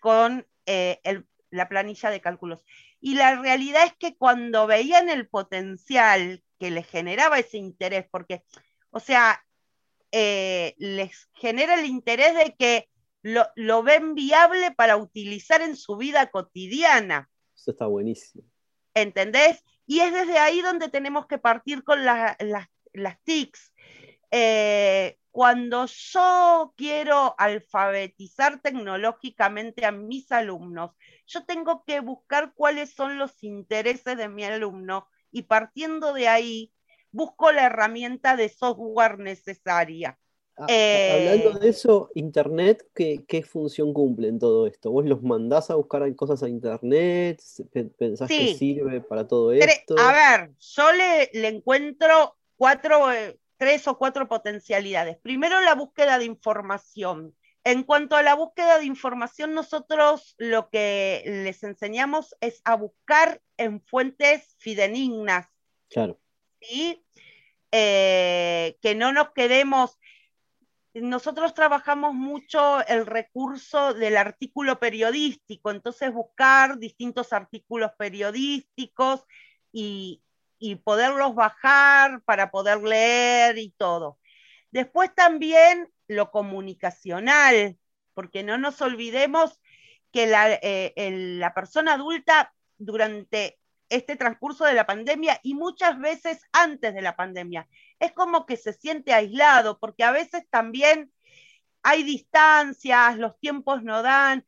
con 0.00 0.46
eh, 0.66 1.00
la 1.50 1.68
planilla 1.68 2.10
de 2.10 2.20
cálculos. 2.20 2.64
Y 3.00 3.14
la 3.14 3.40
realidad 3.40 3.84
es 3.84 3.94
que 3.94 4.16
cuando 4.16 4.66
veían 4.66 5.08
el 5.08 5.28
potencial 5.28 6.42
que 6.58 6.70
les 6.70 6.86
generaba 6.86 7.38
ese 7.38 7.58
interés, 7.58 8.06
porque, 8.10 8.44
o 8.90 9.00
sea, 9.00 9.44
eh, 10.12 10.74
les 10.78 11.28
genera 11.34 11.74
el 11.74 11.86
interés 11.86 12.34
de 12.34 12.54
que 12.56 12.88
lo, 13.22 13.46
lo, 13.56 13.82
ven 13.82 14.14
viable 14.14 14.72
para 14.72 14.96
utilizar 14.96 15.62
en 15.62 15.76
su 15.76 15.96
vida 15.96 16.30
cotidiana. 16.30 17.30
Eso 17.54 17.70
está 17.72 17.86
buenísimo. 17.86 18.44
¿Entendés? 18.94 19.64
Y 19.86 20.00
es 20.00 20.12
desde 20.12 20.38
ahí 20.38 20.60
donde 20.60 20.88
tenemos 20.88 21.26
que 21.26 21.38
partir 21.38 21.82
con 21.84 22.04
las 22.04 23.18
TICs. 23.24 23.72
Eh, 24.30 25.18
cuando 25.30 25.86
yo 25.86 26.74
quiero 26.76 27.34
alfabetizar 27.38 28.60
tecnológicamente 28.60 29.86
a 29.86 29.92
mis 29.92 30.30
alumnos, 30.30 30.92
yo 31.26 31.44
tengo 31.44 31.84
que 31.84 32.00
buscar 32.00 32.52
cuáles 32.54 32.94
son 32.94 33.18
los 33.18 33.42
intereses 33.42 34.16
de 34.16 34.28
mi 34.28 34.44
alumno 34.44 35.08
y 35.30 35.42
partiendo 35.44 36.12
de 36.12 36.28
ahí, 36.28 36.72
busco 37.10 37.50
la 37.50 37.64
herramienta 37.64 38.36
de 38.36 38.50
software 38.50 39.18
necesaria. 39.18 40.18
Ah, 40.56 40.64
hablando 40.64 41.56
eh, 41.56 41.58
de 41.60 41.68
eso, 41.68 42.10
Internet, 42.14 42.86
¿qué, 42.94 43.42
función 43.42 43.92
cumple 43.92 44.28
en 44.28 44.38
todo 44.38 44.66
esto? 44.66 44.90
¿Vos 44.90 45.06
los 45.06 45.22
mandás 45.22 45.70
a 45.70 45.76
buscar 45.76 46.14
cosas 46.14 46.42
a 46.42 46.48
Internet? 46.48 47.42
¿Pensás 47.98 48.28
que 48.28 48.54
sirve 48.54 49.00
para 49.00 49.26
todo 49.26 49.52
esto? 49.52 49.94
A 49.98 50.12
ver, 50.12 50.50
yo 50.58 50.92
le, 50.92 51.48
encuentro 51.48 52.36
cuatro, 52.56 53.12
eh, 53.12 53.38
tres 53.56 53.88
o 53.88 53.96
cuatro 53.96 54.28
potencialidades. 54.28 55.16
Primero, 55.18 55.60
la 55.60 55.74
búsqueda 55.74 56.18
de 56.18 56.26
información. 56.26 57.34
En 57.64 57.84
cuanto 57.84 58.16
a 58.16 58.22
la 58.22 58.34
búsqueda 58.34 58.78
de 58.78 58.84
información, 58.84 59.54
nosotros 59.54 60.34
lo 60.36 60.68
que 60.68 61.22
les 61.24 61.62
enseñamos 61.62 62.36
es 62.40 62.60
a 62.64 62.76
buscar 62.76 63.40
en 63.56 63.80
fuentes 63.80 64.56
fidenignas. 64.58 65.46
Claro. 65.88 66.18
¿sí? 66.62 67.04
Eh, 67.70 68.76
que 68.82 68.94
no 68.94 69.12
nos 69.12 69.30
quedemos 69.32 69.98
nosotros 70.94 71.54
trabajamos 71.54 72.14
mucho 72.14 72.86
el 72.86 73.06
recurso 73.06 73.94
del 73.94 74.16
artículo 74.16 74.78
periodístico, 74.78 75.70
entonces 75.70 76.12
buscar 76.12 76.78
distintos 76.78 77.32
artículos 77.32 77.92
periodísticos 77.96 79.24
y, 79.72 80.22
poderlos 80.84 81.34
bajar 81.34 82.22
para 82.22 82.52
poder 82.52 82.82
leer 82.82 83.58
y 83.58 83.70
todo. 83.76 84.18
Después 84.70 85.12
también 85.12 85.90
lo 86.06 86.30
comunicacional, 86.30 87.76
porque 88.14 88.44
no 88.44 88.58
nos 88.58 88.80
olvidemos 88.80 89.60
que 90.12 90.26
la, 90.28 90.52
eh, 90.62 90.92
la 91.38 91.52
persona 91.52 91.94
adulta 91.94 92.54
durante 92.78 93.58
este 93.92 94.16
transcurso 94.16 94.64
de 94.64 94.74
la 94.74 94.86
pandemia 94.86 95.38
y 95.42 95.54
muchas 95.54 95.98
veces 95.98 96.40
antes 96.52 96.94
de 96.94 97.02
la 97.02 97.14
pandemia. 97.14 97.68
Es 97.98 98.12
como 98.12 98.46
que 98.46 98.56
se 98.56 98.72
siente 98.72 99.12
aislado, 99.12 99.78
porque 99.78 100.04
a 100.04 100.12
veces 100.12 100.46
también 100.50 101.12
hay 101.82 102.02
distancias, 102.02 103.18
los 103.18 103.38
tiempos 103.38 103.82
no 103.82 104.02
dan. 104.02 104.46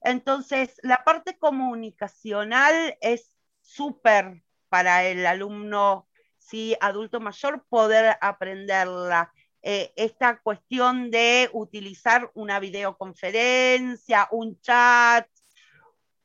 Entonces, 0.00 0.80
la 0.82 1.04
parte 1.04 1.36
comunicacional 1.38 2.96
es 3.00 3.36
súper 3.60 4.42
para 4.68 5.04
el 5.04 5.26
alumno, 5.26 6.08
sí, 6.38 6.76
adulto 6.80 7.20
mayor, 7.20 7.64
poder 7.68 8.16
aprenderla. 8.20 9.32
Eh, 9.62 9.92
esta 9.96 10.40
cuestión 10.40 11.10
de 11.10 11.50
utilizar 11.52 12.30
una 12.34 12.60
videoconferencia, 12.60 14.28
un 14.30 14.60
chat, 14.60 15.28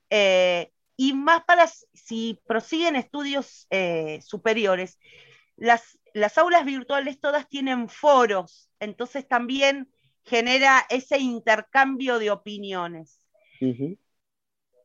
eh, 0.09 0.71
y 1.01 1.13
más 1.13 1.43
para 1.45 1.65
si 1.65 2.39
prosiguen 2.45 2.95
estudios 2.95 3.65
eh, 3.71 4.21
superiores, 4.21 4.99
las, 5.55 5.97
las 6.13 6.37
aulas 6.37 6.63
virtuales 6.63 7.19
todas 7.19 7.49
tienen 7.49 7.89
foros, 7.89 8.69
entonces 8.79 9.27
también 9.27 9.91
genera 10.23 10.85
ese 10.91 11.17
intercambio 11.17 12.19
de 12.19 12.29
opiniones. 12.29 13.19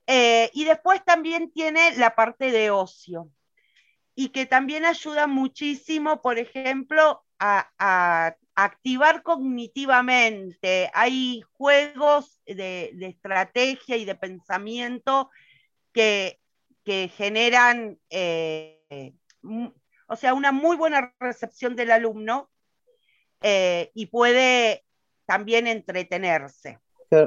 Eh, 0.06 0.50
y 0.54 0.64
después 0.64 1.04
también 1.04 1.50
tiene 1.50 1.94
la 1.98 2.14
parte 2.14 2.50
de 2.50 2.70
ocio, 2.70 3.30
y 4.14 4.30
que 4.30 4.46
también 4.46 4.86
ayuda 4.86 5.26
muchísimo, 5.26 6.22
por 6.22 6.38
ejemplo, 6.38 7.26
a, 7.38 8.34
activar 8.54 9.22
cognitivamente. 9.22 10.90
Hay 10.94 11.42
juegos 11.58 12.40
de, 12.46 12.92
de, 12.94 13.06
estrategia 13.08 13.98
y 13.98 14.06
de 14.06 14.14
pensamiento 14.14 15.28
que, 16.84 17.08
generan, 17.16 17.98
eh, 18.10 19.14
o 20.06 20.16
sea, 20.16 20.34
una 20.34 20.52
muy 20.52 20.76
buena 20.76 21.14
recepción 21.18 21.74
del 21.74 21.90
alumno 21.90 22.50
eh, 23.42 23.90
y 23.94 24.06
puede 24.06 24.84
también 25.24 25.66
entretenerse. 25.66 26.78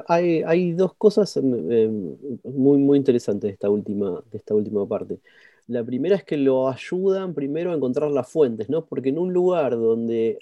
Hay, 0.07 0.73
dos 0.73 0.93
cosas 0.95 1.35
em, 1.37 1.71
em, 1.71 2.17
muy, 2.43 2.77
muy 2.77 2.97
interesantes 2.97 3.47
de 3.47 3.53
esta 3.53 3.69
última, 3.69 4.21
de 4.29 4.37
esta 4.37 4.53
última 4.53 4.87
parte. 4.87 5.19
La 5.67 5.83
primera 5.83 6.15
es 6.15 6.23
que 6.23 6.37
lo 6.37 6.69
ayudan 6.69 7.33
primero 7.33 7.71
a 7.71 7.75
encontrar 7.75 8.11
las 8.11 8.29
fuentes, 8.29 8.69
¿no? 8.69 8.85
Porque 8.85 9.09
en 9.09 9.19
un 9.19 9.33
lugar 9.33 9.71
donde 9.71 10.39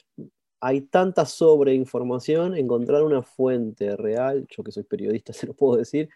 hay 0.60 0.82
tanta 0.82 1.26
sobreinformación, 1.26 2.56
encontrar 2.56 3.04
una 3.04 3.22
fuente 3.22 3.96
real, 3.96 4.48
yo 4.50 4.64
que 4.64 4.72
soy 4.72 4.84
periodista 4.84 5.34
se 5.34 5.48
lo 5.48 5.54
puedo 5.54 5.78
decir, 5.78 6.10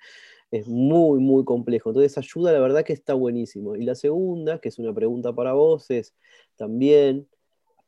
es 0.51 0.67
muy, 0.67 1.19
muy 1.19 1.45
complejo. 1.45 1.89
Entonces, 1.89 2.17
ayuda, 2.17 2.51
la 2.51 2.59
verdad 2.59 2.83
que 2.83 2.93
está 2.93 3.13
buenísimo. 3.13 3.75
Y 3.75 3.83
la 3.83 3.95
segunda, 3.95 4.59
que 4.59 4.69
es 4.69 4.77
una 4.79 4.93
pregunta 4.93 5.33
para 5.33 5.53
vos, 5.53 5.89
es 5.89 6.13
también 6.57 7.27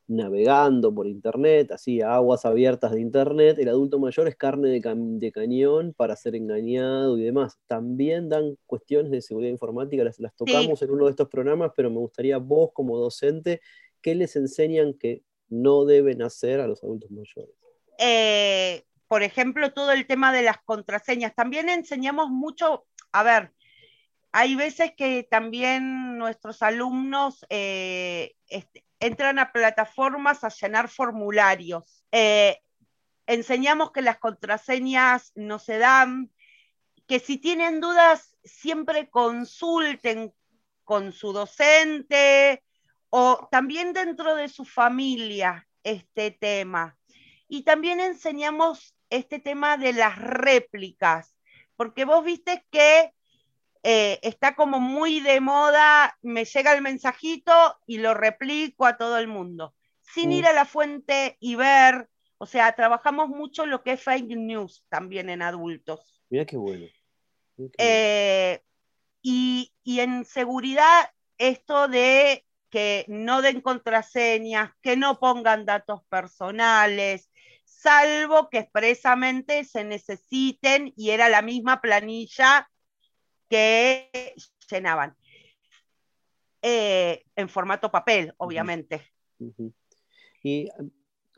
navegando 0.06 0.94
por 0.94 1.06
internet, 1.06 1.72
así 1.72 2.02
aguas 2.02 2.44
abiertas 2.44 2.92
de 2.92 3.00
internet, 3.00 3.58
el 3.58 3.68
adulto 3.68 3.98
mayor 3.98 4.28
es 4.28 4.36
carne 4.36 4.68
de, 4.68 5.32
cañón 5.32 5.94
para 5.96 6.16
ser 6.16 6.34
engañado 6.34 7.16
y 7.16 7.22
demás. 7.22 7.58
También 7.66 8.28
dan 8.28 8.56
cuestiones 8.66 9.10
de 9.12 9.22
seguridad 9.22 9.50
informática, 9.50 10.04
las, 10.04 10.36
tocamos 10.36 10.82
en 10.82 10.90
uno 10.90 11.06
de 11.06 11.10
estos 11.10 11.28
programas, 11.28 11.72
pero 11.74 11.90
me 11.90 11.98
gustaría 11.98 12.38
vos 12.38 12.70
como 12.72 12.98
docente, 12.98 13.60
¿qué 14.02 14.14
les 14.14 14.36
enseñan 14.36 14.94
que 14.94 15.22
no 15.48 15.84
deben 15.84 16.22
hacer 16.22 16.60
a 16.60 16.66
los 16.66 16.82
adultos 16.84 17.10
mayores? 17.10 17.54
Eh, 17.98 18.84
por 19.08 19.22
ejemplo, 19.22 19.72
todo 19.72 19.92
el 19.92 20.06
tema 20.06 20.32
de 20.32 20.42
las 20.42 20.58
contraseñas. 20.62 21.34
También 21.34 21.68
enseñamos 21.68 22.30
mucho, 22.30 22.86
a 23.12 23.22
ver, 23.22 23.52
hay 24.32 24.56
veces 24.56 24.92
que 24.96 25.22
también 25.22 26.18
nuestros 26.18 26.62
alumnos 26.62 27.46
eh, 27.50 28.34
entran 28.98 29.38
a 29.38 29.52
plataformas 29.52 30.42
a 30.42 30.48
llenar 30.48 30.88
formularios. 30.88 32.04
Eh, 32.10 32.58
enseñamos 33.26 33.92
que 33.92 34.02
las 34.02 34.18
contraseñas 34.18 35.32
no 35.34 35.58
se 35.58 35.78
dan, 35.78 36.30
que 37.06 37.20
si 37.20 37.38
tienen 37.38 37.80
dudas 37.80 38.36
siempre 38.44 39.08
consulten 39.08 40.34
con 40.84 41.12
su 41.12 41.32
docente 41.32 42.64
o 43.10 43.48
también 43.50 43.92
dentro 43.92 44.34
de 44.34 44.48
su 44.48 44.64
familia 44.64 45.68
este 45.82 46.30
tema. 46.32 46.96
Y 47.54 47.62
también 47.62 48.00
enseñamos 48.00 48.96
este 49.10 49.38
tema 49.38 49.76
de 49.76 49.92
las 49.92 50.18
réplicas, 50.18 51.36
porque 51.76 52.04
vos 52.04 52.24
viste 52.24 52.66
que 52.72 53.12
eh, 53.84 54.18
está 54.22 54.56
como 54.56 54.80
muy 54.80 55.20
de 55.20 55.40
moda, 55.40 56.18
me 56.20 56.46
llega 56.46 56.72
el 56.72 56.82
mensajito 56.82 57.52
y 57.86 57.98
lo 57.98 58.12
replico 58.12 58.86
a 58.86 58.96
todo 58.96 59.18
el 59.18 59.28
mundo, 59.28 59.72
sin 60.00 60.32
ir 60.32 60.46
a 60.46 60.52
la 60.52 60.64
fuente 60.64 61.36
y 61.38 61.54
ver, 61.54 62.08
o 62.38 62.46
sea, 62.46 62.74
trabajamos 62.74 63.28
mucho 63.28 63.66
lo 63.66 63.84
que 63.84 63.92
es 63.92 64.02
fake 64.02 64.36
news 64.36 64.84
también 64.88 65.30
en 65.30 65.40
adultos. 65.40 66.24
Mira 66.30 66.44
qué 66.46 66.56
bueno. 66.56 66.86
Eh, 67.78 68.64
y, 69.22 69.72
y 69.84 70.00
en 70.00 70.24
seguridad, 70.24 71.08
esto 71.38 71.86
de 71.86 72.44
que 72.68 73.04
no 73.06 73.42
den 73.42 73.60
contraseñas, 73.60 74.72
que 74.82 74.96
no 74.96 75.20
pongan 75.20 75.64
datos 75.64 76.02
personales, 76.08 77.30
salvo 77.84 78.48
que 78.48 78.58
expresamente 78.58 79.64
se 79.64 79.84
necesiten 79.84 80.92
y 80.96 81.10
era 81.10 81.28
la 81.28 81.42
misma 81.42 81.82
planilla 81.82 82.68
que 83.48 84.34
llenaban. 84.70 85.14
Eh, 86.62 87.24
en 87.36 87.50
formato 87.50 87.90
papel, 87.90 88.32
obviamente. 88.38 89.02
Y 90.42 90.66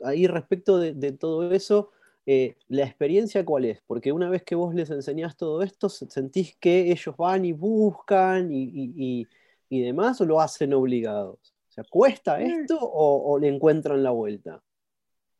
ahí 0.05 0.25
respecto 0.25 0.79
de, 0.79 1.11
todo 1.11 1.51
eso, 1.51 1.91
eh, 2.25 2.55
¿la 2.69 2.85
experiencia 2.85 3.43
cuál 3.43 3.65
es? 3.65 3.81
Porque 3.85 4.13
una 4.13 4.29
vez 4.29 4.43
que 4.43 4.55
vos 4.55 4.73
les 4.73 4.89
enseñás 4.89 5.35
todo 5.35 5.63
esto, 5.63 5.89
¿sentís 5.89 6.55
que 6.55 6.91
ellos 6.91 7.17
van 7.17 7.43
y 7.43 7.51
buscan 7.51 8.47
y, 8.49 9.27
demás 9.69 10.21
o 10.21 10.25
lo 10.25 10.39
hacen 10.39 10.73
obligados? 10.73 11.53
O 11.67 11.71
sea, 11.73 11.83
¿cuesta 11.89 12.37
mm. 12.37 12.41
esto 12.41 12.79
o, 12.81 13.37
le 13.37 13.49
encuentran 13.49 14.01
la 14.01 14.11
vuelta? 14.11 14.63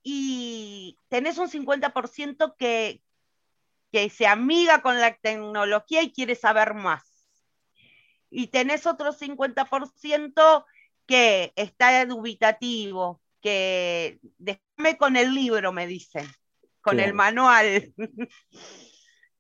Y 0.09 0.97
tenés 1.09 1.37
un 1.37 1.49
50% 1.49 2.55
que, 2.57 3.01
que 3.91 4.09
se 4.09 4.25
amiga 4.25 4.81
con 4.81 5.01
la 5.01 5.17
tecnología 5.17 6.01
y 6.01 6.13
quiere 6.13 6.35
saber 6.35 6.75
más. 6.75 7.27
Y 8.29 8.47
tenés 8.47 8.87
otro 8.87 9.11
50% 9.11 10.65
que 11.05 11.51
está 11.57 12.05
dubitativo, 12.05 13.21
que 13.41 14.21
déjame 14.37 14.97
con 14.97 15.17
el 15.17 15.35
libro, 15.35 15.73
me 15.73 15.87
dicen, 15.87 16.25
con 16.79 17.01
el 17.01 17.13
manual, 17.13 17.93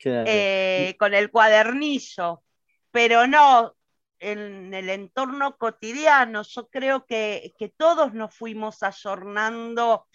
eh, 0.03 0.97
con 0.99 1.13
el 1.13 1.31
cuadernillo, 1.31 2.43
pero 2.91 3.25
no, 3.25 3.73
en 4.19 4.73
el 4.73 4.89
entorno 4.89 5.57
cotidiano, 5.57 6.43
yo 6.43 6.67
creo 6.67 7.05
que, 7.05 7.53
todos 7.77 8.13
nos 8.13 8.35
fuimos 8.35 8.83
ayornando 8.83 10.07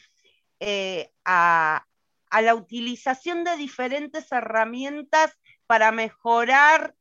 eh, 0.64 1.10
a, 1.24 1.84
la 2.30 2.54
utilización 2.54 3.42
de 3.42 3.56
diferentes 3.56 4.30
herramientas 4.30 5.36
para 5.66 5.90
mejorar 5.90 6.94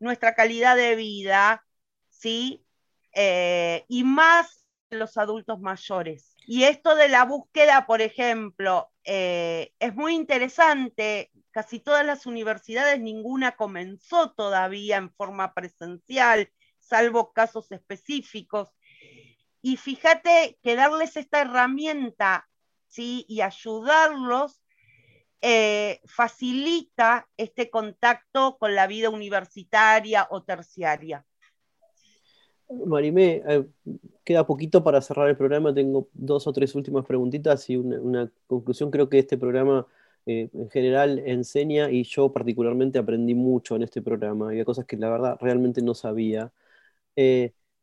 nuestra 0.00 0.34
calidad 0.34 0.74
de 0.74 0.96
vida, 0.96 1.64
¿sí? 2.10 2.66
Eh, 3.12 3.84
y 3.86 4.02
más 4.02 4.66
los 4.90 5.16
adultos 5.16 5.60
mayores. 5.60 6.34
Y 6.44 6.64
esto 6.64 6.96
de 6.96 7.08
la 7.08 7.24
búsqueda, 7.24 7.86
por 7.86 8.02
ejemplo, 8.02 8.90
eh, 9.04 9.72
es 9.78 9.94
muy 9.94 10.14
interesante. 10.14 11.30
Casi 11.52 11.78
todas 11.78 12.04
las 12.04 12.26
universidades, 12.26 13.00
ninguna 13.00 13.52
comenzó 13.52 14.32
todavía 14.32 14.96
en 14.96 15.14
forma 15.14 15.54
presencial, 15.54 16.50
salvo 16.80 17.32
casos 17.32 17.70
específicos. 17.70 18.70
Y 19.62 19.76
fíjate 19.76 20.58
que 20.64 20.74
darles 20.74 21.16
esta 21.16 21.42
herramienta, 21.42 22.48
¿sí? 22.94 23.24
Y 23.28 23.40
ayudarlos 23.40 24.62
eh, 25.42 26.00
facilita 26.06 27.28
este 27.36 27.68
contacto 27.68 28.56
con 28.58 28.74
la 28.74 28.86
vida 28.86 29.10
universitaria 29.10 30.26
o 30.30 30.42
terciaria. 30.42 31.26
Marimé, 32.86 33.42
eh, 33.46 33.66
queda 34.24 34.46
poquito 34.46 34.82
para 34.82 35.02
cerrar 35.02 35.28
el 35.28 35.36
programa, 35.36 35.74
tengo 35.74 36.08
dos 36.12 36.46
o 36.46 36.52
tres 36.52 36.74
últimas 36.74 37.04
preguntitas 37.04 37.68
y 37.68 37.76
una, 37.76 38.30
conclusión. 38.46 38.90
Creo 38.90 39.08
que 39.08 39.18
este 39.18 39.36
programa 39.36 39.86
eh, 40.24 40.48
en 40.54 40.70
general 40.70 41.18
enseña 41.18 41.90
y 41.90 42.04
yo 42.04 42.32
particularmente 42.32 42.98
aprendí 42.98 43.34
mucho 43.34 43.76
en 43.76 43.82
este 43.82 44.00
programa. 44.00 44.48
Había 44.48 44.64
cosas 44.64 44.86
que 44.86 44.96
la 44.96 45.10
verdad 45.10 45.36
realmente 45.40 45.82
no 45.82 45.94
sabía. 45.94 46.52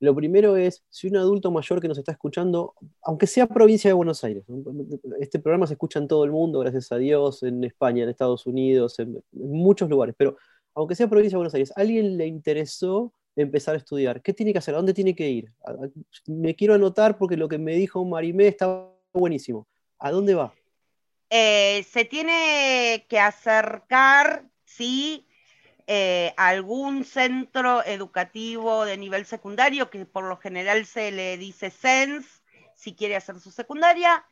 Lo 0.01 0.15
primero 0.15 0.57
es, 0.57 0.83
si 0.89 1.07
un 1.07 1.15
adulto 1.15 1.51
mayor 1.51 1.79
que 1.79 1.87
nos 1.87 1.99
está 1.99 2.11
escuchando, 2.11 2.73
aunque 3.03 3.27
sea 3.27 3.45
provincia 3.45 3.87
de 3.87 3.93
Buenos 3.93 4.23
Aires, 4.23 4.43
este 5.19 5.37
programa 5.37 5.67
se 5.67 5.75
escucha 5.75 5.99
en 5.99 6.07
todo 6.07 6.25
el 6.25 6.31
mundo, 6.31 6.57
gracias 6.57 6.91
a 6.91 6.97
Dios, 6.97 7.43
en 7.43 7.63
España, 7.63 8.03
en 8.03 8.09
Estados 8.09 8.47
Unidos, 8.47 8.97
en, 8.97 9.23
muchos 9.31 9.87
lugares, 9.91 10.15
pero 10.17 10.37
aunque 10.73 10.95
sea 10.95 11.07
provincia 11.07 11.35
de 11.35 11.41
Buenos 11.41 11.53
Aires, 11.53 11.71
alguien 11.75 12.17
le 12.17 12.25
interesó 12.25 13.13
empezar 13.35 13.75
a 13.75 13.77
estudiar, 13.77 14.23
¿qué 14.23 14.33
tiene 14.33 14.53
que 14.53 14.57
hacer? 14.57 14.73
¿A 14.73 14.77
dónde 14.77 14.95
tiene 14.95 15.15
que 15.15 15.29
ir? 15.29 15.53
Me 16.25 16.55
quiero 16.55 16.73
anotar 16.73 17.19
porque 17.19 17.37
lo 17.37 17.47
que 17.47 17.59
me 17.59 17.75
dijo 17.75 18.03
Marimé 18.03 18.47
está 18.47 18.89
buenísimo. 19.13 19.67
¿A 19.99 20.09
dónde 20.09 20.33
va? 20.33 20.51
Eh, 21.29 21.85
se 21.87 22.05
tiene 22.05 23.05
que 23.07 23.19
acercar, 23.19 24.49
sí, 24.65 25.27
eh, 25.87 26.33
algún 26.37 27.05
centro 27.05 27.83
educativo 27.85 28.85
de 28.85 28.97
nivel 28.97 29.25
secundario, 29.25 29.89
que 29.89 30.05
por 30.05 30.23
lo 30.23 30.37
general 30.37 30.85
se 30.85 31.11
le 31.11 31.37
dice 31.37 31.69
SENS, 31.69 32.43
si 32.75 32.93
quiere 32.93 33.15
hacer 33.15 33.39
su 33.39 33.51
secundaria, 33.51 34.25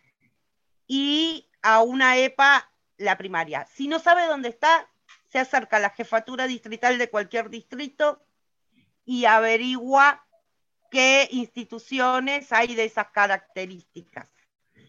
y 0.87 1.47
a 1.61 1.81
una 1.81 2.17
EPA 2.17 2.71
la 2.97 3.17
primaria. 3.17 3.65
Si 3.65 3.87
no 3.87 3.99
sabe 3.99 4.25
dónde 4.25 4.49
está, 4.49 4.89
se 5.29 5.39
acerca 5.39 5.77
a 5.77 5.79
la 5.79 5.91
jefatura 5.91 6.47
distrital 6.47 6.97
de 6.97 7.09
cualquier 7.09 7.49
distrito 7.49 8.21
y 9.05 9.25
averigua 9.25 10.25
qué 10.91 11.27
instituciones 11.31 12.51
hay 12.51 12.75
de 12.75 12.85
esas 12.85 13.09
características. 13.09 14.29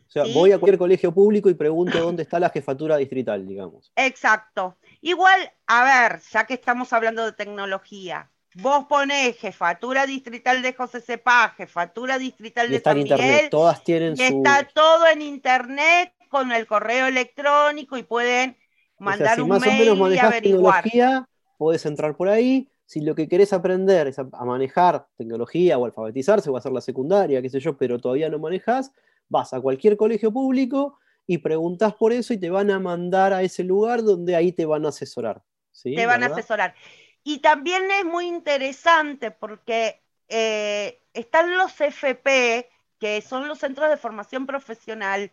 O 0.08 0.12
sea, 0.12 0.24
voy 0.34 0.50
a 0.50 0.58
cualquier 0.58 0.78
colegio 0.78 1.12
público 1.12 1.48
y 1.50 1.54
pregunto 1.54 2.00
dónde 2.00 2.24
está 2.24 2.40
la 2.40 2.50
jefatura 2.50 2.96
distrital, 2.96 3.46
digamos. 3.46 3.92
Exacto. 3.94 4.76
Igual, 5.02 5.50
a 5.66 5.84
ver, 5.84 6.20
ya 6.30 6.44
que 6.44 6.54
estamos 6.54 6.92
hablando 6.92 7.24
de 7.24 7.32
tecnología, 7.32 8.30
vos 8.56 8.84
ponés 8.86 9.36
jefatura 9.38 10.06
distrital 10.06 10.62
de 10.62 10.74
José 10.74 11.00
Cepá, 11.00 11.54
jefatura 11.56 12.18
distrital 12.18 12.68
de 12.68 12.76
está 12.76 12.92
en 12.92 12.98
internet, 12.98 13.48
todas 13.50 13.82
tienen 13.82 14.14
y 14.16 14.22
está 14.22 14.68
todo 14.74 15.06
en 15.06 15.22
internet 15.22 16.12
con 16.28 16.52
el 16.52 16.66
correo 16.66 17.06
electrónico 17.06 17.96
y 17.96 18.02
pueden 18.02 18.56
mandar 18.98 19.36
si 19.36 19.40
un 19.42 19.48
más 19.48 19.60
mail 19.60 19.88
o 19.88 19.96
menos 19.96 20.14
y 20.14 20.18
averiguar. 20.18 20.82
tecnología, 20.82 21.28
podés 21.56 21.86
entrar 21.86 22.14
por 22.16 22.28
ahí. 22.28 22.68
Si 22.84 23.00
lo 23.00 23.14
que 23.14 23.28
querés 23.28 23.52
aprender 23.52 24.08
es 24.08 24.18
a, 24.18 24.24
manejar 24.24 25.06
tecnología 25.16 25.78
o 25.78 25.84
alfabetizarse 25.84 26.50
o 26.50 26.56
hacer 26.56 26.72
la 26.72 26.80
secundaria, 26.80 27.40
qué 27.40 27.48
sé 27.48 27.60
yo, 27.60 27.76
pero 27.76 27.98
todavía 27.98 28.28
no 28.28 28.38
manejas, 28.38 28.92
vas 29.28 29.52
a 29.52 29.60
cualquier 29.60 29.96
colegio 29.96 30.32
público 30.32 30.98
y 31.30 31.38
preguntas 31.38 31.94
por 31.94 32.12
eso 32.12 32.34
y 32.34 32.38
te 32.38 32.50
van 32.50 32.72
a 32.72 32.80
mandar 32.80 33.32
a 33.32 33.42
ese 33.42 33.62
lugar 33.62 34.02
donde 34.02 34.34
ahí 34.34 34.50
te 34.50 34.66
van 34.66 34.84
a 34.84 34.88
asesorar. 34.88 35.44
¿sí? 35.70 35.94
Te 35.94 36.04
van 36.04 36.24
a 36.24 36.26
asesorar. 36.26 36.74
Y 37.22 37.38
también 37.38 37.88
es 37.88 38.04
muy 38.04 38.26
interesante 38.26 39.30
porque 39.30 40.02
eh, 40.26 41.00
están 41.14 41.56
los 41.56 41.80
FP, 41.80 42.68
que 42.98 43.22
son 43.22 43.46
los 43.46 43.60
centros 43.60 43.88
de 43.88 43.96
formación 43.96 44.44
profesional, 44.44 45.30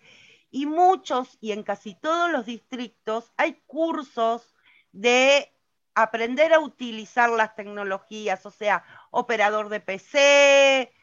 y 0.52 0.68
muchos 0.68 1.40
y 1.42 1.52
en 1.52 1.64
casi 1.64 1.96
todos 1.96 2.30
los 2.32 2.46
distritos 2.46 3.32
hay 3.36 3.60
cursos 3.66 4.54
de 4.92 5.52
aprender 5.96 6.54
a 6.54 6.60
utilizar 6.60 7.32
las 7.32 7.56
tecnologías, 7.56 8.46
o 8.46 8.52
sea, 8.52 8.84
operador 9.10 9.70
de 9.70 9.80
PC, 9.80 10.94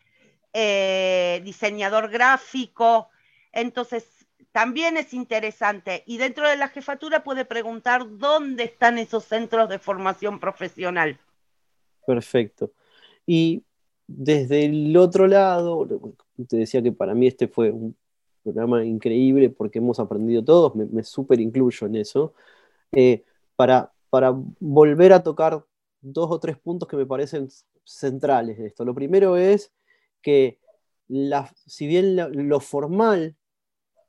eh, 0.52 1.40
diseñador 1.42 2.10
gráfico. 2.10 3.10
Entonces, 3.50 4.13
también 4.54 4.96
es 4.96 5.12
interesante. 5.12 6.04
Y 6.06 6.18
dentro 6.18 6.48
de 6.48 6.56
la 6.56 6.68
jefatura 6.68 7.24
puede 7.24 7.44
preguntar 7.44 8.06
dónde 8.18 8.62
están 8.62 8.98
esos 8.98 9.24
centros 9.24 9.68
de 9.68 9.80
formación 9.80 10.38
profesional. 10.38 11.18
Perfecto. 12.06 12.70
Y 13.26 13.64
desde 14.06 14.66
el 14.66 14.96
otro 14.96 15.26
lado, 15.26 15.88
te 16.48 16.56
decía 16.56 16.80
que 16.80 16.92
para 16.92 17.14
mí 17.14 17.26
este 17.26 17.48
fue 17.48 17.72
un 17.72 17.96
programa 18.44 18.84
increíble 18.84 19.50
porque 19.50 19.80
hemos 19.80 19.98
aprendido 19.98 20.44
todos, 20.44 20.76
me, 20.76 20.86
me 20.86 21.02
súper 21.02 21.40
incluyo 21.40 21.88
en 21.88 21.96
eso. 21.96 22.32
Eh, 22.92 23.24
para, 23.56 23.92
para 24.08 24.32
volver 24.60 25.12
a 25.14 25.24
tocar 25.24 25.64
dos 26.00 26.30
o 26.30 26.38
tres 26.38 26.56
puntos 26.58 26.88
que 26.88 26.96
me 26.96 27.06
parecen 27.06 27.48
centrales 27.82 28.56
de 28.58 28.68
esto. 28.68 28.84
Lo 28.84 28.94
primero 28.94 29.36
es 29.36 29.72
que 30.22 30.60
si 31.66 31.88
bien 31.88 32.16
lo, 32.16 32.60
formal 32.60 33.34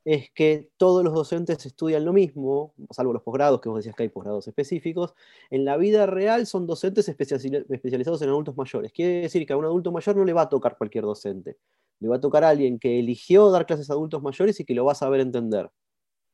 es 0.06 0.30
que 0.30 0.70
todos 0.76 1.02
los 1.02 1.12
docentes 1.12 1.66
estudian 1.66 2.04
lo 2.04 2.12
mismo, 2.12 2.72
salvo 2.92 3.12
los 3.12 3.22
posgrados, 3.22 3.60
que 3.60 3.68
vos 3.68 3.78
decías 3.78 3.96
que 3.96 4.04
hay 4.04 4.08
posgrados 4.08 4.46
específicos, 4.46 5.14
en 5.50 5.64
la 5.64 5.76
vida 5.76 6.06
real 6.06 6.46
son 6.46 6.64
docentes 6.64 7.08
especializados 7.08 8.22
en 8.22 8.28
adultos 8.28 8.56
mayores. 8.56 8.92
Quiere 8.92 9.22
decir 9.22 9.44
que 9.44 9.52
a 9.52 9.56
un 9.56 9.64
adulto 9.64 9.90
mayor 9.90 10.16
no 10.16 10.24
le 10.24 10.32
va 10.32 10.42
a 10.42 10.48
tocar 10.48 10.78
cualquier 10.78 11.02
docente, 11.02 11.56
le 11.98 12.08
va 12.08 12.16
a 12.16 12.20
tocar 12.20 12.44
a 12.44 12.50
alguien 12.50 12.78
que 12.78 13.00
eligió 13.00 13.50
dar 13.50 13.66
clases 13.66 13.90
a 13.90 13.94
adultos 13.94 14.22
mayores 14.22 14.60
y 14.60 14.64
que 14.64 14.74
lo 14.74 14.84
va 14.84 14.92
a 14.92 14.94
saber 14.94 15.20
entender. 15.20 15.68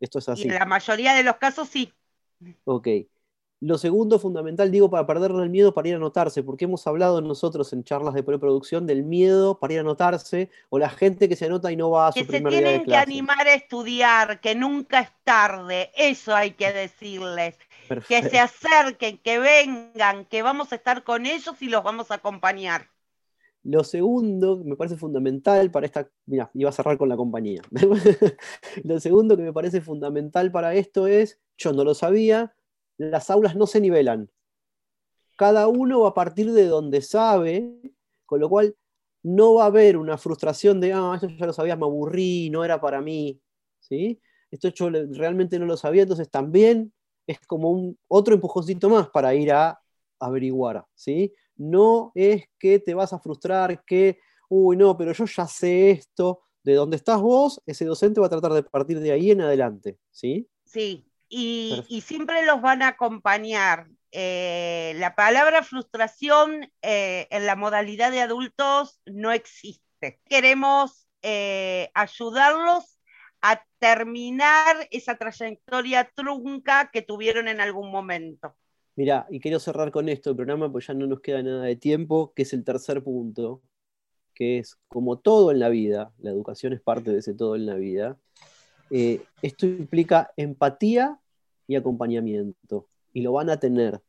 Esto 0.00 0.18
es 0.18 0.28
así. 0.28 0.42
Y 0.42 0.48
en 0.48 0.58
la 0.58 0.66
mayoría 0.66 1.14
de 1.14 1.22
los 1.22 1.36
casos 1.36 1.66
sí. 1.66 1.90
Ok. 2.64 2.88
Lo 3.62 3.78
segundo 3.78 4.18
fundamental, 4.18 4.72
digo, 4.72 4.90
para 4.90 5.06
perderle 5.06 5.44
el 5.44 5.48
miedo 5.48 5.72
para 5.72 5.86
ir 5.86 5.94
a 5.94 5.98
anotarse, 5.98 6.42
porque 6.42 6.64
hemos 6.64 6.84
hablado 6.88 7.20
nosotros 7.20 7.72
en 7.72 7.84
charlas 7.84 8.12
de 8.12 8.24
preproducción 8.24 8.88
del 8.88 9.04
miedo 9.04 9.60
para 9.60 9.74
ir 9.74 9.78
a 9.78 9.82
anotarse, 9.82 10.50
o 10.68 10.80
la 10.80 10.90
gente 10.90 11.28
que 11.28 11.36
se 11.36 11.44
anota 11.46 11.70
y 11.70 11.76
no 11.76 11.88
va 11.88 12.08
a 12.08 12.12
su 12.12 12.26
primer 12.26 12.50
día 12.52 12.58
de 12.58 12.64
Que 12.64 12.70
se 12.70 12.84
tienen 12.84 12.86
que 12.86 12.96
animar 12.96 13.46
a 13.46 13.54
estudiar, 13.54 14.40
que 14.40 14.56
nunca 14.56 14.98
es 14.98 15.10
tarde, 15.22 15.92
eso 15.94 16.34
hay 16.34 16.54
que 16.54 16.72
decirles. 16.72 17.56
Que 18.08 18.28
se 18.28 18.40
acerquen, 18.40 19.18
que 19.18 19.38
vengan, 19.38 20.24
que 20.24 20.42
vamos 20.42 20.72
a 20.72 20.74
estar 20.74 21.04
con 21.04 21.24
ellos 21.24 21.62
y 21.62 21.68
los 21.68 21.84
vamos 21.84 22.10
a 22.10 22.14
acompañar. 22.14 22.88
Lo 23.62 23.84
segundo 23.84 24.58
que 24.58 24.64
me 24.64 24.74
parece 24.74 24.96
fundamental 24.96 25.70
para 25.70 25.86
esta, 25.86 26.08
mira, 26.26 26.50
iba 26.54 26.70
a 26.70 26.72
cerrar 26.72 26.98
con 26.98 27.08
la 27.08 27.16
compañía. 27.16 27.62
lo 28.82 28.98
segundo 28.98 29.36
que 29.36 29.44
me 29.44 29.52
parece 29.52 29.80
fundamental 29.80 30.50
para 30.50 30.74
esto 30.74 31.06
es, 31.06 31.38
yo 31.56 31.72
no 31.72 31.84
lo 31.84 31.94
sabía, 31.94 32.56
las 33.10 33.30
aulas 33.30 33.56
no 33.56 33.66
se 33.66 33.80
nivelan. 33.80 34.30
Cada 35.36 35.68
uno 35.68 36.00
va 36.00 36.10
a 36.10 36.14
partir 36.14 36.52
de 36.52 36.66
donde 36.66 37.00
sabe, 37.02 37.80
con 38.26 38.40
lo 38.40 38.48
cual 38.48 38.76
no 39.22 39.54
va 39.54 39.64
a 39.64 39.66
haber 39.66 39.96
una 39.96 40.18
frustración 40.18 40.80
de, 40.80 40.92
ah, 40.92 41.12
esto 41.14 41.28
ya 41.28 41.46
lo 41.46 41.52
sabía, 41.52 41.76
me 41.76 41.84
aburrí, 41.84 42.50
no 42.50 42.64
era 42.64 42.80
para 42.80 43.00
mí. 43.00 43.40
¿Sí? 43.80 44.20
Esto 44.50 44.68
yo 44.68 44.90
realmente 44.90 45.58
no 45.58 45.66
lo 45.66 45.76
sabía, 45.76 46.02
entonces 46.02 46.30
también 46.30 46.92
es 47.26 47.38
como 47.40 47.70
un 47.70 47.98
otro 48.08 48.34
empujoncito 48.34 48.88
más 48.88 49.08
para 49.10 49.34
ir 49.34 49.52
a 49.52 49.80
averiguar. 50.18 50.84
¿sí? 50.94 51.32
No 51.56 52.12
es 52.14 52.44
que 52.58 52.78
te 52.78 52.94
vas 52.94 53.12
a 53.12 53.18
frustrar, 53.18 53.84
que, 53.84 54.18
uy, 54.48 54.76
no, 54.76 54.96
pero 54.96 55.12
yo 55.12 55.24
ya 55.24 55.46
sé 55.46 55.90
esto. 55.90 56.42
De 56.64 56.74
donde 56.74 56.96
estás 56.96 57.20
vos, 57.20 57.60
ese 57.66 57.84
docente 57.84 58.20
va 58.20 58.28
a 58.28 58.30
tratar 58.30 58.52
de 58.52 58.62
partir 58.62 59.00
de 59.00 59.10
ahí 59.10 59.32
en 59.32 59.40
adelante. 59.40 59.98
¿sí? 60.12 60.48
Sí, 60.64 61.04
y, 61.34 62.02
siempre 62.02 62.44
los 62.44 62.60
van 62.60 62.82
a 62.82 62.88
acompañar. 62.88 63.88
Eh, 64.10 64.92
la 64.96 65.14
palabra 65.14 65.62
frustración 65.62 66.70
eh, 66.82 67.26
en 67.30 67.46
la 67.46 67.56
modalidad 67.56 68.12
de 68.12 68.20
adultos 68.20 69.00
no 69.06 69.32
existe. 69.32 70.20
Queremos 70.28 71.08
eh, 71.22 71.90
ayudarlos 71.94 72.98
a 73.40 73.64
terminar 73.78 74.86
esa 74.90 75.16
trayectoria 75.16 76.10
trunca 76.14 76.90
que 76.92 77.00
tuvieron 77.00 77.48
en 77.48 77.62
algún 77.62 77.90
momento. 77.90 78.54
Mira, 78.94 79.26
y 79.30 79.40
quiero 79.40 79.58
cerrar 79.58 79.90
con 79.90 80.10
esto 80.10 80.30
el 80.30 80.36
programa, 80.36 80.70
pues 80.70 80.86
ya 80.86 80.94
no 80.94 81.06
nos 81.06 81.22
queda 81.22 81.42
nada 81.42 81.64
de 81.64 81.76
tiempo, 81.76 82.34
que 82.36 82.42
es 82.42 82.52
el 82.52 82.62
tercer 82.62 83.02
punto, 83.02 83.62
que 84.34 84.58
es 84.58 84.76
como 84.88 85.18
todo 85.18 85.50
en 85.50 85.60
la 85.60 85.70
vida, 85.70 86.12
la 86.18 86.30
educación 86.30 86.74
es 86.74 86.82
parte 86.82 87.10
de 87.10 87.20
ese 87.20 87.32
todo 87.32 87.56
en 87.56 87.64
la 87.64 87.74
vida, 87.74 88.18
esto 88.90 89.64
implica 89.64 90.30
empatía 90.36 91.18
y 91.66 91.76
acompañamiento, 91.76 92.86
y 93.12 93.22
lo 93.22 93.32
van 93.32 93.50
a 93.50 93.58
tener. 93.58 94.00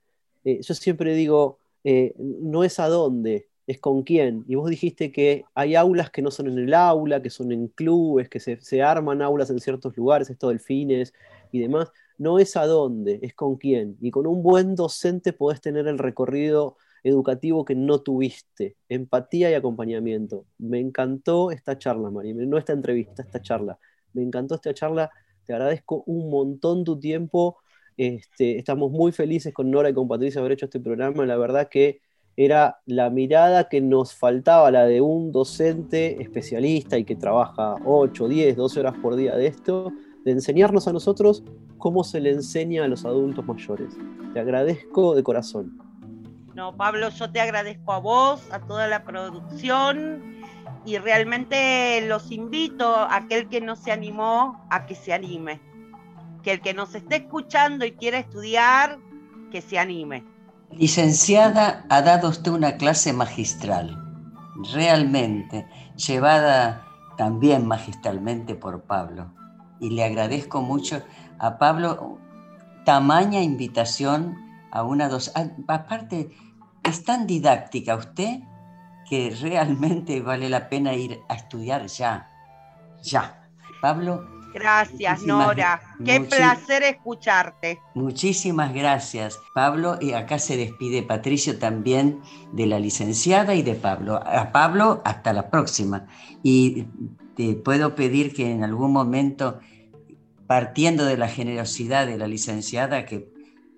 Eh, 0.44 0.62
yo 0.62 0.74
siempre 0.74 1.16
digo, 1.16 1.60
eh, 1.84 2.14
no 2.18 2.64
es 2.64 2.80
a 2.80 2.88
dónde, 2.88 3.48
es 3.68 3.80
con 3.80 4.04
quién. 4.04 4.44
Y 4.48 4.56
vos 4.56 4.70
dijiste 4.70 5.12
que 5.12 5.46
hay 5.54 5.76
aulas 5.76 6.10
que 6.10 6.22
no 6.22 6.32
son 6.32 6.48
en 6.48 6.58
el 6.58 6.74
aula, 6.74 7.22
que 7.22 7.30
son 7.30 7.52
en 7.52 7.68
clubes, 7.68 8.30
que 8.30 8.40
se, 8.40 8.82
arman 8.82 9.22
aulas 9.22 9.50
en 9.50 9.60
ciertos 9.60 9.96
lugares, 9.98 10.30
esto 10.30 10.50
delfines 10.50 11.14
y 11.52 11.60
demás. 11.60 11.92
No 12.18 12.40
es 12.40 12.56
a 12.58 12.66
dónde, 12.66 13.20
es 13.22 13.34
con 13.34 13.58
quién. 13.58 13.98
Y 14.02 14.12
con 14.12 14.28
un 14.28 14.44
buen 14.44 14.76
docente 14.76 15.34
podés 15.34 15.62
tener 15.62 15.88
el 15.88 15.98
recorrido 15.98 16.78
educativo 17.04 17.66
que 17.66 17.76
no 17.76 18.00
tuviste, 18.00 18.78
empatía 18.88 19.52
y 19.52 19.56
acompañamiento. 19.56 20.46
Me 20.58 20.80
encantó 20.80 21.52
esta 21.52 21.78
charla, 21.78 22.10
María, 22.10 22.34
no 22.34 22.58
esta 22.58 22.74
entrevista, 22.74 23.24
esta 23.24 23.42
charla. 23.42 23.78
Me 24.14 24.24
encantó 24.24 24.56
esta 24.56 24.74
charla 24.74 25.12
te 25.46 25.54
agradezco 25.54 26.04
un 26.06 26.30
montón 26.30 26.84
tu 26.84 27.00
tiempo. 27.00 27.58
Este, 27.98 28.58
estamos 28.58 28.92
muy 28.92 29.12
felices 29.12 29.54
con 29.54 29.70
Nora 29.70 29.90
y 29.90 29.94
con 29.94 30.08
Patricia 30.08 30.40
haber 30.40 30.54
hecho 30.54 30.66
este 30.66 30.80
programa. 30.80 31.26
La 31.26 31.38
verdad 31.38 31.70
que 31.70 32.02
era 32.36 32.80
la 32.86 33.10
mirada 33.10 33.70
que 33.70 33.82
nos 33.82 34.16
faltaba, 34.16 34.72
la 34.72 34.86
de 34.86 35.02
un 35.02 35.32
docente 35.32 36.22
especialista 36.22 36.98
y 36.98 37.04
que 37.04 37.16
trabaja 37.16 37.76
8, 37.86 38.28
10, 38.28 38.56
12 38.56 38.80
horas 38.80 38.96
por 39.02 39.16
día 39.16 39.36
de 39.36 39.48
esto, 39.48 39.92
de 40.26 40.32
enseñarnos 40.32 40.88
a 40.88 40.94
nosotros 40.94 41.44
cómo 41.78 42.04
se 42.04 42.20
le 42.22 42.32
enseña 42.32 42.86
a 42.86 42.88
los 42.88 43.06
adultos 43.06 43.46
mayores. 43.46 43.94
Te 44.34 44.40
agradezco 44.40 45.16
de 45.16 45.24
corazón. 45.24 45.78
No, 46.56 46.76
Pablo, 46.78 47.10
yo 47.10 47.32
te 47.32 47.42
agradezco 47.42 47.92
a 47.92 48.00
vos, 48.00 48.52
a 48.52 48.60
toda 48.60 48.88
la 48.88 49.04
producción 49.04 50.43
y 50.86 50.98
realmente 50.98 52.06
los 52.08 52.32
invito 52.32 52.96
a 52.96 53.16
aquel 53.16 53.48
que 53.48 53.62
no 53.62 53.76
se 53.76 53.92
animó 53.92 54.66
a 54.70 54.86
que 54.86 54.96
se 54.96 55.14
anime. 55.14 55.62
Que 56.44 56.54
el 56.54 56.62
que 56.62 56.74
nos 56.74 56.94
esté 56.94 57.18
escuchando 57.18 57.86
y 57.86 57.94
quiera 57.94 58.20
estudiar, 58.20 59.00
que 59.52 59.62
se 59.62 59.80
anime. 59.80 60.26
Licenciada, 60.72 61.86
ha 61.90 62.02
dado 62.02 62.30
usted 62.30 62.52
una 62.52 62.78
clase 62.78 63.14
magistral, 63.14 63.98
realmente, 64.74 65.68
llevada 65.96 66.86
también 67.18 67.68
magistralmente 67.68 68.56
por 68.56 68.84
Pablo. 68.84 69.32
Y 69.80 69.92
le 69.92 70.04
agradezco 70.04 70.62
mucho 70.62 71.02
a 71.40 71.58
Pablo 71.58 72.18
tamaña 72.86 73.42
invitación 73.42 74.36
a 74.72 74.84
una 74.84 75.08
dos. 75.08 75.32
Aparte, 75.68 76.32
es 76.84 77.04
tan 77.06 77.28
didáctica 77.28 77.96
usted 77.96 78.40
que 79.10 79.36
realmente 79.42 80.22
vale 80.22 80.50
la 80.50 80.70
pena 80.70 80.94
ir 80.94 81.20
a 81.30 81.36
estudiar 81.36 81.86
ya, 81.88 82.30
ya. 83.02 83.40
Pablo. 83.82 84.26
Gracias, 84.54 85.24
Nora. 85.24 85.82
Qué 86.06 86.22
placer 86.22 86.84
escucharte. 86.84 87.80
Muchísimas 87.96 88.74
gracias, 88.74 89.40
Pablo. 89.54 89.98
Y 90.00 90.14
acá 90.14 90.38
se 90.38 90.56
despide 90.58 91.02
Patricio 91.02 91.58
también 91.58 92.22
de 92.52 92.68
la 92.68 92.80
licenciada 92.80 93.56
y 93.56 93.64
de 93.64 93.74
Pablo. 93.74 94.22
A 94.24 94.52
Pablo, 94.52 95.02
hasta 95.04 95.34
la 95.34 95.50
próxima. 95.50 96.06
Y 96.44 96.86
te 97.36 97.56
puedo 97.56 97.96
pedir 97.96 98.34
que 98.34 98.52
en 98.52 98.64
algún 98.64 98.94
momento, 98.94 99.60
partiendo 100.46 101.04
de 101.06 101.18
la 101.18 101.28
generosidad 101.28 102.06
de 102.06 102.18
la 102.18 102.28
licenciada, 102.28 103.06
que 103.06 103.33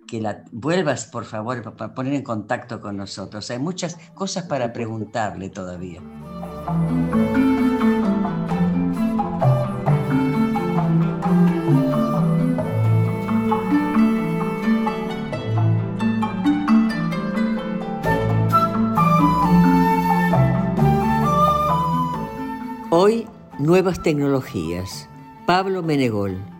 que 0.08 0.22
la 0.22 0.43
vuelvas, 0.51 1.06
por 1.06 1.26
favor, 1.26 1.76
para 1.76 1.93
poner 1.93 2.14
en 2.14 2.24
contacto 2.24 2.82
con 2.82 2.97
nosotros. 2.97 3.49
Hay 3.51 3.60
muchas 3.60 3.97
cosas 4.14 4.43
para 4.45 4.74
preguntarle 4.74 5.49
todavía. 5.49 6.01
Hoy, 22.89 23.28
nuevas 23.60 24.01
tecnologías. 24.01 25.10
Pablo 25.45 25.84
Menegol 25.84 26.55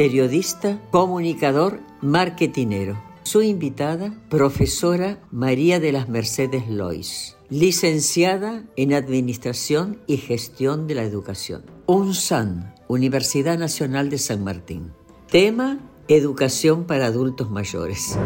periodista, 0.00 0.80
comunicador, 0.90 1.78
marketinero. 2.00 2.98
Su 3.22 3.42
invitada, 3.42 4.14
profesora 4.30 5.18
María 5.30 5.78
de 5.78 5.92
las 5.92 6.08
Mercedes 6.08 6.70
Lois, 6.70 7.36
licenciada 7.50 8.64
en 8.76 8.94
Administración 8.94 10.00
y 10.06 10.16
Gestión 10.16 10.86
de 10.86 10.94
la 10.94 11.02
Educación. 11.02 11.66
UNSAN, 11.84 12.74
Universidad 12.88 13.58
Nacional 13.58 14.08
de 14.08 14.16
San 14.16 14.42
Martín. 14.42 14.90
Tema, 15.30 15.78
Educación 16.08 16.84
para 16.84 17.04
Adultos 17.04 17.50
Mayores. 17.50 18.16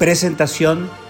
Presentación, 0.00 0.90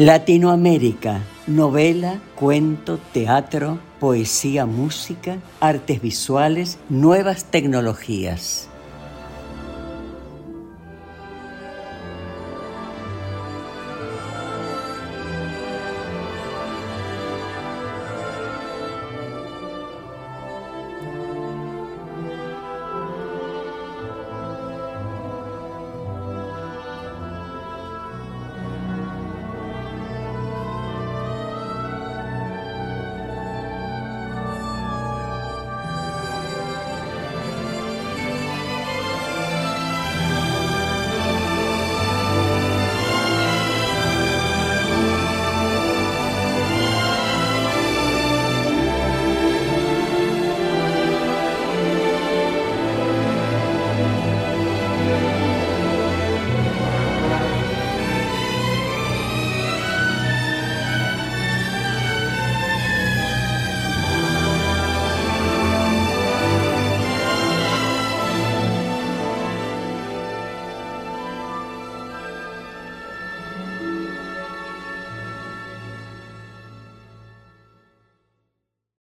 Latinoamérica, 0.00 1.20
novela, 1.46 2.22
cuento, 2.34 2.98
teatro, 3.12 3.78
poesía, 3.98 4.64
música, 4.64 5.36
artes 5.60 6.00
visuales, 6.00 6.78
nuevas 6.88 7.44
tecnologías. 7.44 8.69